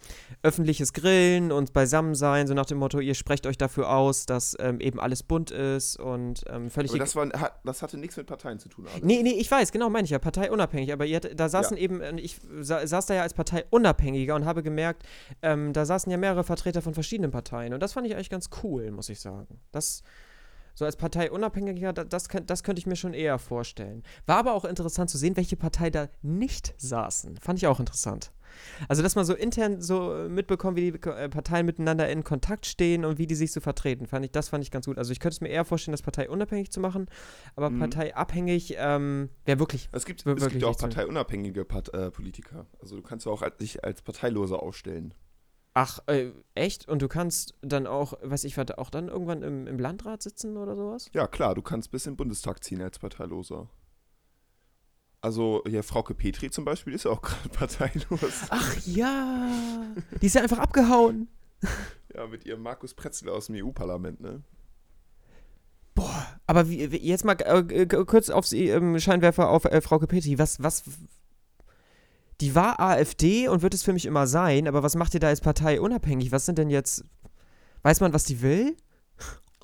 öffentliches 0.44 0.94
Grillen 0.94 1.52
und 1.52 1.74
Beisammensein, 1.74 2.46
so 2.48 2.54
nach 2.54 2.68
dem 2.68 2.78
Motto, 2.78 3.00
ihr 3.00 3.16
sprecht 3.16 3.48
euch 3.48 3.58
dafür 3.58 3.90
aus, 3.90 4.28
dass 4.28 4.56
ähm, 4.60 4.80
eben 4.80 5.00
alles 5.00 5.24
bunt 5.24 5.50
ist 5.50 6.00
und 6.00 6.44
ähm, 6.48 6.70
völlig. 6.70 6.92
Aber 6.92 7.00
das, 7.00 7.16
war, 7.16 7.28
das 7.64 7.82
hatte 7.82 7.98
nichts 7.98 8.18
mit 8.18 8.28
Parteien 8.28 8.60
zu 8.60 8.70
tun. 8.70 8.86
Alles. 8.88 9.04
Nee, 9.04 9.24
nee, 9.24 9.32
ich 9.32 9.50
weiß, 9.50 9.72
genau, 9.72 9.90
meine 9.90 10.06
ich 10.06 10.12
ja, 10.12 10.20
parteiunabhängig. 10.20 10.94
Aber 10.94 11.06
ihr, 11.06 11.20
da 11.20 11.50
saßen 11.50 11.78
ja. 11.78 11.84
eben, 11.84 12.02
äh, 12.02 12.20
ich 12.20 12.40
sa 12.62 12.86
saß 12.86 13.08
da 13.08 13.16
ja 13.16 13.24
als 13.24 13.34
Parteiunabhängiger 13.34 14.36
und 14.36 14.46
habe 14.46 14.62
gemerkt, 14.62 15.04
ähm, 15.42 15.74
da 15.74 15.86
saßen 15.86 16.12
ja 16.12 16.18
mehrere 16.18 16.44
Vertreter 16.44 16.84
von 16.84 16.94
verschiedenen 16.94 17.32
Parteien. 17.32 17.74
Und 17.74 17.82
das 17.82 17.94
fand 17.94 18.06
ich 18.06 18.14
eigentlich 18.14 18.30
ganz 18.30 18.50
cool, 18.64 18.92
muss 18.92 19.10
ich 19.10 19.20
sagen. 19.20 19.60
Das 19.72 20.04
so 20.76 20.86
als 20.86 20.98
Parteiunabhängiger, 20.98 21.94
das, 21.94 22.28
das 22.28 22.64
könnte 22.64 22.80
ich 22.80 22.86
mir 22.86 22.96
schon 22.96 23.14
eher 23.14 23.40
vorstellen. 23.40 24.04
War 24.26 24.38
aber 24.38 24.54
auch 24.54 24.66
interessant 24.66 25.10
zu 25.10 25.18
sehen, 25.18 25.36
welche 25.38 25.56
Partei 25.56 25.90
da 25.90 26.10
nicht 26.22 26.76
saßen. 26.78 27.38
Fand 27.38 27.60
ich 27.60 27.68
auch 27.68 27.80
interessant. 27.80 28.32
Also, 28.88 29.02
dass 29.02 29.16
man 29.16 29.26
so 29.26 29.34
intern 29.34 29.82
so 29.82 30.28
mitbekommt, 30.30 30.78
wie 30.78 30.92
die 30.92 31.10
äh, 31.10 31.30
Parteien 31.30 31.66
miteinander 31.66 32.10
in 32.10 32.24
Kontakt 32.24 32.66
stehen 32.66 33.06
und 33.06 33.18
wie 33.18 33.28
die 33.28 33.36
sich 33.36 33.52
so 33.52 33.60
vertreten, 33.60 34.06
fand 34.08 34.26
ich, 34.26 34.32
das 34.32 34.50
fand 34.50 34.64
ich 34.64 34.72
ganz 34.72 34.86
gut. 34.86 34.98
Also, 34.98 35.12
ich 35.12 35.20
könnte 35.20 35.36
es 35.36 35.42
mir 35.42 35.50
eher 35.50 35.66
vorstellen, 35.66 35.94
das 35.94 36.02
parteiunabhängig 36.02 36.72
zu 36.72 36.80
machen, 36.80 37.08
aber 37.56 37.70
mhm. 37.70 37.80
parteiabhängig 37.80 38.76
ähm, 38.78 39.30
wäre 39.46 39.60
wirklich. 39.60 39.90
Es 39.92 40.06
gibt, 40.06 40.26
es 40.26 40.50
gibt 40.50 40.64
auch 40.64 40.78
parteiunabhängige 40.78 41.66
Part, 41.66 41.94
äh, 41.94 42.12
Politiker. 42.12 42.66
Also, 42.82 42.96
du 42.96 43.02
kannst 43.02 43.26
ja 43.26 43.32
auch 43.32 43.48
dich 43.50 43.84
als 43.84 44.02
Parteiloser 44.02 44.62
aufstellen. 44.62 45.14
Ach, 45.78 46.00
äh, 46.08 46.32
echt? 46.54 46.88
Und 46.88 47.02
du 47.02 47.10
kannst 47.10 47.54
dann 47.62 47.86
auch, 47.86 48.14
weiß 48.22 48.46
ich, 48.46 48.56
warte, 48.56 48.78
auch 48.78 48.90
dann 48.90 49.10
irgendwann 49.10 49.44
im, 49.44 49.68
im 49.68 49.78
Landrat 49.78 50.24
sitzen 50.24 50.56
oder 50.56 50.78
sowas? 50.78 51.10
Ja, 51.14 51.28
klar, 51.28 51.54
du 51.54 51.62
kannst 51.62 51.92
bis 51.92 52.06
in 52.06 52.14
den 52.14 52.18
Bundestag 52.18 52.64
ziehen 52.64 52.82
als 52.82 52.98
Parteiloser. 52.98 53.68
Also, 55.20 55.64
hier 55.68 55.84
Frauke 55.84 56.14
Petri 56.16 56.50
zum 56.50 56.64
Beispiel 56.64 56.94
ist 56.94 57.04
ja 57.04 57.12
auch 57.12 57.22
gerade 57.22 57.50
parteilos. 57.50 58.22
Ach 58.50 58.78
ja, 58.86 59.50
die 60.22 60.26
ist 60.28 60.36
ja 60.36 60.44
einfach 60.44 60.60
abgehauen. 60.60 61.28
Ja, 62.16 62.26
mit 62.28 62.46
ihrem 62.46 62.62
Markus 62.62 62.94
Pretzler 62.94 63.34
aus 63.34 63.48
dem 63.48 63.56
EU-Parlament, 63.56 64.22
ne? 64.22 64.44
Boah, 65.94 66.40
aber 66.48 66.70
wie, 66.70 66.86
jetzt 66.86 67.26
mal 67.26 67.36
äh, 67.42 67.86
kurz 67.86 68.30
aufs 68.30 68.54
äh, 68.54 69.00
Scheinwerfer 69.00 69.50
auf 69.50 69.66
äh, 69.66 69.82
Frauke 69.82 70.08
Petri. 70.08 70.40
Was, 70.40 70.64
was, 70.64 70.84
die 72.42 72.56
war 72.56 72.80
AfD 72.80 73.48
und 73.48 73.62
wird 73.62 73.74
es 73.74 73.84
für 73.84 73.94
mich 73.94 74.06
immer 74.06 74.28
sein, 74.28 74.68
aber 74.68 74.84
was 74.84 74.96
macht 74.96 75.14
ihr 75.14 75.20
da 75.20 75.28
als 75.28 75.42
Partei 75.42 75.80
unabhängig? 75.80 76.32
Was 76.32 76.46
sind 76.46 76.58
denn 76.58 76.70
jetzt. 76.70 77.06
Weiß 77.84 78.02
man, 78.02 78.14
was 78.14 78.24
die 78.24 78.42
will? 78.42 78.76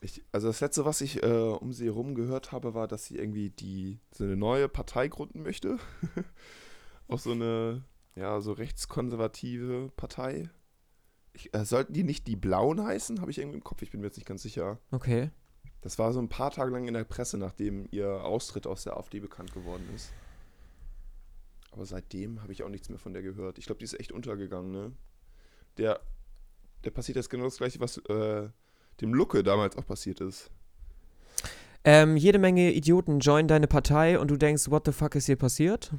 Ich, 0.02 0.24
also 0.32 0.48
das 0.48 0.62
letzte, 0.62 0.84
was 0.86 1.02
ich 1.02 1.22
äh, 1.22 1.28
um 1.28 1.74
sie 1.74 1.86
herum 1.86 2.16
gehört 2.16 2.52
habe, 2.52 2.74
war, 2.74 2.88
dass 2.88 3.06
sie 3.06 3.18
irgendwie 3.18 3.52
die 3.52 4.00
so 4.12 4.24
eine 4.24 4.36
neue 4.36 4.68
Partei 4.68 5.08
gründen 5.08 5.44
möchte. 5.44 5.78
Auch 7.08 7.20
so 7.20 7.32
eine, 7.32 7.84
ja, 8.16 8.42
so 8.42 8.54
rechtskonservative 8.54 9.92
Partei. 9.96 10.50
Ich, 11.34 11.54
äh, 11.54 11.66
sollten 11.66 11.94
die 11.94 12.04
nicht 12.04 12.28
die 12.28 12.36
Blauen 12.36 12.84
heißen? 12.84 13.22
Habe 13.22 13.32
ich 13.32 13.38
irgendwie 13.38 13.58
im 13.58 13.64
Kopf, 13.64 13.82
ich 13.84 13.92
bin 13.92 14.02
mir 14.02 14.08
jetzt 14.08 14.18
nicht 14.18 14.28
ganz 14.28 14.42
sicher. 14.42 14.80
Okay. 14.92 15.30
Das 15.82 16.00
war 16.00 16.14
so 16.14 16.20
ein 16.20 16.30
paar 16.30 16.52
Tage 16.52 16.72
lang 16.72 16.88
in 16.88 16.94
der 16.94 17.04
Presse, 17.04 17.38
nachdem 17.38 17.88
ihr 17.92 18.24
Austritt 18.24 18.66
aus 18.66 18.84
der 18.84 18.98
AfD 18.98 19.20
bekannt 19.20 19.54
geworden 19.54 19.88
ist. 19.96 20.12
Aber 21.72 21.86
seitdem 21.86 22.42
habe 22.42 22.52
ich 22.52 22.64
auch 22.64 22.70
nichts 22.70 22.90
mehr 22.90 23.00
von 23.00 23.14
der 23.14 23.24
gehört. 23.24 23.58
Ich 23.58 23.66
glaube, 23.66 23.80
die 23.80 23.86
ist 23.86 24.00
echt 24.00 24.12
untergegangen, 24.12 24.72
ne? 24.72 24.92
Der, 25.78 26.02
der 26.84 26.92
passiert 26.92 27.16
jetzt 27.16 27.30
genau 27.30 27.46
das 27.46 27.58
gleiche, 27.58 27.80
was 27.80 27.98
äh, 27.98 28.50
dem 29.00 29.14
Lucke 29.14 29.42
damals 29.44 29.78
auch 29.78 29.86
passiert 29.86 30.20
ist. 30.20 30.52
Ähm, 31.84 32.18
jede 32.18 32.38
Menge 32.38 32.74
Idioten 32.74 33.20
joinen 33.20 33.48
deine 33.48 33.68
Partei 33.68 34.20
und 34.20 34.30
du 34.30 34.38
denkst, 34.38 34.70
what 34.70 34.86
the 34.86 34.92
fuck 34.92 35.16
ist 35.16 35.26
hier 35.26 35.38
passiert? 35.38 35.92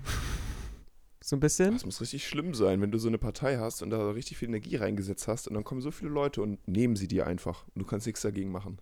so 1.21 1.37
ein 1.37 1.41
bisschen. 1.41 1.73
Das 1.73 1.85
muss 1.85 2.01
richtig 2.01 2.27
schlimm 2.27 2.55
sein, 2.55 2.81
wenn 2.81 2.93
du 2.93 2.99
so 2.99 3.09
eine 3.09 3.19
Partei 3.19 3.59
hast 3.59 3.83
und 3.83 3.91
da 3.91 4.11
richtig 4.11 4.37
viel 4.37 4.49
Energie 4.49 4.77
reingesetzt 4.77 5.27
hast 5.27 5.49
und 5.49 5.55
dann 5.55 5.65
kommen 5.65 5.81
so 5.81 5.91
viele 5.91 6.11
Leute 6.11 6.43
und 6.43 6.67
nehmen 6.69 6.97
sie 6.97 7.09
dir 7.09 7.27
einfach 7.27 7.67
und 7.69 7.81
du 7.81 7.87
kannst 7.87 8.07
nichts 8.07 8.23
dagegen 8.23 8.53
machen. 8.53 8.79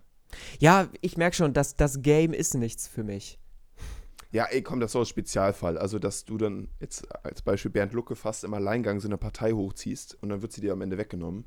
Ja, 0.59 0.89
ich 1.01 1.17
merke 1.17 1.35
schon, 1.35 1.53
dass 1.53 1.75
das 1.75 2.01
Game 2.01 2.33
ist 2.33 2.53
nichts 2.53 2.87
für 2.87 3.03
mich. 3.03 3.39
Ja, 4.31 4.45
ey, 4.45 4.61
komm, 4.61 4.79
das 4.79 4.89
ist 4.89 4.93
so 4.93 4.99
ein 4.99 5.05
Spezialfall. 5.05 5.77
Also, 5.77 5.99
dass 5.99 6.23
du 6.23 6.37
dann 6.37 6.69
jetzt 6.79 7.05
als 7.25 7.41
Beispiel 7.41 7.71
Bernd 7.71 7.93
Lucke 7.93 8.15
fast 8.15 8.43
im 8.43 8.53
Alleingang 8.53 8.99
so 8.99 9.07
eine 9.07 9.17
Partei 9.17 9.51
hochziehst 9.51 10.17
und 10.21 10.29
dann 10.29 10.41
wird 10.41 10.53
sie 10.53 10.61
dir 10.61 10.71
am 10.71 10.81
Ende 10.81 10.97
weggenommen. 10.97 11.45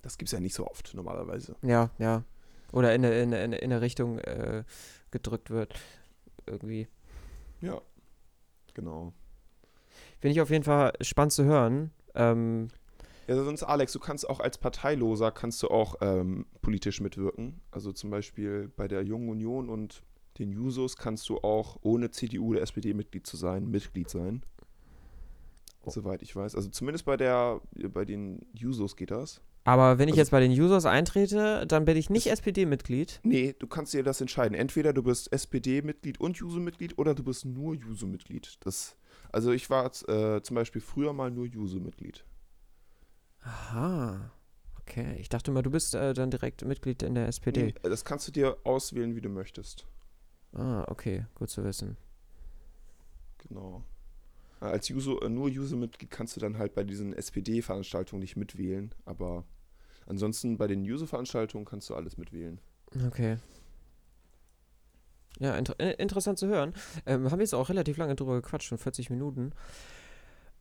Das 0.00 0.18
gibt 0.18 0.28
es 0.28 0.32
ja 0.32 0.40
nicht 0.40 0.54
so 0.54 0.66
oft 0.66 0.94
normalerweise. 0.94 1.56
Ja, 1.62 1.90
ja. 1.98 2.24
Oder 2.72 2.94
in 2.94 3.04
eine, 3.04 3.20
in 3.20 3.34
eine, 3.34 3.58
in 3.58 3.72
eine 3.72 3.80
Richtung 3.82 4.18
äh, 4.18 4.64
gedrückt 5.10 5.50
wird. 5.50 5.78
Irgendwie. 6.46 6.88
Ja, 7.60 7.80
genau. 8.74 9.12
Finde 10.20 10.32
ich 10.32 10.40
auf 10.40 10.50
jeden 10.50 10.64
Fall 10.64 10.94
spannend 11.02 11.32
zu 11.32 11.44
hören. 11.44 11.90
Ähm, 12.14 12.68
ja, 13.26 13.36
sonst 13.36 13.62
Alex, 13.62 13.92
du 13.92 14.00
kannst 14.00 14.28
auch 14.28 14.40
als 14.40 14.58
Parteiloser 14.58 15.30
kannst 15.30 15.62
du 15.62 15.68
auch 15.68 15.96
ähm, 16.00 16.46
politisch 16.62 17.00
mitwirken. 17.00 17.60
Also 17.70 17.92
zum 17.92 18.10
Beispiel 18.10 18.72
bei 18.74 18.88
der 18.88 19.02
Jungen 19.02 19.28
Union 19.28 19.68
und 19.68 20.02
den 20.38 20.50
Jusos 20.50 20.96
kannst 20.96 21.28
du 21.28 21.38
auch 21.38 21.78
ohne 21.82 22.10
CDU 22.10 22.50
oder 22.50 22.62
SPD-Mitglied 22.62 23.26
zu 23.26 23.36
sein, 23.36 23.70
Mitglied 23.70 24.08
sein. 24.08 24.42
Oh. 25.84 25.90
Soweit 25.90 26.22
ich 26.22 26.34
weiß. 26.34 26.54
Also 26.54 26.70
zumindest 26.70 27.04
bei 27.04 27.16
der, 27.16 27.60
bei 27.92 28.04
den 28.04 28.46
Jusos 28.52 28.96
geht 28.96 29.10
das. 29.10 29.40
Aber 29.64 29.98
wenn 29.98 30.08
ich 30.08 30.14
also, 30.14 30.20
jetzt 30.22 30.30
bei 30.30 30.40
den 30.40 30.50
Jusos 30.50 30.86
eintrete, 30.86 31.66
dann 31.66 31.84
bin 31.84 31.96
ich 31.96 32.10
nicht 32.10 32.26
SPD-Mitglied. 32.26 33.20
Nee, 33.22 33.54
du 33.58 33.66
kannst 33.66 33.94
dir 33.94 34.02
das 34.02 34.20
entscheiden. 34.20 34.54
Entweder 34.54 34.92
du 34.92 35.02
bist 35.02 35.32
SPD-Mitglied 35.32 36.20
und 36.20 36.36
Juso-Mitglied 36.36 36.98
oder 36.98 37.14
du 37.14 37.22
bist 37.22 37.44
nur 37.44 37.74
Juso-Mitglied. 37.74 38.58
also 39.30 39.52
ich 39.52 39.70
war 39.70 39.86
äh, 40.08 40.42
zum 40.42 40.54
Beispiel 40.54 40.80
früher 40.80 41.12
mal 41.12 41.30
nur 41.30 41.46
Juso-Mitglied. 41.46 42.24
Aha. 43.42 44.32
Okay. 44.80 45.16
Ich 45.20 45.28
dachte 45.28 45.52
mal, 45.52 45.62
du 45.62 45.70
bist 45.70 45.94
äh, 45.94 46.12
dann 46.12 46.30
direkt 46.30 46.64
Mitglied 46.64 47.02
in 47.02 47.14
der 47.14 47.28
SPD. 47.28 47.62
Nee, 47.62 47.74
das 47.82 48.04
kannst 48.04 48.26
du 48.26 48.32
dir 48.32 48.56
auswählen, 48.64 49.14
wie 49.14 49.20
du 49.20 49.28
möchtest. 49.28 49.86
Ah, 50.52 50.84
okay, 50.88 51.26
gut 51.34 51.50
zu 51.50 51.64
wissen. 51.64 51.96
Genau. 53.48 53.82
Als 54.60 54.90
User, 54.90 55.20
äh, 55.22 55.28
nur 55.28 55.48
User-Mitglied 55.48 56.10
kannst 56.10 56.36
du 56.36 56.40
dann 56.40 56.58
halt 56.58 56.74
bei 56.74 56.84
diesen 56.84 57.12
SPD-Veranstaltungen 57.12 58.20
nicht 58.20 58.36
mitwählen, 58.36 58.94
aber 59.04 59.44
Ansonsten 60.06 60.56
bei 60.56 60.66
den 60.66 60.82
User-Veranstaltungen 60.82 61.64
kannst 61.64 61.90
du 61.90 61.94
alles 61.94 62.16
mitwählen. 62.18 62.60
Okay. 63.06 63.36
Ja, 65.38 65.56
inter 65.56 65.74
äh, 65.78 65.94
interessant 65.94 66.38
zu 66.38 66.46
hören. 66.46 66.74
Ähm, 67.06 67.30
haben 67.30 67.38
wir 67.38 67.44
jetzt 67.44 67.54
auch 67.54 67.68
relativ 67.68 67.96
lange 67.96 68.14
drüber 68.14 68.34
gequatscht, 68.34 68.68
schon 68.68 68.78
40 68.78 69.10
Minuten. 69.10 69.52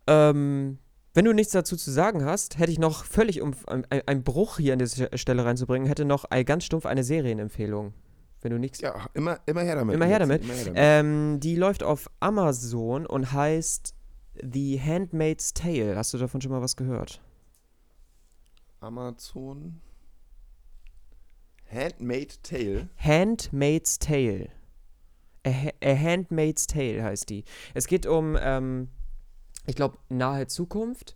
Ähm, 0.07 0.79
wenn 1.13 1.25
du 1.25 1.33
nichts 1.33 1.51
dazu 1.51 1.75
zu 1.75 1.91
sagen 1.91 2.23
hast, 2.23 2.57
hätte 2.57 2.71
ich 2.71 2.79
noch 2.79 3.03
völlig, 3.03 3.41
um 3.41 3.53
ein, 3.67 3.85
ein 3.89 4.23
Bruch 4.23 4.57
hier 4.57 4.73
an 4.73 4.79
dieser 4.79 5.15
Stelle 5.17 5.43
reinzubringen, 5.43 5.87
hätte 5.87 6.05
noch 6.05 6.29
ganz 6.45 6.63
stumpf 6.63 6.85
eine 6.85 7.03
Serienempfehlung. 7.03 7.93
Wenn 8.41 8.51
du 8.51 8.59
nichts. 8.59 8.81
Ja, 8.81 9.07
immer, 9.13 9.39
immer 9.45 9.61
her 9.61 9.75
damit. 9.75 9.95
Immer 9.95 10.05
her 10.05 10.19
damit. 10.19 10.43
Immer 10.43 10.53
her 10.53 10.65
damit. 10.65 10.79
Ähm, 10.81 11.39
die 11.39 11.55
läuft 11.55 11.83
auf 11.83 12.09
Amazon 12.19 13.05
und 13.05 13.31
heißt 13.31 13.93
The 14.41 14.81
Handmaid's 14.81 15.53
Tale. 15.53 15.95
Hast 15.95 16.13
du 16.13 16.17
davon 16.17 16.41
schon 16.41 16.51
mal 16.51 16.61
was 16.61 16.75
gehört? 16.75 17.21
Amazon. 18.79 19.79
Handmade 21.71 22.33
Tale. 22.41 22.89
Handmaid's 22.97 23.99
Tale. 23.99 24.49
A, 25.45 25.69
A 25.83 25.95
Handmaid's 25.95 26.67
Tale 26.67 27.03
heißt 27.03 27.29
die. 27.29 27.45
Es 27.73 27.87
geht 27.87 28.05
um, 28.05 28.37
ähm, 28.39 28.89
ich 29.67 29.75
glaube, 29.75 29.97
nahe 30.09 30.47
Zukunft. 30.47 31.15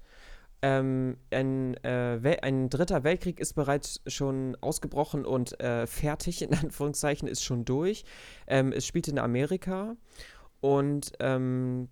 Ähm, 0.62 1.18
ein, 1.32 1.76
äh, 1.84 2.38
ein 2.42 2.70
dritter 2.70 3.04
Weltkrieg 3.04 3.40
ist 3.40 3.54
bereits 3.54 4.02
schon 4.08 4.58
ausgebrochen 4.62 5.26
und 5.26 5.60
äh, 5.60 5.86
fertig, 5.86 6.42
in 6.42 6.54
Anführungszeichen, 6.54 7.28
ist 7.28 7.44
schon 7.44 7.66
durch. 7.66 8.04
Ähm, 8.48 8.72
es 8.72 8.86
spielt 8.86 9.08
in 9.08 9.20
Amerika 9.20 9.96
und 10.62 11.12
ähm, 11.20 11.90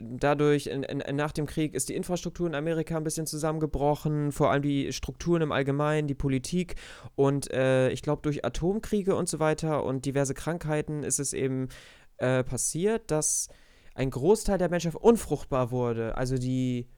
dadurch, 0.00 0.66
in, 0.66 0.82
in, 0.82 1.16
nach 1.16 1.32
dem 1.32 1.46
Krieg, 1.46 1.74
ist 1.74 1.88
die 1.88 1.94
Infrastruktur 1.94 2.46
in 2.46 2.54
Amerika 2.54 2.96
ein 2.96 3.04
bisschen 3.04 3.26
zusammengebrochen, 3.26 4.32
vor 4.32 4.50
allem 4.50 4.62
die 4.62 4.92
Strukturen 4.92 5.42
im 5.42 5.52
Allgemeinen, 5.52 6.08
die 6.08 6.14
Politik 6.14 6.76
und 7.14 7.50
äh, 7.52 7.90
ich 7.90 8.02
glaube, 8.02 8.22
durch 8.22 8.44
Atomkriege 8.44 9.14
und 9.14 9.28
so 9.28 9.38
weiter 9.38 9.84
und 9.84 10.04
diverse 10.06 10.34
Krankheiten 10.34 11.02
ist 11.02 11.18
es 11.18 11.32
eben 11.32 11.68
äh, 12.18 12.44
passiert, 12.44 13.10
dass 13.10 13.48
ein 13.94 14.10
Großteil 14.10 14.58
der 14.58 14.70
Menschheit 14.70 14.94
unfruchtbar 14.94 15.70
wurde. 15.70 16.16
Also 16.16 16.38
die, 16.38 16.88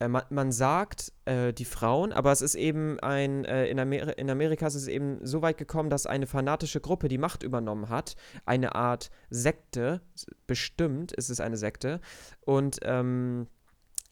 äh, 0.00 0.08
man, 0.08 0.22
man 0.30 0.52
sagt 0.52 1.12
äh, 1.24 1.52
die 1.52 1.64
Frauen, 1.64 2.12
aber 2.12 2.32
es 2.32 2.40
ist 2.40 2.54
eben 2.54 2.98
ein, 3.00 3.44
äh, 3.44 3.66
in, 3.66 3.78
Amer 3.78 4.16
in 4.18 4.30
Amerika 4.30 4.66
ist 4.66 4.74
es 4.74 4.88
eben 4.88 5.18
so 5.24 5.42
weit 5.42 5.58
gekommen, 5.58 5.90
dass 5.90 6.06
eine 6.06 6.26
fanatische 6.26 6.80
Gruppe 6.80 7.08
die 7.08 7.18
Macht 7.18 7.42
übernommen 7.42 7.88
hat, 7.88 8.16
eine 8.44 8.74
Art 8.74 9.10
Sekte, 9.30 10.00
bestimmt 10.46 11.12
ist 11.12 11.30
es 11.30 11.40
eine 11.40 11.56
Sekte, 11.56 12.00
und 12.40 12.78
ähm, 12.82 13.48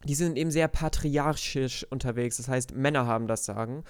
die 0.04 0.14
sind 0.14 0.36
eben 0.36 0.50
sehr 0.50 0.68
patriarchisch 0.68 1.86
unterwegs, 1.90 2.36
das 2.36 2.48
heißt, 2.48 2.74
Männer 2.74 3.06
haben 3.06 3.26
das 3.26 3.44
Sagen. 3.44 3.84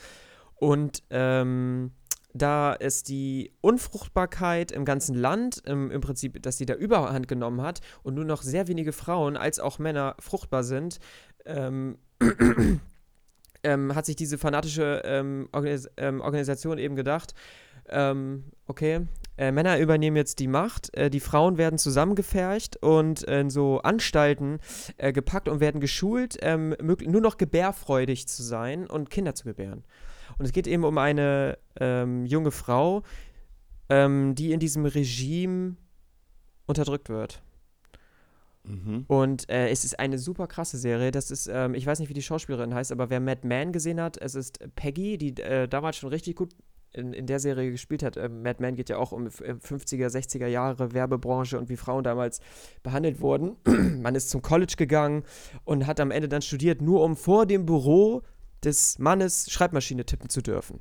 Und 0.54 1.02
ähm, 1.10 1.92
da 2.36 2.72
ist 2.72 3.08
die 3.08 3.52
Unfruchtbarkeit 3.60 4.72
im 4.72 4.84
ganzen 4.84 5.14
Land 5.14 5.62
im, 5.66 5.90
im 5.90 6.00
Prinzip, 6.00 6.42
dass 6.42 6.56
die 6.56 6.66
da 6.66 6.74
Überhand 6.74 7.28
genommen 7.28 7.62
hat 7.62 7.80
und 8.02 8.14
nur 8.14 8.24
noch 8.24 8.42
sehr 8.42 8.68
wenige 8.68 8.92
Frauen 8.92 9.36
als 9.36 9.60
auch 9.60 9.78
Männer 9.78 10.16
fruchtbar 10.18 10.64
sind, 10.64 10.98
ähm, 11.44 11.98
ähm, 13.62 13.94
hat 13.94 14.06
sich 14.06 14.16
diese 14.16 14.38
fanatische 14.38 15.02
ähm, 15.04 15.48
Organis 15.52 15.88
ähm, 15.96 16.20
Organisation 16.20 16.78
eben 16.78 16.96
gedacht, 16.96 17.34
ähm, 17.88 18.44
okay, 18.66 19.06
äh, 19.38 19.52
Männer 19.52 19.78
übernehmen 19.78 20.16
jetzt 20.16 20.38
die 20.38 20.48
Macht, 20.48 20.94
äh, 20.96 21.10
die 21.10 21.20
Frauen 21.20 21.58
werden 21.58 21.78
zusammengefercht 21.78 22.76
und 22.82 23.22
in 23.22 23.50
so 23.50 23.80
Anstalten 23.80 24.58
äh, 24.96 25.12
gepackt 25.12 25.48
und 25.48 25.60
werden 25.60 25.80
geschult, 25.80 26.36
ähm, 26.40 26.74
nur 26.80 27.20
noch 27.20 27.36
gebärfreudig 27.36 28.26
zu 28.28 28.42
sein 28.42 28.86
und 28.86 29.10
Kinder 29.10 29.34
zu 29.34 29.44
gebären. 29.44 29.84
Und 30.38 30.44
es 30.44 30.52
geht 30.52 30.66
eben 30.66 30.84
um 30.84 30.98
eine 30.98 31.58
ähm, 31.80 32.26
junge 32.26 32.50
Frau, 32.50 33.02
ähm, 33.88 34.34
die 34.34 34.52
in 34.52 34.60
diesem 34.60 34.84
Regime 34.84 35.76
unterdrückt 36.66 37.08
wird. 37.08 37.42
Mhm. 38.64 39.04
Und 39.06 39.48
äh, 39.48 39.68
es 39.68 39.84
ist 39.84 39.98
eine 39.98 40.18
super 40.18 40.46
krasse 40.46 40.76
Serie. 40.76 41.10
Das 41.12 41.30
ist, 41.30 41.46
ähm, 41.50 41.74
ich 41.74 41.86
weiß 41.86 42.00
nicht, 42.00 42.08
wie 42.08 42.14
die 42.14 42.22
Schauspielerin 42.22 42.74
heißt, 42.74 42.92
aber 42.92 43.10
wer 43.10 43.20
Mad 43.20 43.46
Men 43.46 43.72
gesehen 43.72 44.00
hat, 44.00 44.16
es 44.16 44.34
ist 44.34 44.58
Peggy, 44.74 45.18
die 45.18 45.40
äh, 45.40 45.68
damals 45.68 45.96
schon 45.96 46.10
richtig 46.10 46.36
gut 46.36 46.54
in, 46.92 47.12
in 47.12 47.26
der 47.26 47.38
Serie 47.38 47.70
gespielt 47.70 48.02
hat. 48.02 48.16
Ähm, 48.16 48.42
Mad 48.42 48.60
Men 48.60 48.74
geht 48.74 48.88
ja 48.88 48.96
auch 48.98 49.12
um 49.12 49.26
f- 49.28 49.40
äh, 49.40 49.52
50er, 49.52 50.08
60er 50.08 50.46
Jahre 50.48 50.92
Werbebranche 50.92 51.58
und 51.58 51.68
wie 51.68 51.76
Frauen 51.76 52.02
damals 52.02 52.40
behandelt 52.82 53.20
wurden. 53.20 53.56
Man 54.02 54.14
ist 54.16 54.30
zum 54.30 54.42
College 54.42 54.74
gegangen 54.76 55.22
und 55.64 55.86
hat 55.86 56.00
am 56.00 56.10
Ende 56.10 56.28
dann 56.28 56.42
studiert, 56.42 56.82
nur 56.82 57.02
um 57.04 57.14
vor 57.16 57.46
dem 57.46 57.66
Büro 57.66 58.22
des 58.66 58.98
Mannes 58.98 59.50
Schreibmaschine 59.50 60.04
tippen 60.04 60.28
zu 60.28 60.42
dürfen. 60.42 60.80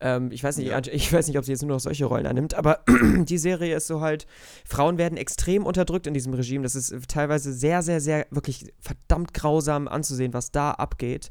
Ähm, 0.00 0.30
ich, 0.32 0.42
weiß 0.42 0.58
nicht, 0.58 0.68
Ja. 0.68 0.80
ich 0.92 1.12
weiß 1.12 1.28
nicht, 1.28 1.38
ob 1.38 1.44
sie 1.44 1.52
jetzt 1.52 1.62
nur 1.62 1.70
noch 1.70 1.80
solche 1.80 2.04
Rollen 2.04 2.26
annimmt, 2.26 2.54
aber 2.54 2.80
die 3.24 3.38
Serie 3.38 3.76
ist 3.76 3.86
so 3.86 4.00
halt, 4.00 4.26
Frauen 4.66 4.98
werden 4.98 5.16
extrem 5.16 5.64
unterdrückt 5.64 6.06
in 6.06 6.14
diesem 6.14 6.34
Regime. 6.34 6.62
Das 6.64 6.74
ist 6.74 6.92
teilweise 7.08 7.52
sehr, 7.52 7.82
sehr, 7.82 8.00
sehr, 8.00 8.26
wirklich 8.30 8.66
verdammt 8.80 9.32
grausam 9.34 9.88
anzusehen, 9.88 10.34
was 10.34 10.50
da 10.50 10.72
abgeht. 10.72 11.30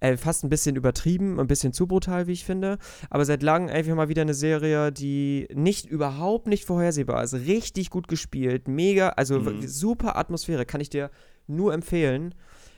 Äh, 0.00 0.18
fast 0.18 0.44
ein 0.44 0.50
bisschen 0.50 0.76
übertrieben, 0.76 1.40
ein 1.40 1.46
bisschen 1.46 1.72
zu 1.72 1.86
brutal, 1.86 2.26
wie 2.26 2.32
ich 2.32 2.44
finde. 2.44 2.76
Aber 3.08 3.24
seit 3.24 3.42
langem 3.42 3.70
einfach 3.74 3.94
mal 3.94 4.08
wieder 4.10 4.22
eine 4.22 4.34
Serie, 4.34 4.92
die 4.92 5.48
nicht, 5.54 5.86
überhaupt 5.86 6.46
nicht 6.46 6.66
vorhersehbar 6.66 7.24
ist. 7.24 7.32
Richtig 7.32 7.88
gut 7.88 8.06
gespielt, 8.06 8.68
mega, 8.68 9.10
also 9.10 9.40
Mhm. 9.40 9.66
super 9.66 10.16
Atmosphäre. 10.16 10.66
Kann 10.66 10.82
ich 10.82 10.90
dir 10.90 11.10
nur 11.46 11.72
empfehlen, 11.72 12.34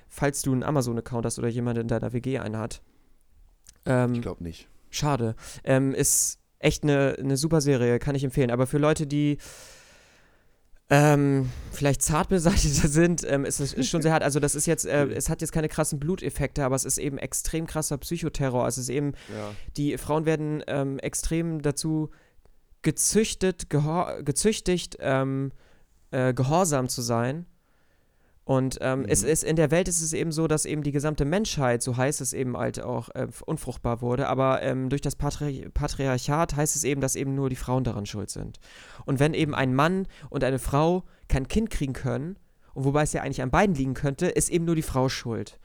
falls 0.08 0.42
du 0.42 0.52
einen 0.52 0.62
Amazon-Account 0.62 1.26
hast 1.26 1.38
oder 1.38 1.48
jemand 1.48 1.78
in 1.78 1.88
deiner 1.88 2.12
WG 2.12 2.38
einen 2.38 2.56
hat. 2.58 2.82
Ähm, 3.84 4.14
Ich 4.14 4.22
glaube 4.22 4.42
nicht. 4.42 4.68
Schade. 4.90 5.34
Ähm, 5.64 5.94
ist 5.94 6.38
echt 6.58 6.82
eine, 6.84 7.16
eine 7.18 7.36
super 7.36 7.60
Serie, 7.60 7.98
kann 7.98 8.14
ich 8.14 8.24
empfehlen. 8.24 8.50
Aber 8.50 8.66
für 8.66 8.78
Leute, 8.78 9.06
die 9.06 9.38
ähm, 10.88 11.50
vielleicht 11.72 12.02
zart 12.02 12.28
beseitigter 12.30 12.88
sind, 12.88 13.24
ähm, 13.28 13.44
ist 13.44 13.58
es 13.60 13.72
ist 13.72 13.88
schon 13.90 14.02
sehr 14.02 14.12
hart. 14.12 14.22
Also 14.22 14.38
das 14.40 14.54
ist 14.54 14.66
jetzt, 14.66 14.86
äh, 14.86 15.06
es 15.08 15.28
hat 15.28 15.40
jetzt 15.40 15.52
keine 15.52 15.68
krassen 15.68 15.98
Bluteffekte, 15.98 16.64
aber 16.64 16.76
es 16.76 16.84
ist 16.84 16.98
eben 16.98 17.18
extrem 17.18 17.66
krasser 17.66 17.98
Psychoterror. 17.98 18.64
Also 18.64 18.80
es 18.80 18.88
ist 18.88 18.94
eben, 18.94 19.12
Ja. 19.36 19.50
die 19.76 19.98
Frauen 19.98 20.24
werden 20.26 20.62
ähm, 20.68 20.98
extrem 21.00 21.60
dazu 21.62 22.10
gezüchtet, 22.82 23.68
gezüchtigt, 23.68 24.96
ähm, 25.00 25.50
äh, 26.12 26.32
gehorsam 26.32 26.88
zu 26.88 27.02
sein. 27.02 27.46
Und 28.46 28.78
ähm, 28.80 29.04
es 29.08 29.24
Mhm. 29.24 29.28
ist 29.28 29.42
in 29.42 29.56
der 29.56 29.72
Welt 29.72 29.88
ist 29.88 30.00
es 30.00 30.12
eben 30.12 30.30
so, 30.30 30.46
dass 30.46 30.66
eben 30.66 30.84
die 30.84 30.92
gesamte 30.92 31.24
Menschheit, 31.24 31.82
so 31.82 31.96
heißt 31.96 32.20
es 32.20 32.32
eben 32.32 32.56
halt 32.56 32.80
auch, 32.80 33.08
äh, 33.16 33.26
unfruchtbar 33.44 34.00
wurde. 34.00 34.28
Aber 34.28 34.62
ähm, 34.62 34.88
durch 34.88 35.02
das 35.02 35.16
Patri 35.16 35.68
Patriarchat 35.74 36.54
heißt 36.54 36.76
es 36.76 36.84
eben, 36.84 37.00
dass 37.00 37.16
eben 37.16 37.34
nur 37.34 37.50
die 37.50 37.56
Frauen 37.56 37.82
daran 37.82 38.06
schuld 38.06 38.30
sind. 38.30 38.60
Und 39.04 39.18
wenn 39.18 39.34
eben 39.34 39.52
ein 39.52 39.74
Mann 39.74 40.06
und 40.30 40.44
eine 40.44 40.60
Frau 40.60 41.02
kein 41.28 41.48
Kind 41.48 41.70
kriegen 41.70 41.92
können, 41.92 42.38
und 42.72 42.84
wobei 42.84 43.02
es 43.02 43.12
ja 43.12 43.22
eigentlich 43.22 43.42
an 43.42 43.50
beiden 43.50 43.74
liegen 43.74 43.94
könnte, 43.94 44.26
ist 44.26 44.48
eben 44.48 44.64
nur 44.64 44.76
die 44.76 44.82
Frau 44.82 45.08
schuld. 45.08 45.58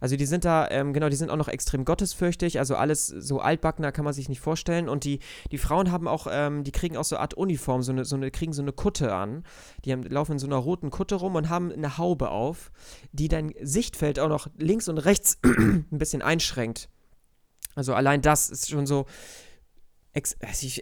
Also 0.00 0.16
die 0.16 0.26
sind 0.26 0.44
da, 0.44 0.68
ähm, 0.70 0.92
genau, 0.92 1.08
die 1.08 1.16
sind 1.16 1.30
auch 1.30 1.36
noch 1.36 1.48
extrem 1.48 1.84
gottesfürchtig, 1.84 2.58
also 2.58 2.76
alles 2.76 3.06
so 3.06 3.40
altbackener 3.40 3.92
kann 3.92 4.04
man 4.04 4.14
sich 4.14 4.28
nicht 4.28 4.40
vorstellen. 4.40 4.88
Und 4.88 5.04
die, 5.04 5.20
die 5.50 5.58
Frauen 5.58 5.90
haben 5.90 6.08
auch, 6.08 6.26
ähm, 6.30 6.64
die 6.64 6.72
kriegen 6.72 6.96
auch 6.96 7.04
so 7.04 7.16
eine 7.16 7.22
Art 7.22 7.34
Uniform, 7.34 7.82
so 7.82 7.92
eine, 7.92 8.04
so 8.04 8.16
eine, 8.16 8.30
kriegen 8.30 8.52
so 8.52 8.62
eine 8.62 8.72
Kutte 8.72 9.14
an. 9.14 9.44
Die 9.84 9.92
haben, 9.92 10.02
laufen 10.02 10.32
in 10.32 10.38
so 10.38 10.46
einer 10.46 10.56
roten 10.56 10.90
Kutte 10.90 11.16
rum 11.16 11.34
und 11.34 11.48
haben 11.48 11.72
eine 11.72 11.98
Haube 11.98 12.30
auf, 12.30 12.70
die 13.12 13.28
dein 13.28 13.54
Sichtfeld 13.60 14.18
auch 14.18 14.28
noch 14.28 14.48
links 14.56 14.88
und 14.88 14.98
rechts 14.98 15.38
ein 15.44 15.86
bisschen 15.90 16.22
einschränkt. 16.22 16.88
Also 17.74 17.94
allein 17.94 18.22
das 18.22 18.48
ist 18.48 18.70
schon 18.70 18.86
so 18.86 19.06
ex 20.16 20.32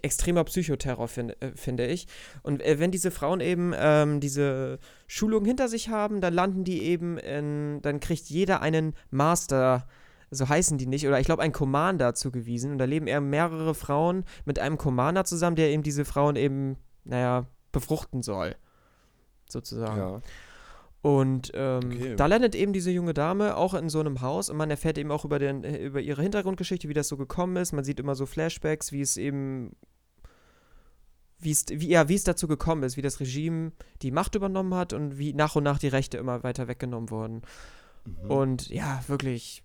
extremer 0.02 0.44
Psychoterror, 0.44 1.08
find, 1.08 1.42
äh, 1.42 1.52
finde 1.54 1.86
ich. 1.86 2.06
Und 2.42 2.62
äh, 2.62 2.78
wenn 2.78 2.90
diese 2.90 3.10
Frauen 3.10 3.40
eben 3.40 3.72
ähm, 3.76 4.20
diese 4.20 4.78
Schulung 5.06 5.44
hinter 5.44 5.68
sich 5.68 5.88
haben, 5.88 6.20
dann 6.20 6.32
landen 6.32 6.64
die 6.64 6.82
eben 6.82 7.18
in, 7.18 7.82
dann 7.82 8.00
kriegt 8.00 8.30
jeder 8.30 8.62
einen 8.62 8.94
Master, 9.10 9.86
so 10.30 10.48
heißen 10.48 10.78
die 10.78 10.86
nicht, 10.86 11.06
oder 11.06 11.20
ich 11.20 11.26
glaube 11.26 11.42
einen 11.42 11.52
Commander 11.52 12.14
zugewiesen. 12.14 12.72
Und 12.72 12.78
da 12.78 12.84
leben 12.84 13.06
eher 13.06 13.20
mehrere 13.20 13.74
Frauen 13.74 14.24
mit 14.44 14.58
einem 14.58 14.78
Commander 14.78 15.24
zusammen, 15.24 15.56
der 15.56 15.70
eben 15.70 15.82
diese 15.82 16.04
Frauen 16.04 16.36
eben, 16.36 16.76
naja, 17.04 17.46
befruchten 17.72 18.22
soll. 18.22 18.54
Sozusagen. 19.48 19.98
Ja. 19.98 20.20
Und 21.04 21.50
ähm, 21.52 21.82
Okay. 21.84 22.16
da 22.16 22.24
landet 22.24 22.54
eben 22.54 22.72
diese 22.72 22.90
junge 22.90 23.12
Dame 23.12 23.58
auch 23.58 23.74
in 23.74 23.90
so 23.90 24.00
einem 24.00 24.22
Haus 24.22 24.48
und 24.48 24.56
man 24.56 24.70
erfährt 24.70 24.96
eben 24.96 25.10
auch 25.10 25.26
über, 25.26 25.38
den, 25.38 25.62
über 25.62 26.00
ihre 26.00 26.22
Hintergrundgeschichte, 26.22 26.88
wie 26.88 26.94
das 26.94 27.08
so 27.08 27.18
gekommen 27.18 27.56
ist. 27.56 27.72
Man 27.72 27.84
sieht 27.84 28.00
immer 28.00 28.14
so 28.14 28.24
Flashbacks, 28.24 28.90
wie 28.90 29.02
es 29.02 29.18
eben, 29.18 29.76
wie 31.38 31.50
es, 31.50 31.66
wie, 31.68 31.90
ja, 31.90 32.08
wie 32.08 32.14
es 32.14 32.24
dazu 32.24 32.48
gekommen 32.48 32.84
ist, 32.84 32.96
wie 32.96 33.02
das 33.02 33.20
Regime 33.20 33.72
die 34.00 34.12
Macht 34.12 34.34
übernommen 34.34 34.72
hat 34.72 34.94
und 34.94 35.18
wie 35.18 35.34
nach 35.34 35.56
und 35.56 35.64
nach 35.64 35.78
die 35.78 35.88
Rechte 35.88 36.16
immer 36.16 36.42
weiter 36.42 36.68
weggenommen 36.68 37.10
wurden. 37.10 37.42
Mhm. 38.06 38.30
Und 38.30 38.68
ja, 38.70 39.04
wirklich 39.06 39.62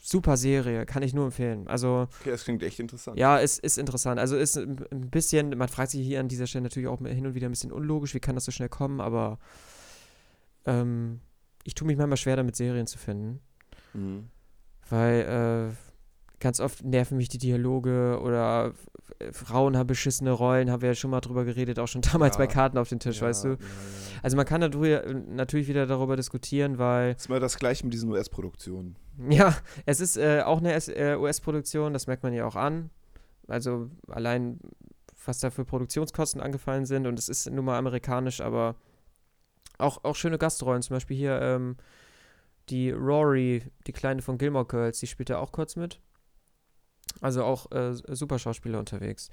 super 0.00 0.36
Serie, 0.36 0.86
kann 0.86 1.02
ich 1.02 1.12
nur 1.12 1.24
empfehlen. 1.24 1.66
Also 1.66 2.06
okay, 2.20 2.30
das 2.30 2.44
klingt 2.44 2.62
echt 2.62 2.78
interessant. 2.78 3.18
ja, 3.18 3.40
es 3.40 3.58
ist 3.58 3.78
interessant. 3.78 4.20
Also 4.20 4.36
ist 4.36 4.56
ein 4.56 5.10
bisschen, 5.10 5.58
man 5.58 5.66
fragt 5.66 5.90
sich 5.90 6.06
hier 6.06 6.20
an 6.20 6.28
dieser 6.28 6.46
Stelle 6.46 6.62
natürlich 6.62 6.88
auch 6.88 7.00
hin 7.00 7.26
und 7.26 7.34
wieder 7.34 7.48
ein 7.48 7.50
bisschen 7.52 7.72
unlogisch, 7.72 8.14
wie 8.14 8.20
kann 8.20 8.36
das 8.36 8.44
so 8.44 8.52
schnell 8.52 8.68
kommen, 8.68 9.00
aber 9.00 9.40
ähm, 10.68 11.20
ich 11.64 11.74
tue 11.74 11.86
mich 11.86 11.96
manchmal 11.96 12.16
schwer 12.16 12.36
damit, 12.36 12.56
Serien 12.56 12.86
zu 12.86 12.98
finden. 12.98 13.40
Mhm. 13.94 14.28
Weil 14.90 15.70
äh, 15.70 15.74
ganz 16.40 16.60
oft 16.60 16.84
nerven 16.84 17.16
mich 17.18 17.28
die 17.28 17.38
Dialoge 17.38 18.20
oder 18.22 18.72
äh, 19.18 19.32
Frauen 19.32 19.76
haben 19.76 19.86
beschissene 19.86 20.30
Rollen, 20.30 20.70
haben 20.70 20.80
wir 20.82 20.90
ja 20.90 20.94
schon 20.94 21.10
mal 21.10 21.20
drüber 21.20 21.44
geredet, 21.44 21.78
auch 21.78 21.88
schon 21.88 22.00
damals 22.12 22.36
Ja. 22.36 22.38
bei 22.38 22.46
Karten 22.46 22.78
auf 22.78 22.88
den 22.88 23.00
Tisch, 23.00 23.20
weißt 23.20 23.44
du? 23.44 23.48
Ja, 23.48 23.54
ja. 23.54 23.58
Also 24.22 24.36
man 24.36 24.46
kann 24.46 24.60
natürlich 24.60 25.68
wieder 25.68 25.86
darüber 25.86 26.16
diskutieren, 26.16 26.78
weil 26.78 27.14
Das 27.14 27.24
ist 27.24 27.28
mal 27.28 27.40
das 27.40 27.58
gleiche 27.58 27.84
mit 27.84 27.92
diesen 27.92 28.10
US-Produktionen. 28.10 28.96
Ja, 29.30 29.52
es 29.84 29.98
ist 30.00 30.16
äh, 30.16 30.42
auch 30.42 30.58
eine 30.58 30.72
äh, 30.74 31.16
US-Produktion, 31.16 31.92
das 31.92 32.06
merkt 32.06 32.22
man 32.22 32.32
ja 32.32 32.46
auch 32.46 32.54
an. 32.54 32.90
Also 33.48 33.90
allein, 34.08 34.60
was 35.26 35.40
da 35.40 35.50
für 35.50 35.64
Produktionskosten 35.64 36.40
angefallen 36.40 36.86
sind 36.86 37.04
und 37.06 37.18
es 37.18 37.28
ist 37.28 37.50
nun 37.50 37.64
mal 37.64 37.76
amerikanisch, 37.78 38.40
aber 38.40 38.76
auch, 39.78 40.04
auch 40.04 40.16
schöne 40.16 40.38
Gastrollen. 40.38 40.82
Zum 40.82 40.96
Beispiel 40.96 41.16
hier 41.16 41.40
ähm, 41.40 41.76
die 42.68 42.90
Rory, 42.90 43.62
die 43.86 43.92
Kleine 43.92 44.22
von 44.22 44.38
Gilmore 44.38 44.66
Girls, 44.66 45.00
die 45.00 45.06
spielt 45.06 45.30
da 45.30 45.38
auch 45.38 45.52
kurz 45.52 45.76
mit. 45.76 46.00
Also 47.20 47.44
auch 47.44 47.70
äh, 47.72 47.94
super 47.94 48.38
Schauspieler 48.38 48.78
unterwegs. 48.78 49.30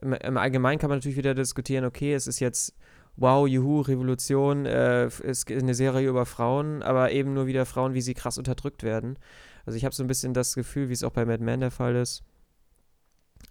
Im, 0.00 0.12
Im 0.14 0.36
Allgemeinen 0.36 0.78
kann 0.78 0.90
man 0.90 0.98
natürlich 0.98 1.18
wieder 1.18 1.34
diskutieren, 1.34 1.84
okay, 1.84 2.14
es 2.14 2.26
ist 2.26 2.40
jetzt 2.40 2.74
wow, 3.16 3.46
juhu, 3.46 3.80
Revolution, 3.80 4.66
äh, 4.66 5.06
ist 5.06 5.50
eine 5.50 5.74
Serie 5.74 6.08
über 6.08 6.26
Frauen, 6.26 6.82
aber 6.82 7.12
eben 7.12 7.34
nur 7.34 7.46
wieder 7.46 7.66
Frauen, 7.66 7.94
wie 7.94 8.00
sie 8.00 8.14
krass 8.14 8.38
unterdrückt 8.38 8.82
werden. 8.82 9.18
Also 9.66 9.76
ich 9.76 9.84
habe 9.84 9.94
so 9.94 10.02
ein 10.02 10.08
bisschen 10.08 10.34
das 10.34 10.54
Gefühl, 10.54 10.88
wie 10.88 10.94
es 10.94 11.04
auch 11.04 11.12
bei 11.12 11.24
Mad 11.24 11.42
Men 11.42 11.60
der 11.60 11.70
Fall 11.70 11.94
ist. 11.96 12.22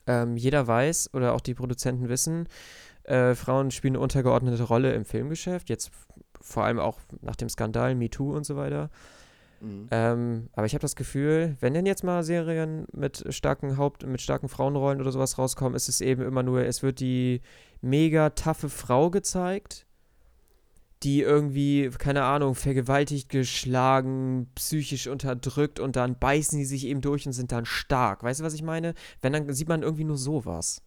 Ähm, 0.05 0.35
jeder 0.35 0.67
weiß 0.67 1.13
oder 1.13 1.33
auch 1.33 1.41
die 1.41 1.53
Produzenten 1.53 2.09
wissen, 2.09 2.47
äh, 3.03 3.35
Frauen 3.35 3.71
spielen 3.71 3.95
eine 3.95 4.03
untergeordnete 4.03 4.63
Rolle 4.63 4.93
im 4.93 5.05
Filmgeschäft, 5.05 5.69
jetzt 5.69 5.91
vor 6.41 6.63
allem 6.63 6.79
auch 6.79 6.99
nach 7.21 7.35
dem 7.35 7.49
Skandal 7.49 7.95
MeToo 7.95 8.35
und 8.35 8.45
so 8.45 8.55
weiter. 8.55 8.89
Mhm. 9.63 9.87
Ähm, 9.91 10.49
aber 10.53 10.65
ich 10.65 10.73
habe 10.73 10.81
das 10.81 10.95
Gefühl, 10.95 11.55
wenn 11.61 11.73
denn 11.73 11.85
jetzt 11.85 12.03
mal 12.03 12.23
Serien 12.23 12.85
mit 12.91 13.23
starken 13.29 13.77
Haupt-, 13.77 14.05
mit 14.05 14.21
starken 14.21 14.49
Frauenrollen 14.49 14.99
oder 14.99 15.11
sowas 15.11 15.37
rauskommen, 15.37 15.75
ist 15.75 15.87
es 15.87 16.01
eben 16.01 16.21
immer 16.21 16.43
nur, 16.43 16.65
es 16.65 16.83
wird 16.83 16.99
die 16.99 17.41
mega 17.81 18.31
taffe 18.31 18.69
Frau 18.69 19.09
gezeigt, 19.09 19.85
die 21.03 21.21
irgendwie, 21.21 21.89
keine 21.97 22.23
Ahnung, 22.23 22.55
vergewaltigt, 22.55 23.29
geschlagen, 23.29 24.49
psychisch 24.55 25.07
unterdrückt 25.07 25.79
und 25.79 25.95
dann 25.95 26.17
beißen 26.17 26.57
die 26.57 26.65
sich 26.65 26.85
eben 26.85 27.01
durch 27.01 27.25
und 27.25 27.33
sind 27.33 27.51
dann 27.51 27.65
stark. 27.65 28.23
Weißt 28.23 28.39
du, 28.39 28.43
was 28.43 28.53
ich 28.53 28.63
meine? 28.63 28.93
Wenn, 29.21 29.33
dann 29.33 29.53
sieht 29.53 29.67
man 29.67 29.83
irgendwie 29.83 30.05
nur 30.05 30.17
sowas. 30.17 30.81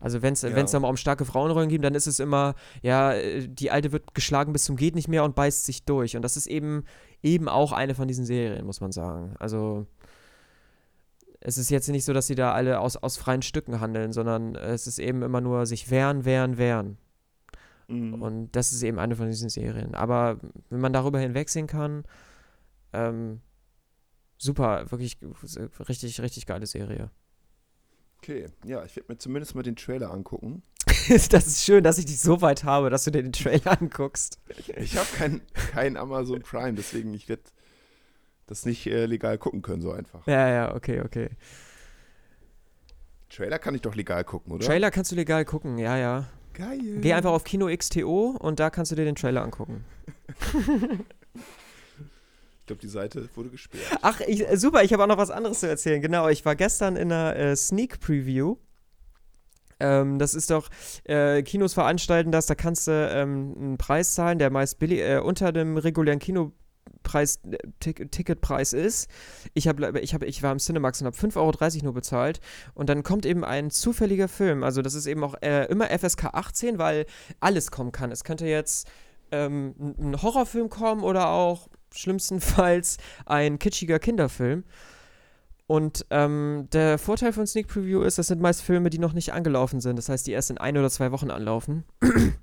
Also 0.00 0.22
wenn 0.22 0.34
es 0.34 0.42
Ja. 0.42 0.50
da 0.50 0.80
mal 0.80 0.88
um 0.88 0.96
starke 0.96 1.24
Frauenrollen 1.24 1.68
geht, 1.68 1.82
dann 1.84 1.94
ist 1.94 2.06
es 2.06 2.20
immer, 2.20 2.54
ja, 2.82 3.12
äh, 3.14 3.48
die 3.48 3.70
Alte 3.70 3.92
wird 3.92 4.14
geschlagen 4.14 4.52
bis 4.52 4.64
zum 4.64 4.76
geht 4.76 4.94
nicht 4.94 5.08
mehr 5.08 5.24
und 5.24 5.34
beißt 5.34 5.64
sich 5.64 5.84
durch. 5.84 6.16
Und 6.16 6.22
das 6.22 6.36
ist 6.36 6.46
eben 6.46 6.84
eben 7.22 7.48
auch 7.48 7.72
eine 7.72 7.94
von 7.94 8.06
diesen 8.08 8.24
Serien, 8.24 8.66
muss 8.66 8.80
man 8.80 8.92
sagen. 8.92 9.34
Also 9.38 9.86
es 11.40 11.58
ist 11.58 11.70
jetzt 11.70 11.88
nicht 11.88 12.04
so, 12.04 12.12
dass 12.12 12.26
sie 12.26 12.34
da 12.34 12.52
alle 12.52 12.80
aus, 12.80 12.96
aus 12.96 13.16
freien 13.16 13.42
Stücken 13.42 13.80
handeln, 13.80 14.12
sondern 14.12 14.54
es 14.54 14.86
ist 14.86 14.98
eben 14.98 15.22
immer 15.22 15.40
nur 15.40 15.66
sich 15.66 15.90
wehren, 15.90 16.24
wehren, 16.24 16.58
wehren. 16.58 16.98
Mhm. 17.88 18.20
Und 18.20 18.52
das 18.56 18.72
ist 18.72 18.82
eben 18.82 18.98
eine 18.98 19.16
von 19.16 19.28
diesen 19.28 19.48
Serien. 19.48 19.94
Aber 19.94 20.38
wenn 20.70 20.80
man 20.80 20.92
darüber 20.92 21.18
hinwegsehen 21.20 21.66
kann, 21.68 22.04
ähm, 22.92 23.40
super, 24.38 24.90
wirklich 24.90 25.18
richtig, 25.88 26.20
richtig 26.20 26.46
geile 26.46 26.66
Serie. 26.66 27.10
Okay, 28.18 28.46
ja, 28.64 28.84
ich 28.84 28.96
werde 28.96 29.12
mir 29.12 29.18
zumindest 29.18 29.54
mal 29.54 29.62
den 29.62 29.76
Trailer 29.76 30.10
angucken. 30.10 30.62
das 31.08 31.46
ist 31.46 31.64
schön, 31.64 31.82
dass 31.84 31.98
ich 31.98 32.06
dich 32.06 32.20
so 32.20 32.40
weit 32.40 32.64
habe, 32.64 32.90
dass 32.90 33.04
du 33.04 33.10
dir 33.10 33.22
den 33.22 33.32
Trailer 33.32 33.80
anguckst. 33.80 34.38
Ich 34.76 34.96
habe 34.96 35.08
kein, 35.16 35.40
kein 35.72 35.96
Amazon 35.96 36.42
Prime, 36.42 36.74
deswegen 36.74 37.12
ich 37.14 37.28
werde 37.28 37.42
das 38.46 38.64
nicht 38.64 38.86
äh, 38.86 39.06
legal 39.06 39.38
gucken 39.38 39.62
können, 39.62 39.82
so 39.82 39.92
einfach. 39.92 40.26
Ja, 40.26 40.48
ja, 40.48 40.74
okay, 40.74 41.00
okay. 41.00 41.30
Trailer 43.28 43.58
kann 43.58 43.74
ich 43.74 43.82
doch 43.82 43.94
legal 43.94 44.24
gucken, 44.24 44.52
oder? 44.52 44.64
Trailer 44.64 44.90
kannst 44.90 45.10
du 45.10 45.16
legal 45.16 45.44
gucken, 45.44 45.78
ja, 45.78 45.96
ja. 45.96 46.28
Geil. 46.54 47.00
Geh 47.00 47.12
einfach 47.12 47.32
auf 47.32 47.44
Kino 47.44 47.66
XTO 47.66 48.36
und 48.38 48.60
da 48.60 48.70
kannst 48.70 48.92
du 48.92 48.96
dir 48.96 49.04
den 49.04 49.16
Trailer 49.16 49.42
angucken. 49.42 49.84
Ich 52.66 52.68
glaube, 52.68 52.82
die 52.82 52.88
Seite 52.88 53.28
wurde 53.36 53.50
gesperrt. 53.50 53.84
Ach, 54.02 54.20
ich, 54.26 54.44
äh, 54.44 54.56
super, 54.56 54.82
ich 54.82 54.92
habe 54.92 55.04
auch 55.04 55.06
noch 55.06 55.18
was 55.18 55.30
anderes 55.30 55.60
zu 55.60 55.68
erzählen. 55.68 56.02
Genau, 56.02 56.28
ich 56.28 56.44
war 56.44 56.56
gestern 56.56 56.96
in 56.96 57.12
einer 57.12 57.36
äh, 57.36 57.54
Sneak 57.54 58.00
Preview. 58.00 58.56
Ähm, 59.78 60.18
das 60.18 60.34
ist 60.34 60.50
doch, 60.50 60.68
äh, 61.04 61.44
Kinos 61.44 61.74
veranstalten 61.74 62.32
das, 62.32 62.46
da 62.46 62.56
kannst 62.56 62.88
du 62.88 62.90
ähm, 62.90 63.54
einen 63.56 63.78
Preis 63.78 64.14
zahlen, 64.14 64.40
der 64.40 64.50
meist 64.50 64.80
billig, 64.80 64.98
äh, 64.98 65.20
unter 65.20 65.52
dem 65.52 65.76
regulären 65.76 66.18
Kinopreis, 66.18 67.38
äh, 67.48 67.58
Tick 67.78 68.10
Ticketpreis 68.10 68.72
ist. 68.72 69.08
Ich, 69.54 69.68
hab, 69.68 69.78
ich, 69.98 70.12
hab, 70.12 70.24
ich 70.24 70.42
war 70.42 70.50
im 70.50 70.58
Cinemax 70.58 71.00
und 71.00 71.06
habe 71.06 71.16
5,30 71.16 71.36
Euro 71.36 71.84
nur 71.84 71.94
bezahlt. 71.94 72.40
Und 72.74 72.88
dann 72.88 73.04
kommt 73.04 73.26
eben 73.26 73.44
ein 73.44 73.70
zufälliger 73.70 74.26
Film. 74.26 74.64
Also, 74.64 74.82
das 74.82 74.94
ist 74.94 75.06
eben 75.06 75.22
auch 75.22 75.36
äh, 75.40 75.66
immer 75.66 75.86
FSK 75.96 76.34
18, 76.34 76.78
weil 76.78 77.06
alles 77.38 77.70
kommen 77.70 77.92
kann. 77.92 78.10
Es 78.10 78.24
könnte 78.24 78.46
jetzt 78.46 78.88
ähm, 79.30 79.76
ein 79.78 80.14
ein 80.14 80.22
Horrorfilm 80.22 80.68
kommen 80.68 81.04
oder 81.04 81.28
auch 81.28 81.68
schlimmstenfalls 81.94 82.98
ein 83.24 83.58
kitschiger 83.58 83.98
Kinderfilm. 83.98 84.64
Und 85.66 86.06
ähm, 86.10 86.68
der 86.72 86.98
Vorteil 86.98 87.32
von 87.32 87.46
Sneak 87.46 87.66
Preview 87.66 88.02
ist, 88.02 88.18
das 88.18 88.28
sind 88.28 88.40
meist 88.40 88.62
Filme, 88.62 88.88
die 88.88 88.98
noch 88.98 89.14
nicht 89.14 89.32
angelaufen 89.32 89.80
sind. 89.80 89.96
Das 89.96 90.08
heißt, 90.08 90.26
die 90.26 90.32
erst 90.32 90.50
in 90.50 90.58
ein 90.58 90.76
oder 90.76 90.90
zwei 90.90 91.10
Wochen 91.10 91.30
anlaufen. 91.30 91.84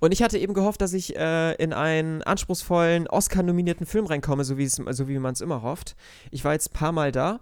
Und 0.00 0.12
ich 0.12 0.22
hatte 0.22 0.38
eben 0.38 0.54
gehofft, 0.54 0.80
dass 0.80 0.92
ich 0.92 1.16
äh, 1.16 1.54
in 1.54 1.72
einen 1.72 2.22
anspruchsvollen, 2.22 3.08
Oscar-nominierten 3.08 3.86
Film 3.86 4.06
reinkomme, 4.06 4.44
so 4.44 4.56
so 4.56 5.08
wie 5.08 5.18
man 5.18 5.32
es 5.32 5.40
immer 5.40 5.62
hofft. 5.62 5.96
Ich 6.30 6.44
war 6.44 6.52
jetzt 6.52 6.70
ein 6.70 6.74
paar 6.74 6.92
Mal 6.92 7.12
da 7.12 7.40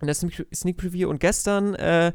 in 0.00 0.06
der 0.06 0.14
Sneak, 0.14 0.46
Sneak 0.54 0.76
Preview 0.76 1.08
und 1.08 1.20
gestern 1.20 1.74
äh, 1.74 2.12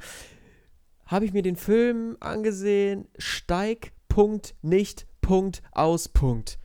habe 1.06 1.26
ich 1.26 1.34
mir 1.34 1.42
den 1.42 1.56
Film 1.56 2.16
angesehen, 2.20 3.08
Steig, 3.18 3.92
Punkt, 4.08 4.56
nicht, 4.62 5.08
Punkt, 5.22 5.62
aus, 5.72 6.08
Punkt. 6.08 6.58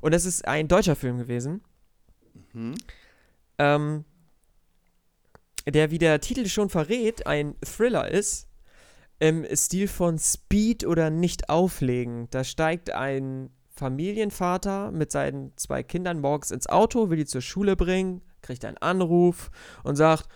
Und 0.00 0.12
das 0.14 0.24
ist 0.24 0.46
ein 0.46 0.68
deutscher 0.68 0.96
Film 0.96 1.18
gewesen, 1.18 1.62
Mhm. 2.52 2.74
ähm, 3.58 4.04
der, 5.66 5.90
wie 5.90 5.98
der 5.98 6.20
Titel 6.20 6.46
schon 6.46 6.68
verrät, 6.70 7.26
ein 7.26 7.54
Thriller 7.64 8.10
ist, 8.10 8.48
im 9.18 9.44
Stil 9.54 9.88
von 9.88 10.18
Speed 10.18 10.86
oder 10.86 11.10
Nicht 11.10 11.50
auflegen. 11.50 12.28
Da 12.30 12.44
steigt 12.44 12.90
ein 12.90 13.50
Familienvater 13.68 14.90
mit 14.90 15.12
seinen 15.12 15.52
zwei 15.56 15.82
Kindern 15.82 16.20
morgens 16.20 16.50
ins 16.50 16.66
Auto, 16.66 17.10
will 17.10 17.18
die 17.18 17.26
zur 17.26 17.42
Schule 17.42 17.76
bringen, 17.76 18.22
kriegt 18.42 18.64
einen 18.64 18.78
Anruf 18.78 19.50
und 19.84 19.96
sagt, 19.96 20.28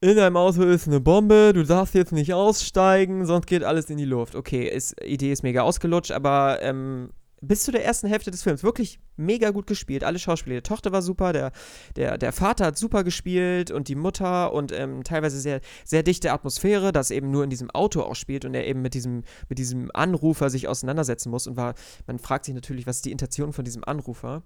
in 0.00 0.16
deinem 0.16 0.36
Auto 0.36 0.62
ist 0.62 0.86
eine 0.86 1.00
Bombe, 1.00 1.52
du 1.54 1.64
darfst 1.64 1.94
jetzt 1.94 2.12
nicht 2.12 2.34
aussteigen, 2.34 3.24
sonst 3.26 3.46
geht 3.46 3.64
alles 3.64 3.88
in 3.88 3.96
die 3.96 4.04
Luft. 4.04 4.34
Okay, 4.34 4.68
ist, 4.68 5.02
Idee 5.02 5.32
ist 5.32 5.42
mega 5.42 5.62
ausgelutscht, 5.62 6.10
aber 6.10 6.58
ähm, 6.60 7.10
bis 7.46 7.64
zu 7.64 7.72
der 7.72 7.84
ersten 7.84 8.08
Hälfte 8.08 8.30
des 8.30 8.42
Films 8.42 8.62
wirklich 8.62 8.98
mega 9.16 9.50
gut 9.50 9.66
gespielt. 9.66 10.04
Alle 10.04 10.18
Schauspieler. 10.18 10.56
Die 10.56 10.62
Tochter 10.62 10.92
war 10.92 11.02
super, 11.02 11.32
der, 11.32 11.52
der, 11.96 12.18
der 12.18 12.32
Vater 12.32 12.66
hat 12.66 12.78
super 12.78 13.04
gespielt 13.04 13.70
und 13.70 13.88
die 13.88 13.94
Mutter 13.94 14.52
und 14.52 14.72
ähm, 14.72 15.04
teilweise 15.04 15.40
sehr, 15.40 15.60
sehr 15.84 16.02
dichte 16.02 16.32
Atmosphäre, 16.32 16.92
das 16.92 17.10
eben 17.10 17.30
nur 17.30 17.44
in 17.44 17.50
diesem 17.50 17.70
Auto 17.70 18.02
auch 18.02 18.16
spielt 18.16 18.44
und 18.44 18.54
er 18.54 18.66
eben 18.66 18.82
mit 18.82 18.94
diesem, 18.94 19.22
mit 19.48 19.58
diesem 19.58 19.90
Anrufer 19.94 20.50
sich 20.50 20.68
auseinandersetzen 20.68 21.30
muss. 21.30 21.46
Und 21.46 21.56
war, 21.56 21.74
man 22.06 22.18
fragt 22.18 22.44
sich 22.44 22.54
natürlich, 22.54 22.86
was 22.86 22.96
ist 22.96 23.04
die 23.04 23.12
Intention 23.12 23.52
von 23.52 23.64
diesem 23.64 23.84
Anrufer? 23.84 24.42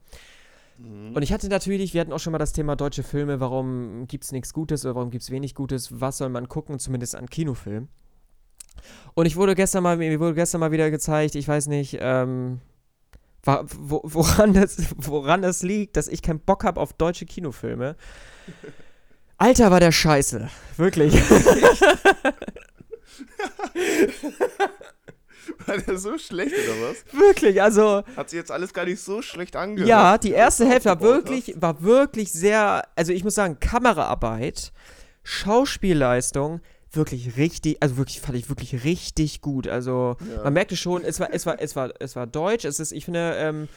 Mhm. 0.78 1.14
Und 1.14 1.22
ich 1.22 1.32
hatte 1.32 1.48
natürlich, 1.48 1.94
wir 1.94 2.00
hatten 2.00 2.12
auch 2.12 2.20
schon 2.20 2.32
mal 2.32 2.38
das 2.38 2.52
Thema 2.52 2.76
deutsche 2.76 3.02
Filme, 3.02 3.40
warum 3.40 4.06
gibt 4.06 4.24
es 4.24 4.32
nichts 4.32 4.52
Gutes 4.52 4.84
oder 4.84 4.94
warum 4.94 5.10
gibt 5.10 5.22
es 5.22 5.30
wenig 5.30 5.54
Gutes, 5.54 6.00
was 6.00 6.18
soll 6.18 6.28
man 6.28 6.48
gucken, 6.48 6.78
zumindest 6.78 7.16
an 7.16 7.28
Kinofilmen. 7.28 7.88
Und 9.14 9.26
ich 9.26 9.36
wurde 9.36 9.54
gestern 9.54 9.82
mal, 9.82 9.96
mir 9.96 10.20
wurde 10.20 10.34
gestern 10.34 10.60
mal 10.60 10.70
wieder 10.70 10.90
gezeigt, 10.90 11.34
ich 11.34 11.48
weiß 11.48 11.66
nicht, 11.66 11.98
ähm, 12.00 12.60
woran, 13.48 14.52
das, 14.52 14.76
woran 14.96 15.42
das 15.42 15.62
liegt, 15.62 15.96
dass 15.96 16.08
ich 16.08 16.22
keinen 16.22 16.40
Bock 16.40 16.64
habe 16.64 16.80
auf 16.80 16.92
deutsche 16.92 17.26
Kinofilme. 17.26 17.96
Alter, 19.38 19.70
war 19.70 19.80
der 19.80 19.92
scheiße. 19.92 20.48
Wirklich. 20.76 21.14
War 25.66 25.78
der 25.78 25.98
so 25.98 26.18
schlecht 26.18 26.54
oder 26.54 26.88
was? 26.88 27.04
Wirklich, 27.12 27.60
also. 27.60 28.02
Hat 28.16 28.30
sich 28.30 28.38
jetzt 28.38 28.50
alles 28.50 28.72
gar 28.72 28.84
nicht 28.84 29.00
so 29.00 29.22
schlecht 29.22 29.56
angehört. 29.56 29.88
Ja, 29.88 30.18
die 30.18 30.32
erste 30.32 30.66
Hälfte 30.66 30.88
war 30.88 31.00
wirklich, 31.00 31.54
war 31.56 31.82
wirklich 31.82 32.32
sehr, 32.32 32.82
also 32.96 33.12
ich 33.12 33.24
muss 33.24 33.34
sagen, 33.34 33.58
Kameraarbeit, 33.60 34.72
Schauspielleistung, 35.24 36.60
wirklich 36.98 37.38
richtig, 37.38 37.78
also 37.80 37.96
wirklich, 37.96 38.20
fand 38.20 38.36
ich 38.36 38.50
wirklich 38.50 38.84
richtig 38.84 39.40
gut. 39.40 39.66
Also. 39.66 40.16
Ja. 40.30 40.44
man 40.44 40.52
merkte 40.52 40.76
schon, 40.76 41.02
es 41.02 41.18
war, 41.18 41.32
es 41.32 41.46
war, 41.46 41.58
es 41.58 41.74
war, 41.74 41.92
es 41.98 42.14
war 42.14 42.26
deutsch, 42.26 42.66
es 42.66 42.78
ist, 42.78 42.92
ich 42.92 43.06
finde, 43.06 43.34
ähm, 43.38 43.68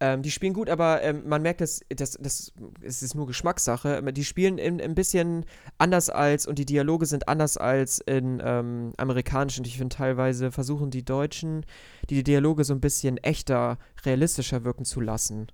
ähm, 0.00 0.22
die 0.22 0.30
spielen 0.30 0.54
gut, 0.54 0.68
aber 0.68 1.02
ähm, 1.02 1.22
man 1.26 1.40
merkt, 1.42 1.60
dass, 1.60 1.80
dass, 1.88 2.12
dass 2.20 2.52
es 2.82 3.02
ist 3.02 3.14
nur 3.14 3.26
Geschmackssache. 3.26 4.02
Die 4.12 4.24
spielen 4.24 4.58
in, 4.58 4.80
ein 4.80 4.94
bisschen 4.94 5.44
anders 5.78 6.10
als 6.10 6.46
und 6.46 6.58
die 6.58 6.66
Dialoge 6.66 7.06
sind 7.06 7.28
anders 7.28 7.56
als 7.56 8.00
in 8.00 8.42
ähm, 8.44 8.92
amerikanischen. 8.96 9.64
Ich 9.64 9.78
finde 9.78 9.94
teilweise 9.94 10.50
versuchen 10.50 10.90
die 10.90 11.04
Deutschen, 11.04 11.64
die 12.10 12.24
Dialoge 12.24 12.64
so 12.64 12.74
ein 12.74 12.80
bisschen 12.80 13.18
echter, 13.18 13.78
realistischer 14.04 14.64
wirken 14.64 14.84
zu 14.84 15.00
lassen. 15.00 15.46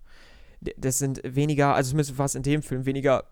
das 0.76 0.98
sind 0.98 1.20
weniger, 1.24 1.74
also 1.74 1.90
zumindest 1.90 2.18
war 2.18 2.26
es 2.26 2.34
in 2.34 2.42
dem 2.42 2.62
Film 2.62 2.86
weniger, 2.86 3.24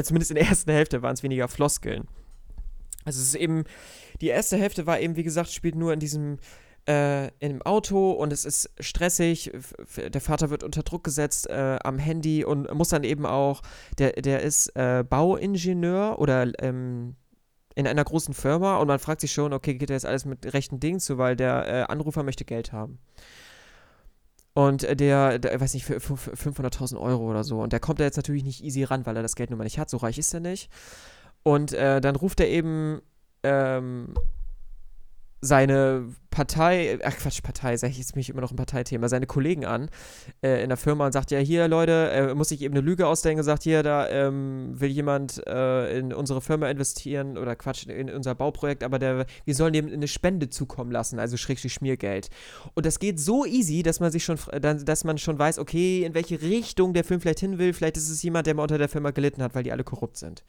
zumindest 0.00 0.30
in 0.30 0.36
der 0.36 0.46
ersten 0.48 0.70
Hälfte 0.70 1.02
waren 1.02 1.14
es 1.14 1.22
weniger 1.22 1.48
Floskeln. 1.48 2.06
Also 3.06 3.20
es 3.20 3.28
ist 3.28 3.34
eben, 3.36 3.64
die 4.20 4.28
erste 4.28 4.58
Hälfte 4.58 4.86
war 4.86 5.00
eben, 5.00 5.16
wie 5.16 5.22
gesagt, 5.22 5.50
spielt 5.50 5.76
nur 5.76 5.92
in 5.92 6.00
diesem, 6.00 6.38
äh, 6.84 7.30
dem 7.40 7.62
Auto 7.62 8.10
und 8.10 8.32
es 8.32 8.44
ist 8.44 8.70
stressig. 8.80 9.52
Der 9.96 10.20
Vater 10.20 10.50
wird 10.50 10.62
unter 10.62 10.82
Druck 10.82 11.04
gesetzt 11.04 11.48
äh, 11.48 11.78
am 11.82 11.98
Handy 11.98 12.44
und 12.44 12.72
muss 12.74 12.88
dann 12.88 13.04
eben 13.04 13.24
auch, 13.24 13.62
der, 13.98 14.12
der 14.12 14.42
ist 14.42 14.74
äh, 14.76 15.04
Bauingenieur 15.08 16.18
oder 16.18 16.52
ähm, 16.62 17.16
in 17.76 17.86
einer 17.86 18.04
großen 18.04 18.34
Firma 18.34 18.78
und 18.78 18.88
man 18.88 18.98
fragt 18.98 19.20
sich 19.20 19.32
schon, 19.32 19.52
okay, 19.52 19.74
geht 19.74 19.90
das 19.90 20.04
alles 20.04 20.24
mit 20.24 20.52
rechten 20.52 20.80
Dingen 20.80 20.98
zu, 20.98 21.18
weil 21.18 21.36
der 21.36 21.68
äh, 21.68 21.82
Anrufer 21.82 22.22
möchte 22.22 22.44
Geld 22.44 22.72
haben. 22.72 22.98
Und 24.54 24.84
äh, 24.84 24.96
der, 24.96 25.38
der, 25.38 25.60
weiß 25.60 25.74
nicht, 25.74 25.84
für 25.84 25.98
500.000 25.98 26.98
Euro 26.98 27.28
oder 27.28 27.44
so. 27.44 27.60
Und 27.60 27.74
der 27.74 27.80
kommt 27.80 28.00
da 28.00 28.04
jetzt 28.04 28.16
natürlich 28.16 28.42
nicht 28.42 28.64
easy 28.64 28.84
ran, 28.84 29.04
weil 29.04 29.14
er 29.14 29.22
das 29.22 29.36
Geld 29.36 29.50
nun 29.50 29.58
mal 29.58 29.64
nicht 29.64 29.78
hat. 29.78 29.90
So 29.90 29.98
reich 29.98 30.16
ist 30.16 30.32
er 30.32 30.40
nicht. 30.40 30.70
Und 31.46 31.72
äh, 31.74 32.00
dann 32.00 32.16
ruft 32.16 32.40
er 32.40 32.48
eben 32.48 33.00
ähm, 33.44 34.14
seine 35.40 36.08
Partei, 36.30 36.98
ach 37.04 37.16
Quatsch, 37.16 37.40
Partei, 37.40 37.76
sag 37.76 37.90
ich 37.90 37.98
jetzt 37.98 38.16
mich 38.16 38.30
immer 38.30 38.40
noch 38.40 38.50
ein 38.50 38.56
Parteithema, 38.56 39.08
seine 39.08 39.28
Kollegen 39.28 39.64
an 39.64 39.88
äh, 40.42 40.60
in 40.60 40.70
der 40.70 40.76
Firma 40.76 41.06
und 41.06 41.12
sagt, 41.12 41.30
ja, 41.30 41.38
hier, 41.38 41.68
Leute, 41.68 42.10
äh, 42.10 42.34
muss 42.34 42.50
ich 42.50 42.62
eben 42.62 42.74
eine 42.74 42.80
Lüge 42.80 43.06
ausdenken, 43.06 43.44
sagt, 43.44 43.62
hier, 43.62 43.84
da 43.84 44.08
ähm, 44.08 44.72
will 44.74 44.90
jemand 44.90 45.40
äh, 45.46 45.96
in 45.96 46.12
unsere 46.12 46.40
Firma 46.40 46.68
investieren 46.68 47.38
oder 47.38 47.54
Quatsch, 47.54 47.86
in 47.86 48.10
unser 48.10 48.34
Bauprojekt, 48.34 48.82
aber 48.82 48.98
der, 48.98 49.24
wir 49.44 49.54
sollen 49.54 49.72
dem 49.72 49.86
eine 49.86 50.08
Spende 50.08 50.50
zukommen 50.50 50.90
lassen, 50.90 51.20
also 51.20 51.36
schrägstrich 51.36 51.74
Schmiergeld. 51.74 52.28
Und 52.74 52.86
das 52.86 52.98
geht 52.98 53.20
so 53.20 53.46
easy, 53.46 53.84
dass 53.84 54.00
man 54.00 54.10
sich 54.10 54.24
schon, 54.24 54.36
dass 54.60 55.04
man 55.04 55.16
schon 55.16 55.38
weiß, 55.38 55.60
okay, 55.60 56.02
in 56.02 56.14
welche 56.14 56.42
Richtung 56.42 56.92
der 56.92 57.04
Film 57.04 57.20
vielleicht 57.20 57.38
hin 57.38 57.58
will, 57.58 57.72
vielleicht 57.72 57.98
ist 57.98 58.10
es 58.10 58.20
jemand, 58.24 58.48
der 58.48 58.54
mal 58.56 58.62
unter 58.62 58.78
der 58.78 58.88
Firma 58.88 59.12
gelitten 59.12 59.44
hat, 59.44 59.54
weil 59.54 59.62
die 59.62 59.70
alle 59.70 59.84
korrupt 59.84 60.16
sind. 60.16 60.42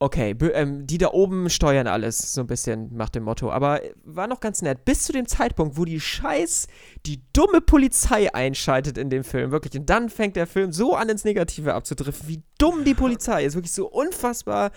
Okay, 0.00 0.36
ähm, 0.54 0.86
die 0.86 0.96
da 0.96 1.08
oben 1.08 1.50
steuern 1.50 1.88
alles, 1.88 2.32
so 2.32 2.40
ein 2.42 2.46
bisschen 2.46 2.94
nach 2.94 3.08
dem 3.08 3.24
Motto. 3.24 3.50
Aber 3.50 3.82
äh, 3.82 3.92
war 4.04 4.28
noch 4.28 4.38
ganz 4.38 4.62
nett. 4.62 4.84
Bis 4.84 5.02
zu 5.02 5.12
dem 5.12 5.26
Zeitpunkt, 5.26 5.76
wo 5.76 5.84
die 5.84 5.98
Scheiß, 5.98 6.68
die 7.04 7.20
dumme 7.32 7.60
Polizei 7.60 8.32
einschaltet 8.32 8.96
in 8.96 9.10
dem 9.10 9.24
Film, 9.24 9.50
wirklich. 9.50 9.76
Und 9.76 9.90
dann 9.90 10.08
fängt 10.08 10.36
der 10.36 10.46
Film 10.46 10.72
so 10.72 10.94
an, 10.94 11.08
ins 11.08 11.24
Negative 11.24 11.74
abzudriften, 11.74 12.28
wie 12.28 12.42
dumm 12.58 12.84
die 12.84 12.94
Polizei 12.94 13.44
ist. 13.44 13.56
Wirklich 13.56 13.72
so 13.72 13.88
unfassbar. 13.88 14.70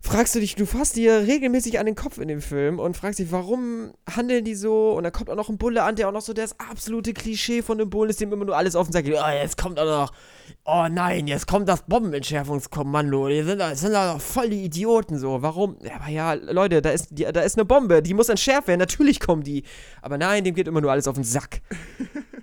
Fragst 0.00 0.34
du 0.34 0.40
dich, 0.40 0.54
du 0.54 0.64
fasst 0.64 0.96
dir 0.96 1.26
regelmäßig 1.26 1.78
an 1.80 1.86
den 1.86 1.94
Kopf 1.96 2.18
in 2.18 2.28
dem 2.28 2.40
Film 2.40 2.78
und 2.78 2.96
fragst 2.96 3.18
dich, 3.18 3.32
warum 3.32 3.92
handeln 4.08 4.44
die 4.44 4.54
so? 4.54 4.92
Und 4.92 5.02
dann 5.04 5.12
kommt 5.12 5.28
auch 5.28 5.34
noch 5.34 5.48
ein 5.48 5.58
Bulle 5.58 5.82
an, 5.82 5.96
der 5.96 6.08
auch 6.08 6.12
noch 6.12 6.20
so 6.22 6.32
das 6.32 6.58
absolute 6.60 7.12
Klischee 7.12 7.62
von 7.62 7.78
dem 7.78 7.90
Bullen 7.90 8.08
ist, 8.08 8.20
dem 8.20 8.32
immer 8.32 8.44
nur 8.44 8.56
alles 8.56 8.76
auf 8.76 8.86
den 8.86 8.92
Sack 8.92 9.04
geht. 9.04 9.14
Oh, 9.16 9.28
jetzt 9.28 9.58
kommt 9.58 9.78
auch 9.78 9.84
noch 9.84 10.12
oh 10.64 10.86
nein, 10.90 11.26
jetzt 11.26 11.46
kommt 11.46 11.68
das 11.68 11.82
Bombenentschärfungskommando. 11.86 13.28
Die 13.28 13.42
sind, 13.42 13.58
da- 13.58 13.74
sind 13.74 13.92
da 13.92 14.14
doch 14.14 14.20
voll 14.20 14.48
die 14.50 14.64
Idioten 14.64 15.18
so. 15.18 15.42
Warum? 15.42 15.76
Ja, 15.82 15.96
aber 15.96 16.08
ja, 16.08 16.32
Leute, 16.34 16.80
da 16.80 16.90
ist, 16.90 17.08
die, 17.10 17.24
da 17.24 17.40
ist 17.40 17.56
eine 17.58 17.64
Bombe, 17.64 18.02
die 18.02 18.14
muss 18.14 18.28
entschärft 18.28 18.68
werden. 18.68 18.78
Natürlich 18.80 19.20
kommen 19.20 19.42
die. 19.42 19.64
Aber 20.00 20.16
nein, 20.16 20.44
dem 20.44 20.54
geht 20.54 20.68
immer 20.68 20.80
nur 20.80 20.92
alles 20.92 21.08
auf 21.08 21.16
den 21.16 21.24
Sack. 21.24 21.60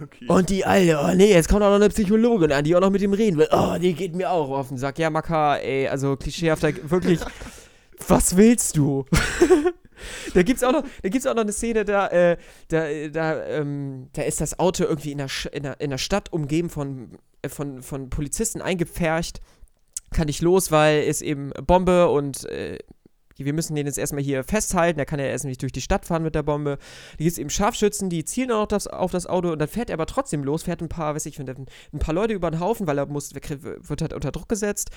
Okay. 0.00 0.26
Und 0.28 0.50
die 0.50 0.64
Alte, 0.64 0.98
oh 1.02 1.14
nee, 1.14 1.32
jetzt 1.32 1.48
kommt 1.48 1.62
auch 1.62 1.70
noch 1.70 1.76
eine 1.76 1.88
Psychologin 1.88 2.52
an, 2.52 2.64
die 2.64 2.76
auch 2.76 2.80
noch 2.80 2.90
mit 2.90 3.00
ihm 3.00 3.14
reden 3.14 3.38
will. 3.38 3.48
Oh, 3.50 3.76
die 3.80 3.94
geht 3.94 4.14
mir 4.14 4.30
auch 4.30 4.50
auf 4.50 4.68
den 4.68 4.76
Sack. 4.76 4.98
Ja, 4.98 5.08
Maka, 5.08 5.56
ey, 5.56 5.88
also 5.88 6.16
klischeehafter, 6.16 6.72
wirklich, 6.90 7.20
was 8.08 8.36
willst 8.36 8.76
du? 8.76 9.06
da 10.34 10.42
gibt's 10.42 10.62
auch 10.62 10.72
noch, 10.72 10.84
da 11.02 11.08
gibt's 11.08 11.26
auch 11.26 11.34
noch 11.34 11.42
eine 11.42 11.52
Szene, 11.52 11.84
da, 11.84 12.08
äh, 12.08 12.36
da, 12.68 12.86
äh, 12.86 13.10
da, 13.10 13.44
ähm, 13.46 14.08
da 14.12 14.22
ist 14.22 14.40
das 14.40 14.58
Auto 14.58 14.84
irgendwie 14.84 15.12
in 15.12 15.18
der, 15.18 15.28
in 15.52 15.62
der, 15.62 15.80
in 15.80 15.90
der 15.90 15.98
Stadt 15.98 16.32
umgeben 16.32 16.68
von, 16.68 17.18
äh, 17.42 17.48
von, 17.48 17.82
von 17.82 18.10
Polizisten 18.10 18.60
eingepfercht. 18.60 19.40
Kann 20.12 20.26
nicht 20.26 20.42
los, 20.42 20.70
weil 20.70 21.04
ist 21.04 21.22
eben 21.22 21.52
Bombe 21.66 22.08
und 22.08 22.44
äh, 22.44 22.78
wir 23.44 23.52
müssen 23.52 23.74
den 23.74 23.86
jetzt 23.86 23.98
erstmal 23.98 24.22
hier 24.22 24.44
festhalten. 24.44 24.98
Er 24.98 25.06
kann 25.06 25.18
ja 25.18 25.26
erst 25.26 25.44
nicht 25.44 25.62
durch 25.62 25.72
die 25.72 25.80
Stadt 25.80 26.06
fahren 26.06 26.22
mit 26.22 26.34
der 26.34 26.42
Bombe. 26.42 26.78
Da 27.12 27.16
gibt 27.18 27.32
es 27.32 27.38
eben 27.38 27.50
Scharfschützen, 27.50 28.08
die 28.08 28.24
zielen 28.24 28.50
auch 28.50 28.66
das, 28.66 28.86
auf 28.86 29.10
das 29.10 29.26
Auto 29.26 29.52
und 29.52 29.58
dann 29.58 29.68
fährt 29.68 29.90
er 29.90 29.94
aber 29.94 30.06
trotzdem 30.06 30.44
los, 30.44 30.62
fährt 30.62 30.80
ein 30.80 30.88
paar, 30.88 31.14
weiß 31.14 31.26
ich, 31.26 31.38
ein 31.38 31.66
paar 31.98 32.14
Leute 32.14 32.34
über 32.34 32.50
den 32.50 32.60
Haufen, 32.60 32.86
weil 32.86 32.98
er 32.98 33.06
muss, 33.06 33.34
wird 33.34 34.02
halt 34.02 34.12
unter 34.12 34.32
Druck 34.32 34.48
gesetzt. 34.48 34.90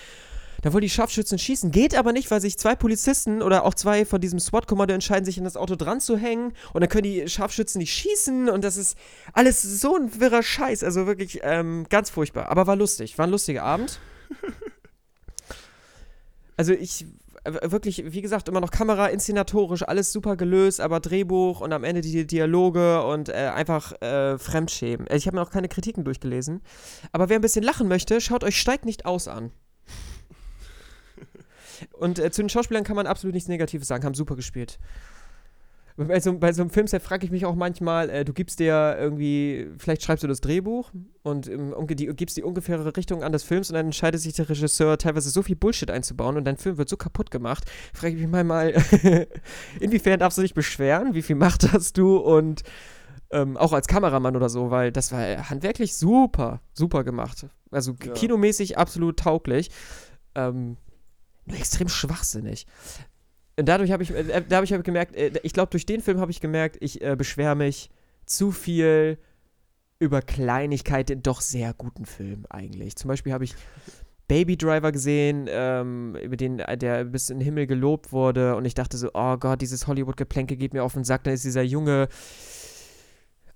Da 0.61 0.73
wollen 0.73 0.81
die 0.81 0.89
Scharfschützen 0.89 1.39
schießen, 1.39 1.71
geht 1.71 1.95
aber 1.95 2.11
nicht, 2.11 2.29
weil 2.31 2.41
sich 2.41 2.57
zwei 2.57 2.75
Polizisten 2.75 3.41
oder 3.41 3.63
auch 3.63 3.73
zwei 3.73 4.05
von 4.05 4.19
diesem 4.19 4.39
SWAT-Kommando 4.39 4.93
entscheiden, 4.93 5.23
sich 5.23 5.37
in 5.37 5.45
das 5.45 5.55
Auto 5.55 5.75
dran 5.75 6.01
zu 6.01 6.17
hängen 6.17 6.53
und 6.73 6.81
dann 6.81 6.89
können 6.89 7.03
die 7.03 7.27
Scharfschützen 7.29 7.79
nicht 7.79 7.93
schießen 7.93 8.49
und 8.49 8.63
das 8.63 8.75
ist 8.75 8.97
alles 9.33 9.61
so 9.61 9.95
ein 9.95 10.19
wirrer 10.19 10.43
Scheiß, 10.43 10.83
also 10.83 11.07
wirklich 11.07 11.39
ähm, 11.43 11.85
ganz 11.89 12.09
furchtbar, 12.09 12.49
aber 12.49 12.67
war 12.67 12.75
lustig, 12.75 13.17
war 13.17 13.27
ein 13.27 13.31
lustiger 13.31 13.63
Abend. 13.63 13.99
Also 16.59 16.73
ich 16.73 17.05
wirklich, 17.45 18.13
wie 18.13 18.21
gesagt, 18.21 18.49
immer 18.49 18.61
noch 18.61 18.71
Kamera, 18.71 19.07
inszenatorisch, 19.07 19.83
alles 19.83 20.11
super 20.11 20.35
gelöst, 20.35 20.81
aber 20.81 20.99
Drehbuch 20.99 21.61
und 21.61 21.73
am 21.73 21.83
Ende 21.83 22.01
die 22.01 22.25
Dialoge 22.25 23.03
und 23.03 23.29
äh, 23.29 23.51
einfach 23.53 23.93
äh, 24.01 24.37
Fremdschämen. 24.37 25.07
Ich 25.11 25.27
habe 25.27 25.37
mir 25.37 25.43
noch 25.43 25.51
keine 25.51 25.69
Kritiken 25.69 26.03
durchgelesen. 26.03 26.61
Aber 27.11 27.29
wer 27.29 27.37
ein 27.37 27.41
bisschen 27.41 27.63
lachen 27.63 27.87
möchte, 27.87 28.21
schaut 28.21 28.43
euch 28.43 28.59
Steigt 28.59 28.85
nicht 28.85 29.05
aus 29.05 29.27
an. 29.27 29.51
Und 31.93 32.19
äh, 32.19 32.31
zu 32.31 32.41
den 32.41 32.49
Schauspielern 32.49 32.83
kann 32.83 32.95
man 32.95 33.07
absolut 33.07 33.33
nichts 33.33 33.47
Negatives 33.47 33.87
sagen, 33.87 34.03
haben 34.03 34.13
super 34.13 34.35
gespielt. 34.35 34.79
Bei 36.07 36.19
so, 36.21 36.37
bei 36.37 36.53
so 36.53 36.61
einem 36.61 36.69
Filmset 36.71 37.01
frage 37.01 37.25
ich 37.25 37.31
mich 37.31 37.45
auch 37.45 37.55
manchmal, 37.55 38.09
äh, 38.09 38.23
du 38.23 38.31
gibst 38.31 38.59
dir 38.59 38.95
irgendwie, 38.97 39.67
vielleicht 39.77 40.01
schreibst 40.01 40.23
du 40.23 40.27
das 40.27 40.39
Drehbuch 40.39 40.91
und 41.23 41.49
ähm, 41.49 41.75
die, 41.89 42.07
gibst 42.07 42.37
die 42.37 42.43
ungefähre 42.43 42.95
Richtung 42.95 43.21
an 43.21 43.33
des 43.33 43.43
Films 43.43 43.69
und 43.69 43.75
dann 43.75 43.87
entscheidet 43.87 44.21
sich 44.21 44.33
der 44.33 44.47
Regisseur 44.47 44.97
teilweise 44.97 45.29
so 45.29 45.41
viel 45.41 45.57
Bullshit 45.57 45.91
einzubauen 45.91 46.37
und 46.37 46.45
dein 46.45 46.55
Film 46.57 46.77
wird 46.77 46.87
so 46.87 46.95
kaputt 46.95 47.31
gemacht. 47.31 47.65
Frage 47.93 48.15
ich 48.15 48.27
mich 48.27 48.43
mal, 48.43 48.73
inwiefern 49.81 50.19
darfst 50.19 50.37
du 50.37 50.41
dich 50.41 50.53
beschweren? 50.53 51.13
Wie 51.13 51.21
viel 51.21 51.35
Macht 51.35 51.71
hast 51.73 51.97
du? 51.97 52.17
Und 52.17 52.63
ähm, 53.31 53.57
auch 53.57 53.73
als 53.73 53.87
Kameramann 53.87 54.35
oder 54.35 54.49
so, 54.49 54.71
weil 54.71 54.91
das 54.91 55.11
war 55.11 55.49
handwerklich 55.49 55.95
super, 55.97 56.61
super 56.73 57.03
gemacht. 57.03 57.45
Also 57.71 57.95
Ja. 58.03 58.13
kinomäßig 58.13 58.77
absolut 58.77 59.19
tauglich. 59.19 59.69
Ähm, 60.33 60.77
nur 61.45 61.57
extrem 61.57 61.89
schwachsinnig. 61.89 62.67
Und 63.59 63.65
dadurch 63.67 63.91
habe 63.91 64.03
ich, 64.03 64.11
äh, 64.11 64.41
dadurch 64.47 64.71
habe 64.71 64.81
ich 64.81 64.85
gemerkt, 64.85 65.15
äh, 65.15 65.31
ich 65.43 65.53
glaube, 65.53 65.69
durch 65.69 65.85
den 65.85 66.01
Film 66.01 66.19
habe 66.19 66.31
ich 66.31 66.39
gemerkt, 66.39 66.77
ich 66.79 67.01
äh, 67.01 67.15
beschwere 67.15 67.55
mich 67.55 67.89
zu 68.25 68.51
viel 68.51 69.17
über 69.99 70.21
Kleinigkeiten 70.21 71.17
in 71.17 71.23
doch 71.23 71.41
sehr 71.41 71.73
guten 71.73 72.05
Filmen 72.05 72.45
eigentlich. 72.49 72.95
Zum 72.95 73.09
Beispiel 73.09 73.33
habe 73.33 73.43
ich 73.43 73.55
Baby 74.29 74.55
Driver 74.55 74.93
gesehen, 74.93 75.47
ähm, 75.49 76.15
über 76.15 76.37
den, 76.37 76.59
äh, 76.59 76.77
der 76.77 77.03
bis 77.03 77.29
in 77.29 77.39
den 77.39 77.45
Himmel 77.45 77.67
gelobt 77.67 78.13
wurde 78.13 78.55
und 78.55 78.63
ich 78.63 78.75
dachte 78.75 78.95
so, 78.97 79.09
oh 79.13 79.35
Gott, 79.37 79.59
dieses 79.61 79.87
Hollywood-Geplänke 79.87 80.55
geht 80.55 80.73
mir 80.73 80.83
auf 80.83 80.93
den 80.93 81.03
Sack. 81.03 81.25
Dann 81.25 81.33
ist 81.33 81.43
dieser 81.43 81.63
junge 81.63 82.07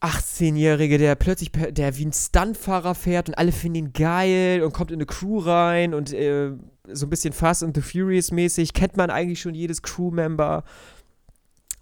18-Jährige, 0.01 0.97
der 0.97 1.15
plötzlich, 1.15 1.51
der 1.53 1.97
wie 1.97 2.05
ein 2.05 2.11
Stuntfahrer 2.11 2.93
fährt 2.93 3.29
und 3.29 3.37
alle 3.37 3.53
finden 3.53 3.77
ihn 3.77 3.93
geil 3.93 4.63
und 4.63 4.73
kommt 4.73 4.91
in 4.91 4.97
eine 4.97 5.05
Crew 5.05 5.39
rein 5.39 5.93
und 5.93 6.11
äh, 6.11 6.51
so 6.87 7.05
ein 7.05 7.09
bisschen 7.09 7.33
Fast 7.33 7.63
and 7.63 7.75
the 7.75 7.81
Furious 7.81 8.31
mäßig, 8.31 8.73
kennt 8.73 8.97
man 8.97 9.09
eigentlich 9.09 9.41
schon 9.41 9.55
jedes 9.55 9.81
Crewmember 9.81 10.63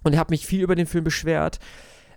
und 0.04 0.18
habe 0.18 0.32
mich 0.32 0.45
viel 0.45 0.62
über 0.62 0.76
den 0.76 0.88
Film 0.88 1.04
beschwert. 1.04 1.60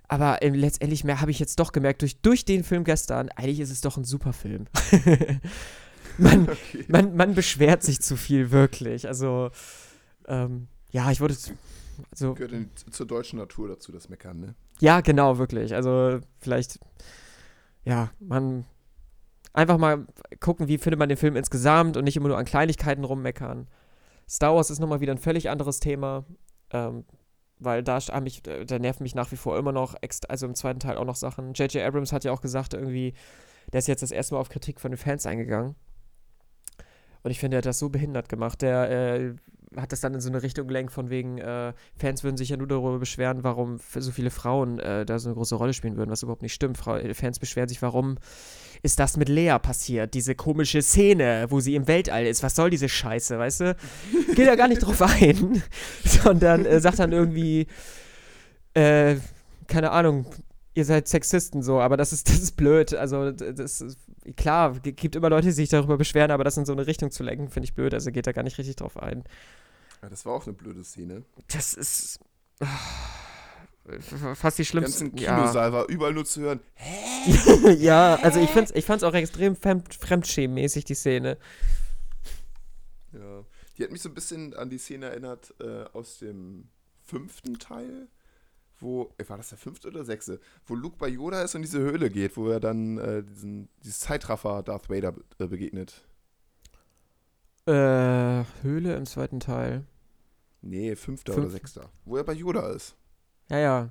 Aber 0.07 0.43
äh, 0.43 0.49
letztendlich 0.49 1.03
mehr 1.03 1.21
habe 1.21 1.31
ich 1.31 1.39
jetzt 1.39 1.59
doch 1.59 1.71
gemerkt, 1.71 2.01
durch, 2.03 2.21
durch 2.21 2.45
den 2.45 2.63
Film 2.63 2.83
gestern, 2.83 3.29
eigentlich 3.29 3.59
ist 3.59 3.71
es 3.71 3.81
doch 3.81 3.97
ein 3.97 4.03
super 4.03 4.33
Film. 4.33 4.65
man, 6.17 6.47
Okay. 6.49 6.85
man, 6.87 7.15
man 7.15 7.33
beschwert 7.33 7.81
sich 7.81 8.01
zu 8.01 8.15
viel, 8.15 8.51
wirklich. 8.51 9.07
Also, 9.07 9.49
ähm, 10.27 10.67
ja, 10.91 11.11
ich 11.11 11.21
wurde. 11.21 11.35
Also, 12.11 12.33
Gehört 12.35 12.51
in, 12.51 12.69
zur 12.91 13.07
deutschen 13.07 13.39
Natur 13.39 13.69
dazu, 13.69 13.91
das 13.91 14.09
Meckern, 14.09 14.39
ne? 14.39 14.55
ja, 14.79 15.01
genau, 15.01 15.37
wirklich. 15.37 15.73
Also, 15.73 16.19
vielleicht, 16.39 16.79
ja, 17.83 18.11
man. 18.19 18.65
Einfach 19.55 19.77
mal 19.77 20.05
gucken, 20.41 20.67
wie 20.67 20.77
findet 20.77 20.99
man 20.99 21.07
den 21.07 21.17
Film 21.17 21.37
insgesamt 21.37 21.95
und 21.95 22.03
nicht 22.03 22.17
immer 22.17 22.27
nur 22.27 22.37
an 22.37 22.43
Kleinigkeiten 22.43 23.05
rummeckern. 23.05 23.67
Star 24.27 24.53
Wars 24.53 24.69
ist 24.69 24.79
nochmal 24.79 24.99
wieder 24.99 25.13
ein 25.13 25.17
völlig 25.17 25.49
anderes 25.49 25.79
Thema. 25.79 26.25
Ähm, 26.71 27.05
weil 27.57 27.83
da, 27.83 27.99
mich, 28.21 28.43
da 28.43 28.79
nerven 28.79 29.03
mich 29.03 29.15
nach 29.15 29.31
wie 29.31 29.37
vor 29.37 29.57
immer 29.57 29.71
noch, 29.71 29.95
also 30.27 30.45
im 30.45 30.55
zweiten 30.55 30.81
Teil 30.81 30.97
auch 30.97 31.05
noch 31.05 31.15
Sachen. 31.15 31.53
J.J. 31.53 31.83
Abrams 31.85 32.11
hat 32.11 32.25
ja 32.25 32.33
auch 32.33 32.41
gesagt, 32.41 32.73
irgendwie, 32.73 33.13
der 33.71 33.79
ist 33.79 33.87
jetzt 33.87 34.03
das 34.03 34.11
erste 34.11 34.35
Mal 34.35 34.41
auf 34.41 34.49
Kritik 34.49 34.81
von 34.81 34.91
den 34.91 34.97
Fans 34.97 35.25
eingegangen. 35.25 35.75
Und 37.23 37.31
ich 37.31 37.39
finde, 37.39 37.55
er 37.55 37.59
hat 37.59 37.65
das 37.65 37.79
so 37.79 37.89
behindert 37.89 38.27
gemacht. 38.27 38.61
Der 38.61 38.91
äh, 38.91 39.35
hat 39.77 39.91
das 39.91 40.01
dann 40.01 40.13
in 40.13 40.21
so 40.21 40.29
eine 40.29 40.43
Richtung 40.43 40.67
gelenkt, 40.67 40.91
von 40.91 41.09
wegen, 41.09 41.37
äh, 41.37 41.73
Fans 41.95 42.23
würden 42.23 42.37
sich 42.37 42.49
ja 42.49 42.57
nur 42.57 42.67
darüber 42.67 42.99
beschweren, 42.99 43.43
warum 43.43 43.79
so 43.93 44.11
viele 44.11 44.29
Frauen 44.29 44.79
äh, 44.79 45.05
da 45.05 45.19
so 45.19 45.29
eine 45.29 45.35
große 45.35 45.55
Rolle 45.55 45.73
spielen 45.73 45.97
würden, 45.97 46.11
was 46.11 46.23
überhaupt 46.23 46.41
nicht 46.41 46.53
stimmt. 46.53 46.77
Frau, 46.77 46.95
äh, 46.95 47.13
Fans 47.13 47.39
beschweren 47.39 47.69
sich, 47.69 47.81
warum 47.81 48.17
ist 48.81 48.99
das 48.99 49.17
mit 49.17 49.29
Lea 49.29 49.57
passiert? 49.61 50.13
Diese 50.13 50.35
komische 50.35 50.81
Szene, 50.81 51.47
wo 51.49 51.59
sie 51.59 51.75
im 51.75 51.87
Weltall 51.87 52.25
ist. 52.25 52.43
Was 52.43 52.55
soll 52.55 52.69
diese 52.69 52.89
Scheiße, 52.89 53.37
weißt 53.37 53.59
du? 53.61 53.75
Geht 54.35 54.47
ja 54.47 54.55
gar 54.55 54.67
nicht 54.67 54.79
drauf 54.79 55.01
ein, 55.01 55.63
sondern 56.03 56.65
äh, 56.65 56.79
sagt 56.79 56.99
dann 56.99 57.11
irgendwie, 57.11 57.67
äh, 58.73 59.15
keine 59.67 59.91
Ahnung, 59.91 60.25
ihr 60.75 60.85
seid 60.85 61.07
Sexisten 61.07 61.63
so, 61.63 61.79
aber 61.81 61.97
das 61.97 62.13
ist, 62.13 62.29
das 62.29 62.39
ist 62.39 62.51
blöd. 62.55 62.93
Also, 62.93 63.31
das 63.31 63.81
ist, 63.81 63.97
klar, 64.37 64.73
gibt 64.79 65.15
immer 65.15 65.29
Leute, 65.31 65.47
die 65.47 65.53
sich 65.53 65.69
darüber 65.69 65.97
beschweren, 65.97 66.29
aber 66.31 66.43
das 66.43 66.57
in 66.57 66.65
so 66.65 66.73
eine 66.73 66.85
Richtung 66.85 67.09
zu 67.09 67.23
lenken, 67.23 67.49
finde 67.49 67.65
ich 67.65 67.73
blöd. 67.73 67.93
Also 67.93 68.11
geht 68.11 68.27
da 68.27 68.31
gar 68.31 68.43
nicht 68.43 68.57
richtig 68.59 68.75
drauf 68.75 68.97
ein. 68.97 69.23
Ja, 70.03 70.09
das 70.09 70.25
war 70.25 70.33
auch 70.33 70.45
eine 70.45 70.53
blöde 70.53 70.83
Szene. 70.83 71.23
Das 71.51 71.73
ist 71.73 72.19
f- 73.87 74.37
fast 74.37 74.57
die 74.57 74.61
Im 74.63 74.65
schlimmste. 74.65 75.05
ganzen 75.05 75.17
Ja. 75.17 75.35
Kinosaal 75.39 75.73
war 75.73 75.87
überall 75.89 76.13
nur 76.13 76.25
zu 76.25 76.41
hören. 76.41 76.59
ja, 77.79 78.15
also 78.21 78.39
ich 78.39 78.49
find's, 78.49 78.71
ich 78.75 78.85
fand's 78.85 79.03
auch 79.03 79.13
extrem 79.13 79.55
fremd, 79.55 79.93
fremdschämmäßig, 79.93 80.85
die 80.85 80.95
Szene. 80.95 81.37
Ja. 83.13 83.43
Die 83.77 83.83
hat 83.83 83.91
mich 83.91 84.01
so 84.01 84.09
ein 84.09 84.15
bisschen 84.15 84.53
an 84.53 84.69
die 84.69 84.77
Szene 84.77 85.07
erinnert 85.07 85.53
äh, 85.59 85.83
aus 85.93 86.19
dem 86.19 86.69
fünften 87.03 87.59
Teil, 87.59 88.07
wo, 88.79 89.13
äh, 89.17 89.27
war 89.27 89.37
das 89.37 89.49
der 89.49 89.57
fünfte 89.57 89.87
oder 89.87 90.03
sechste? 90.03 90.39
Wo 90.65 90.75
Luke 90.75 90.97
bei 90.97 91.07
Yoda 91.07 91.41
ist 91.41 91.55
und 91.55 91.61
diese 91.61 91.79
Höhle 91.79 92.09
geht, 92.09 92.37
wo 92.37 92.49
er 92.49 92.59
dann 92.59 92.97
äh, 92.97 93.23
diesen, 93.23 93.69
dieses 93.83 93.99
Zeitraffer 93.99 94.63
Darth 94.63 94.89
Vader 94.89 95.11
be 95.11 95.23
äh, 95.39 95.47
begegnet. 95.47 96.07
Äh, 97.65 98.43
Höhle 98.61 98.95
im 98.95 99.05
zweiten 99.05 99.39
Teil. 99.39 99.85
Nee, 100.61 100.95
fünfter 100.95 101.33
Fünf- 101.33 101.45
oder 101.45 101.53
sechster. 101.53 101.89
Wo 102.05 102.17
er 102.17 102.23
bei 102.23 102.33
Yoda 102.33 102.69
ist. 102.69 102.95
Ja, 103.49 103.59
ja. 103.59 103.89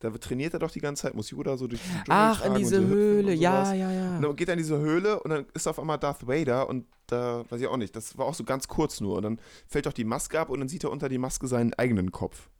Da 0.00 0.10
trainiert 0.10 0.52
er 0.52 0.58
doch 0.58 0.70
die 0.70 0.80
ganze 0.80 1.02
Zeit, 1.02 1.14
muss 1.14 1.30
Yoda 1.30 1.56
so 1.56 1.66
durch 1.66 1.80
diesen 1.80 2.04
Dschungel 2.04 2.08
Ach, 2.08 2.44
in 2.44 2.54
diese 2.54 2.86
Höhle. 2.86 3.32
Ja, 3.32 3.72
ja, 3.72 3.90
ja. 3.90 4.16
Und 4.16 4.22
dann 4.22 4.36
geht 4.36 4.48
er 4.48 4.52
in 4.52 4.58
diese 4.58 4.78
Höhle 4.78 5.20
und 5.20 5.30
dann 5.30 5.46
ist 5.54 5.66
auf 5.66 5.78
einmal 5.78 5.98
Darth 5.98 6.26
Vader 6.26 6.68
und 6.68 6.86
da 7.06 7.44
weiß 7.48 7.60
ich 7.60 7.66
auch 7.66 7.78
nicht, 7.78 7.96
das 7.96 8.18
war 8.18 8.26
auch 8.26 8.34
so 8.34 8.44
ganz 8.44 8.68
kurz 8.68 9.00
nur. 9.00 9.16
Und 9.16 9.22
dann 9.22 9.40
fällt 9.66 9.86
doch 9.86 9.94
die 9.94 10.04
Maske 10.04 10.38
ab 10.38 10.50
und 10.50 10.60
dann 10.60 10.68
sieht 10.68 10.84
er 10.84 10.90
unter 10.90 11.08
die 11.08 11.18
Maske 11.18 11.46
seinen 11.46 11.72
eigenen 11.74 12.12
Kopf. 12.12 12.50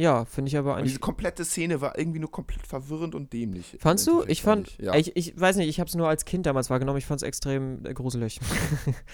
Ja, 0.00 0.24
finde 0.24 0.48
ich 0.48 0.56
aber 0.56 0.70
Und 0.70 0.78
eigentlich. 0.78 0.92
diese 0.92 1.00
komplette 1.00 1.44
Szene 1.44 1.82
war 1.82 1.98
irgendwie 1.98 2.20
nur 2.20 2.30
komplett 2.30 2.66
verwirrend 2.66 3.14
und 3.14 3.34
dämlich. 3.34 3.76
Fandst 3.80 4.06
du? 4.06 4.24
Ich 4.26 4.40
fand, 4.40 4.78
Ja. 4.78 4.94
ich, 4.94 5.14
ich 5.14 5.38
weiß 5.38 5.56
nicht, 5.56 5.68
ich 5.68 5.78
habe 5.78 5.88
es 5.88 5.94
nur 5.94 6.08
als 6.08 6.24
Kind 6.24 6.46
damals 6.46 6.70
wahrgenommen, 6.70 6.96
ich 6.96 7.04
fand 7.04 7.20
es 7.20 7.26
extrem 7.26 7.84
äh, 7.84 7.92
gruselig. 7.92 8.40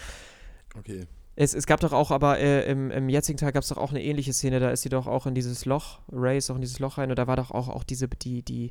okay. 0.78 1.06
es, 1.34 1.54
es 1.54 1.66
gab 1.66 1.80
doch 1.80 1.92
auch, 1.92 2.12
aber 2.12 2.38
äh, 2.38 2.70
im, 2.70 2.92
im 2.92 3.08
jetzigen 3.08 3.36
Teil 3.36 3.50
gab 3.50 3.64
es 3.64 3.68
doch 3.70 3.78
auch 3.78 3.90
eine 3.90 4.00
ähnliche 4.00 4.32
Szene, 4.32 4.60
da 4.60 4.70
ist 4.70 4.82
sie 4.82 4.88
doch 4.88 5.08
auch 5.08 5.26
in 5.26 5.34
dieses 5.34 5.64
Loch, 5.64 5.98
Ray 6.12 6.38
ist 6.38 6.50
auch 6.50 6.54
in 6.54 6.60
dieses 6.60 6.78
Loch 6.78 6.98
rein 6.98 7.10
und 7.10 7.18
da 7.18 7.26
war 7.26 7.34
doch 7.34 7.50
auch, 7.50 7.68
auch 7.68 7.82
diese, 7.82 8.06
die, 8.06 8.44
die, 8.44 8.70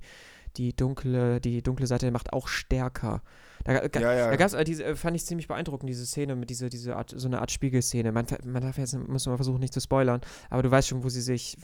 die 0.55 0.73
dunkle, 0.73 1.41
die 1.41 1.61
dunkle 1.61 1.85
Seite 1.85 2.05
der 2.05 2.13
Macht 2.13 2.31
auch 2.31 2.47
stärker. 2.47 3.23
Da, 3.65 3.73
Ja, 3.73 4.13
ja. 4.13 4.29
Da 4.29 4.35
gab's, 4.37 4.53
äh, 4.53 4.63
diese, 4.63 4.85
äh, 4.85 4.95
fand 4.95 5.17
ich 5.17 5.25
ziemlich 5.25 5.49
beeindruckend, 5.49 5.89
diese 5.89 6.05
Szene 6.05 6.37
mit 6.37 6.49
dieser, 6.49 6.69
diese 6.69 6.95
Art, 6.95 7.13
so 7.13 7.27
eine 7.27 7.41
Art 7.41 7.51
Spiegelszene. 7.51 8.13
Man, 8.13 8.25
man 8.45 8.61
darf 8.61 8.77
jetzt, 8.77 8.97
muss 8.97 9.25
man 9.25 9.35
versuchen, 9.35 9.59
nicht 9.59 9.73
zu 9.73 9.81
spoilern, 9.81 10.21
aber 10.49 10.63
du 10.63 10.71
weißt 10.71 10.87
schon, 10.87 11.03
wo 11.03 11.09
sie 11.09 11.21
sich, 11.21 11.57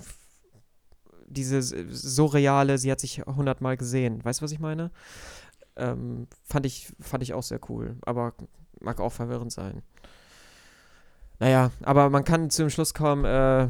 diese 1.32 1.62
surreale, 1.62 2.78
sie 2.78 2.92
hat 2.92 3.00
sich 3.00 3.22
hundertmal 3.26 3.78
gesehen. 3.78 4.24
Weißt 4.24 4.42
du, 4.42 4.44
was 4.44 4.52
ich 4.52 4.60
meine? 4.60 4.92
Ähm, 5.76 6.28
fand 6.44 6.66
ich, 6.66 6.92
fand 7.00 7.24
ich 7.24 7.34
auch 7.34 7.44
sehr 7.44 7.60
cool, 7.70 7.98
aber 8.06 8.34
mag 8.80 9.00
auch 9.00 9.12
verwirrend 9.12 9.52
sein. 9.52 9.82
Naja, 11.40 11.72
aber 11.82 12.10
man 12.10 12.24
kann 12.24 12.50
zum 12.50 12.70
Schluss 12.70 12.94
kommen, 12.94 13.26
äh, 13.26 13.70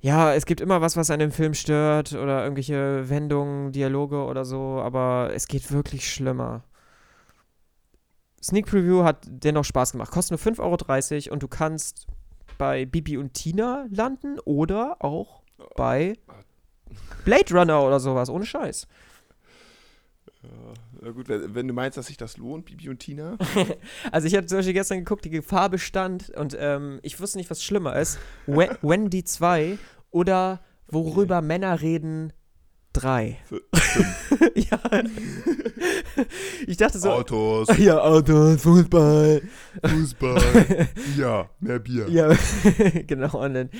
ja, 0.00 0.34
es 0.34 0.46
gibt 0.46 0.60
immer 0.60 0.80
was, 0.80 0.96
was 0.96 1.10
an 1.10 1.20
dem 1.20 1.30
Film 1.30 1.54
stört 1.54 2.12
oder 2.12 2.42
irgendwelche 2.42 3.08
Wendungen, 3.08 3.70
Dialoge 3.70 4.24
oder 4.24 4.44
so, 4.44 4.80
aber 4.80 5.30
es 5.32 5.46
geht 5.46 5.70
wirklich 5.70 6.12
schlimmer. 6.12 6.64
Sneak 8.42 8.66
Preview 8.66 9.04
hat 9.04 9.24
dennoch 9.28 9.64
Spaß 9.64 9.92
gemacht. 9.92 10.10
Kostet 10.10 10.44
nur 10.44 10.54
5,30 10.54 11.26
Euro 11.26 11.34
und 11.34 11.42
du 11.44 11.46
kannst 11.46 12.08
bei 12.58 12.84
Bibi 12.84 13.16
und 13.16 13.34
Tina 13.34 13.86
landen 13.90 14.40
oder 14.44 14.96
auch 14.98 15.41
bei 15.76 16.14
Blade 17.24 17.54
Runner 17.54 17.82
oder 17.82 18.00
sowas, 18.00 18.28
ohne 18.28 18.46
Scheiß. 18.46 18.86
Ja, 20.42 20.48
na 21.00 21.10
gut, 21.10 21.28
wenn, 21.28 21.68
du 21.68 21.74
meinst, 21.74 21.96
dass 21.96 22.06
sich 22.06 22.16
das 22.16 22.36
lohnt, 22.36 22.64
Bibi 22.64 22.88
und 22.88 22.98
Tina. 22.98 23.38
Also 24.10 24.26
ich 24.26 24.34
habe 24.34 24.46
zum 24.46 24.58
Beispiel 24.58 24.74
gestern 24.74 24.98
geguckt, 24.98 25.24
die 25.24 25.30
Gefahr 25.30 25.68
bestand 25.68 26.30
und 26.30 26.56
ähm, 26.58 26.98
ich 27.02 27.20
wusste 27.20 27.38
nicht, 27.38 27.50
was 27.50 27.62
schlimmer 27.62 27.96
ist. 27.96 28.18
We 28.46 28.76
Wendy 28.82 29.24
2 29.24 29.78
oder 30.10 30.60
Worüber 30.88 31.40
Männer 31.40 31.80
reden 31.80 32.32
3. 32.92 33.38
ja. 34.54 34.78
ich 36.66 36.76
dachte 36.76 36.98
so. 36.98 37.10
Autos, 37.10 37.68
Ja, 37.78 37.98
Autos, 37.98 38.62
Fußball. 38.62 39.42
Fußball. 39.84 40.88
ja, 41.18 41.48
mehr 41.60 41.78
Bier. 41.78 42.08
Ja, 42.08 42.34
genau. 43.06 43.44
Und 43.44 43.54
dann, 43.54 43.70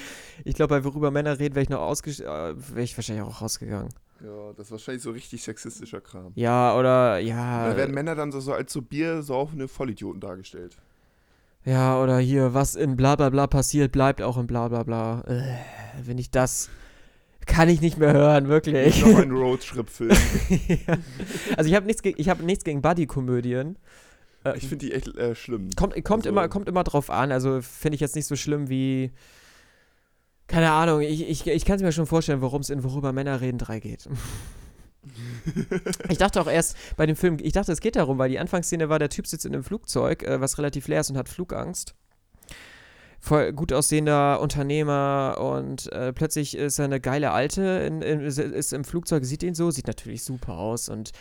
ich 0.45 0.55
glaube, 0.55 0.77
bei 0.77 0.85
Worüber 0.85 1.11
Männer 1.11 1.39
reden, 1.39 1.55
wäre 1.55 1.63
ich 1.63 1.71
noch 1.71 1.81
ausges 1.81 2.21
äh, 2.21 2.25
wäre 2.27 2.83
ich 2.83 2.97
wahrscheinlich 2.97 3.25
auch 3.25 3.43
rausgegangen. 3.43 3.91
Ja, 4.25 4.53
das 4.57 4.67
ist 4.67 4.73
wahrscheinlich 4.73 5.03
so 5.03 5.11
richtig 5.11 5.43
sexistischer 5.43 6.01
Kram. 6.01 6.33
Ja, 6.37 6.77
oder 6.77 7.19
ja. 7.19 7.69
Da 7.69 7.77
werden 7.77 7.95
Männer 7.95 8.15
dann 8.15 8.31
so, 8.31 8.41
so 8.41 8.53
als 8.53 8.73
so 8.73 8.81
biersaufende 8.81 9.67
Vollidioten 9.67 10.21
dargestellt. 10.21 10.77
Ja, 11.65 12.01
oder 12.03 12.19
hier, 12.19 12.55
was 12.55 12.75
in 12.75 12.97
bla 12.97 13.17
bla 13.17 13.31
bla 13.31 13.47
passiert, 13.47 13.93
bleibt 13.93 14.23
auch 14.23 14.37
in 14.37 14.47
bla 14.47 14.69
bla 14.69 14.83
bla. 14.83 15.23
Äh, 15.27 15.43
wenn 16.05 16.19
ich 16.19 16.31
das. 16.31 16.71
Kann 17.47 17.69
ich 17.69 17.81
nicht 17.81 17.99
mehr 17.99 18.13
hören, 18.13 18.49
wirklich. 18.49 19.05
Noch 19.05 19.19
ein 19.19 19.31
Roadtrip-Film. 19.33 20.17
ja. 20.69 20.97
Also 21.57 21.69
ich 21.71 21.75
habe 21.77 21.87
nichts, 21.87 22.03
ge 22.03 22.15
ich 22.17 22.29
hab 22.29 22.41
nichts 22.41 22.65
gegen 22.65 22.83
Buddy-Komödien. 22.83 23.79
Äh, 24.45 24.57
Ich 24.57 24.69
finde 24.69 24.87
die 24.87 24.93
echt 24.93 25.09
äh, 25.17 25.35
schlimm. 25.35 25.71
kommt 25.77 25.95
kommt, 26.05 26.27
also- 26.27 26.29
immer, 26.29 26.49
kommt 26.49 26.69
immer 26.69 26.85
drauf 26.85 27.11
an. 27.11 27.33
Also 27.33 27.61
finde 27.63 27.97
ich 27.97 28.01
jetzt 28.01 28.15
nicht 28.17 28.27
so 28.27 28.37
schlimm 28.37 28.69
wie. 28.69 29.13
Keine 30.47 30.71
Ahnung, 30.73 31.01
ich, 31.01 31.29
ich, 31.29 31.47
ich 31.47 31.65
kann 31.65 31.77
es 31.77 31.83
mir 31.83 31.93
schon 31.93 32.07
vorstellen, 32.07 32.43
worum 32.43 32.61
es 32.61 32.69
in 32.71 32.85
Worüber 32.85 33.13
Männer 33.13 33.41
reden 33.41 33.59
3 33.59 33.81
geht. 33.81 34.09
ich 36.09 36.19
dachte 36.19 36.41
auch 36.41 36.47
erst 36.47 36.77
bei 36.97 37.07
dem 37.07 37.17
Film, 37.17 37.39
ich 37.41 37.53
dachte, 37.53 37.73
es 37.73 37.81
geht 37.81 37.97
darum, 37.97 38.19
weil 38.19 38.29
die 38.31 38.39
Anfangsszene 38.39 38.89
war, 38.89 38.99
der 38.99 39.09
Typ 39.09 39.27
sitzt 39.27 39.47
in 39.47 39.55
einem 39.55 39.65
Flugzeug, 39.65 40.23
äh, 40.23 40.41
was 40.41 40.59
relativ 40.59 40.89
leer 40.89 41.01
ist 41.01 41.11
und 41.11 41.17
hat 41.17 41.29
Flugangst. 41.29 41.95
Voll 43.25 43.53
gut 43.53 43.73
aussehender 43.73 44.41
Unternehmer 44.41 45.37
und 45.39 45.93
äh, 45.93 46.13
plötzlich 46.13 46.57
ist 46.57 46.81
er 46.81 46.87
eine 46.87 46.99
geile 46.99 47.31
Alte, 47.31 47.63
in, 47.63 48.03
in, 48.03 48.21
ist 48.21 48.73
im 48.73 48.83
Flugzeug, 48.83 49.25
sieht 49.25 49.45
ihn 49.45 49.55
so, 49.55 49.71
sieht 49.71 49.87
natürlich 49.87 50.25
super 50.25 50.59
aus 50.59 50.89
und 50.89 51.13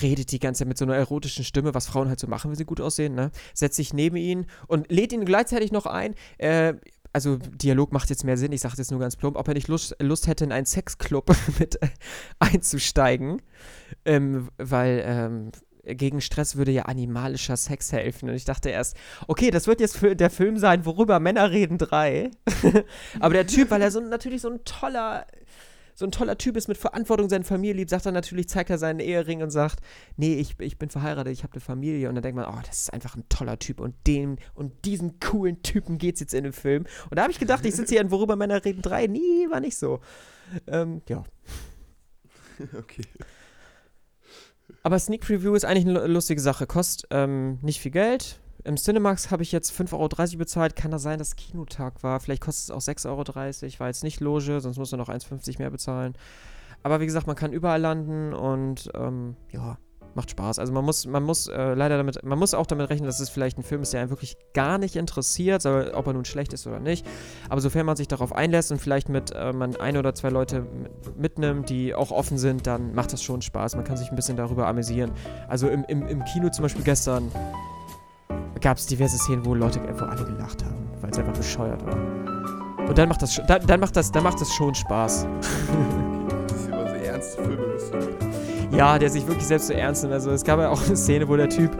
redet 0.00 0.30
die 0.30 0.38
ganze 0.38 0.60
Zeit 0.60 0.68
mit 0.68 0.78
so 0.78 0.84
einer 0.84 0.94
erotischen 0.94 1.44
Stimme, 1.44 1.74
was 1.74 1.88
Frauen 1.88 2.08
halt 2.08 2.20
so 2.20 2.28
machen, 2.28 2.52
wenn 2.52 2.56
sie 2.56 2.64
gut 2.64 2.80
aussehen, 2.80 3.16
ne? 3.16 3.32
Setzt 3.52 3.74
sich 3.74 3.92
neben 3.92 4.14
ihn 4.14 4.46
und 4.68 4.92
lädt 4.92 5.12
ihn 5.12 5.24
gleichzeitig 5.24 5.72
noch 5.72 5.86
ein. 5.86 6.14
Äh, 6.38 6.74
also 7.12 7.36
Dialog 7.36 7.92
macht 7.92 8.10
jetzt 8.10 8.22
mehr 8.22 8.36
Sinn, 8.36 8.52
ich 8.52 8.60
sage 8.60 8.76
jetzt 8.78 8.92
nur 8.92 9.00
ganz 9.00 9.16
plump, 9.16 9.36
ob 9.36 9.48
er 9.48 9.54
nicht 9.54 9.66
Lust, 9.66 9.96
Lust 10.00 10.28
hätte, 10.28 10.44
in 10.44 10.52
einen 10.52 10.66
Sexclub 10.66 11.34
mit 11.58 11.80
einzusteigen, 12.38 13.42
ähm, 14.04 14.50
weil 14.56 15.02
ähm, 15.04 15.50
gegen 15.84 16.20
Stress 16.20 16.56
würde 16.56 16.72
ja 16.72 16.82
animalischer 16.82 17.56
Sex 17.56 17.92
helfen. 17.92 18.28
Und 18.28 18.34
ich 18.34 18.44
dachte 18.44 18.70
erst, 18.70 18.96
okay, 19.26 19.50
das 19.50 19.66
wird 19.66 19.80
jetzt 19.80 19.98
der 20.02 20.30
Film 20.30 20.58
sein, 20.58 20.84
worüber 20.84 21.20
Männer 21.20 21.50
reden 21.50 21.78
drei. 21.78 22.30
Aber 23.20 23.34
der 23.34 23.46
Typ, 23.46 23.70
weil 23.70 23.82
er 23.82 23.90
so 23.90 24.00
natürlich 24.00 24.42
so 24.42 24.50
ein 24.50 24.64
toller, 24.64 25.26
so 25.94 26.04
ein 26.04 26.12
toller 26.12 26.38
Typ 26.38 26.56
ist 26.56 26.68
mit 26.68 26.78
Verantwortung 26.78 27.28
seine 27.28 27.44
Familie 27.44 27.74
liebt, 27.74 27.90
sagt 27.90 28.06
er 28.06 28.12
natürlich, 28.12 28.48
zeigt 28.48 28.70
er 28.70 28.78
seinen 28.78 29.00
Ehering 29.00 29.42
und 29.42 29.50
sagt, 29.50 29.80
nee, 30.16 30.34
ich, 30.34 30.58
ich 30.58 30.78
bin 30.78 30.90
verheiratet, 30.90 31.32
ich 31.32 31.42
habe 31.42 31.54
eine 31.54 31.60
Familie. 31.60 32.08
Und 32.08 32.14
dann 32.14 32.22
denkt 32.22 32.36
man, 32.36 32.46
oh, 32.46 32.60
das 32.66 32.82
ist 32.82 32.92
einfach 32.92 33.16
ein 33.16 33.28
toller 33.28 33.58
Typ. 33.58 33.80
Und 33.80 33.94
den 34.06 34.38
und 34.54 34.84
diesen 34.84 35.20
coolen 35.20 35.62
Typen 35.62 35.98
geht's 35.98 36.20
jetzt 36.20 36.34
in 36.34 36.44
dem 36.44 36.52
Film. 36.52 36.84
Und 37.10 37.16
da 37.16 37.22
habe 37.22 37.32
ich 37.32 37.38
gedacht, 37.38 37.64
ich 37.64 37.74
sitze 37.74 37.94
hier 37.94 38.02
in 38.02 38.10
Worüber 38.10 38.36
Männer 38.36 38.64
reden 38.64 38.82
drei. 38.82 39.06
Nee, 39.06 39.46
war 39.50 39.60
nicht 39.60 39.76
so. 39.76 40.00
Ähm, 40.66 41.02
ja. 41.08 41.24
okay. 42.78 43.04
Aber 44.82 44.98
Sneak 44.98 45.22
Preview 45.22 45.54
ist 45.54 45.64
eigentlich 45.64 45.86
eine 45.86 46.06
lustige 46.06 46.40
Sache. 46.40 46.66
Kostet 46.66 47.08
ähm, 47.10 47.58
nicht 47.62 47.80
viel 47.80 47.92
Geld. 47.92 48.40
Im 48.64 48.76
Cinemax 48.76 49.30
habe 49.30 49.42
ich 49.42 49.52
jetzt 49.52 49.72
5,30 49.72 49.92
Euro 49.94 50.38
bezahlt. 50.38 50.76
Kann 50.76 50.90
das 50.90 51.02
sein, 51.02 51.18
dass 51.18 51.36
Kinotag 51.36 52.02
war? 52.02 52.20
Vielleicht 52.20 52.42
kostet 52.42 52.64
es 52.64 52.70
auch 52.70 52.80
6,30 52.80 53.08
Euro. 53.08 53.80
War 53.80 53.86
jetzt 53.86 54.04
nicht 54.04 54.20
Loge, 54.20 54.60
sonst 54.60 54.78
muss 54.78 54.90
man 54.90 54.98
noch 54.98 55.08
1,50 55.08 55.58
mehr 55.58 55.70
bezahlen. 55.70 56.14
Aber 56.82 57.00
wie 57.00 57.06
gesagt, 57.06 57.26
man 57.26 57.36
kann 57.36 57.52
überall 57.52 57.80
landen 57.80 58.32
und 58.32 58.90
ähm, 58.94 59.36
ja, 59.50 59.78
macht 60.14 60.30
Spaß. 60.30 60.58
Also 60.58 60.72
man 60.72 60.84
muss, 60.84 61.06
man 61.06 61.22
muss 61.22 61.46
äh, 61.46 61.74
leider 61.74 61.96
damit, 61.96 62.22
man 62.24 62.38
muss 62.38 62.54
auch 62.54 62.66
damit 62.66 62.90
rechnen, 62.90 63.06
dass 63.06 63.20
es 63.20 63.28
vielleicht 63.28 63.58
ein 63.58 63.62
Film 63.62 63.82
ist, 63.82 63.92
der 63.92 64.00
einen 64.00 64.10
wirklich 64.10 64.36
gar 64.54 64.78
nicht 64.78 64.96
interessiert, 64.96 65.64
ob 65.66 66.06
er 66.06 66.12
nun 66.12 66.24
schlecht 66.24 66.52
ist 66.52 66.66
oder 66.66 66.80
nicht. 66.80 67.06
Aber 67.48 67.60
sofern 67.60 67.86
man 67.86 67.96
sich 67.96 68.08
darauf 68.08 68.34
einlässt 68.34 68.72
und 68.72 68.78
vielleicht 68.78 69.08
mit 69.08 69.32
äh, 69.34 69.52
man 69.52 69.76
ein 69.76 69.96
oder 69.96 70.14
zwei 70.14 70.30
Leute 70.30 70.60
mit- 70.60 71.16
mitnimmt, 71.18 71.70
die 71.70 71.94
auch 71.94 72.10
offen 72.10 72.38
sind, 72.38 72.66
dann 72.66 72.94
macht 72.94 73.12
das 73.12 73.22
schon 73.22 73.42
Spaß. 73.42 73.76
Man 73.76 73.84
kann 73.84 73.96
sich 73.96 74.10
ein 74.10 74.16
bisschen 74.16 74.36
darüber 74.36 74.66
amüsieren. 74.66 75.12
Also 75.48 75.68
im, 75.68 75.84
im, 75.84 76.06
im 76.06 76.24
Kino 76.24 76.48
zum 76.50 76.64
Beispiel 76.64 76.84
gestern 76.84 77.30
gab 78.60 78.76
es 78.76 78.86
diverse 78.86 79.16
Szenen, 79.16 79.44
wo 79.46 79.54
Leute, 79.54 79.80
wo 79.98 80.04
alle 80.04 80.24
gelacht 80.24 80.64
haben, 80.64 80.90
weil 81.00 81.10
es 81.10 81.18
einfach 81.18 81.32
bescheuert 81.32 81.84
war. 81.86 81.96
Und 82.88 82.98
dann 82.98 83.08
macht 83.08 83.22
das, 83.22 83.40
dann, 83.46 83.66
dann 83.66 83.80
macht 83.80 83.96
das, 83.96 84.10
dann 84.10 84.24
macht 84.24 84.40
das 84.40 84.52
schon 84.52 84.74
Spaß. 84.74 85.26
Das 86.48 86.60
ist 86.60 86.68
immer 86.68 86.88
so 86.88 86.94
ernste 86.94 87.42
Filme 87.42 87.66
lustig. 87.66 88.29
Ja, 88.70 88.98
der 88.98 89.10
sich 89.10 89.26
wirklich 89.26 89.46
selbst 89.46 89.66
so 89.66 89.72
ernst 89.72 90.02
nimmt. 90.02 90.14
Also 90.14 90.30
es 90.30 90.44
gab 90.44 90.58
ja 90.58 90.70
auch 90.70 90.84
eine 90.86 90.96
Szene, 90.96 91.28
wo 91.28 91.36
der 91.36 91.48
Typ 91.48 91.70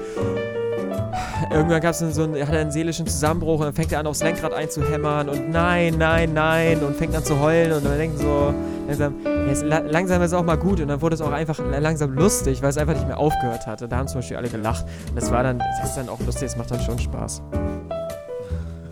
irgendwann 1.50 1.80
gab 1.80 1.92
es 1.92 1.98
so 1.98 2.22
einen, 2.22 2.34
hat 2.46 2.54
er 2.54 2.60
einen 2.60 2.70
seelischen 2.70 3.06
Zusammenbruch 3.06 3.60
und 3.60 3.66
dann 3.66 3.74
fängt 3.74 3.92
er 3.92 4.00
an, 4.00 4.06
aufs 4.06 4.22
Lenkrad 4.22 4.52
einzuhämmern 4.52 5.28
und 5.28 5.50
nein, 5.50 5.96
nein, 5.98 6.32
nein 6.32 6.82
und 6.82 6.96
fängt 6.96 7.14
an 7.14 7.24
zu 7.24 7.40
heulen 7.40 7.72
und 7.72 7.84
man 7.84 7.98
denkt 7.98 8.18
so, 8.18 8.54
langsam, 8.86 9.14
jetzt, 9.48 9.64
la 9.64 9.78
langsam 9.78 10.22
ist 10.22 10.28
es 10.28 10.34
auch 10.34 10.44
mal 10.44 10.56
gut 10.56 10.80
und 10.80 10.88
dann 10.88 11.00
wurde 11.00 11.14
es 11.14 11.20
auch 11.20 11.32
einfach 11.32 11.58
langsam 11.58 12.12
lustig, 12.12 12.62
weil 12.62 12.70
es 12.70 12.78
einfach 12.78 12.94
nicht 12.94 13.06
mehr 13.06 13.18
aufgehört 13.18 13.66
hatte. 13.66 13.88
Da 13.88 13.96
haben 13.96 14.08
zum 14.08 14.20
Beispiel 14.20 14.36
alle 14.36 14.48
gelacht. 14.48 14.84
Und 15.08 15.16
das 15.16 15.30
war 15.30 15.42
dann, 15.42 15.58
das 15.58 15.90
ist 15.90 15.96
dann 15.96 16.08
auch 16.08 16.20
lustig, 16.20 16.48
es 16.48 16.56
macht 16.56 16.70
dann 16.70 16.80
schon 16.80 16.98
Spaß. 16.98 17.42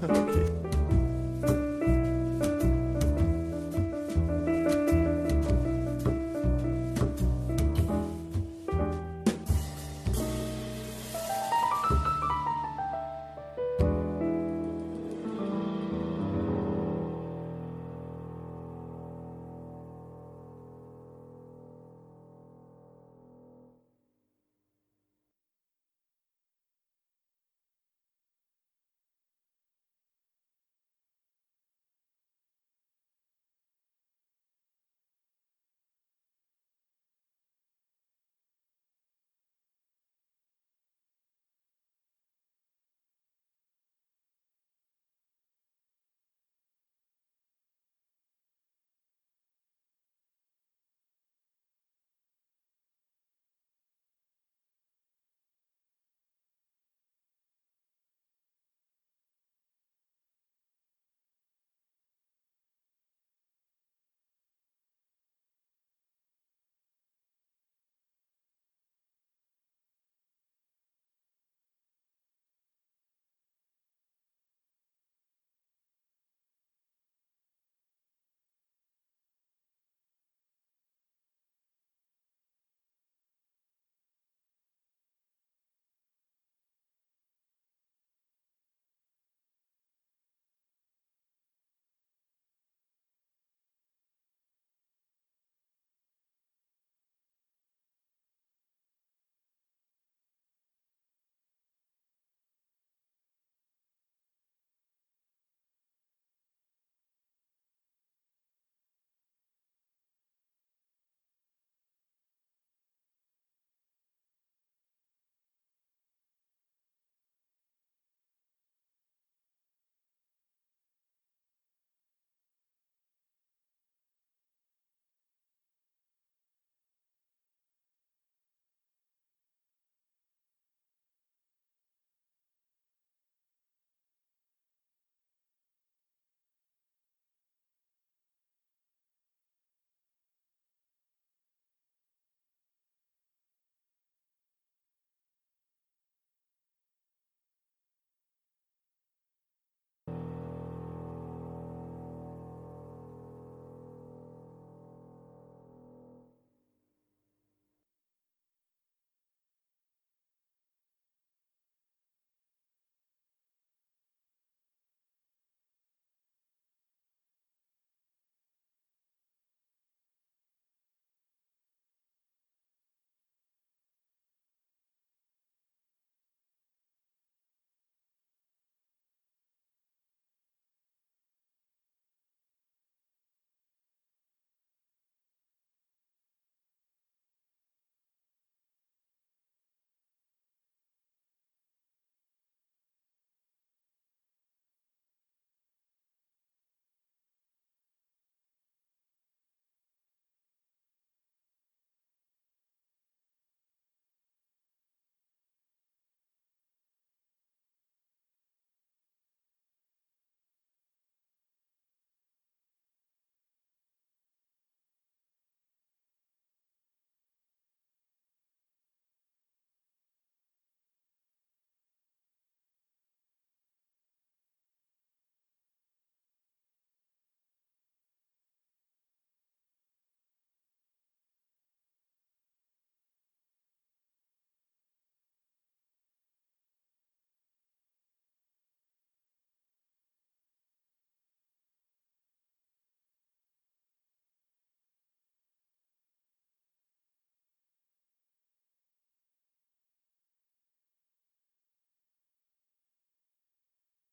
Okay. 0.01 0.58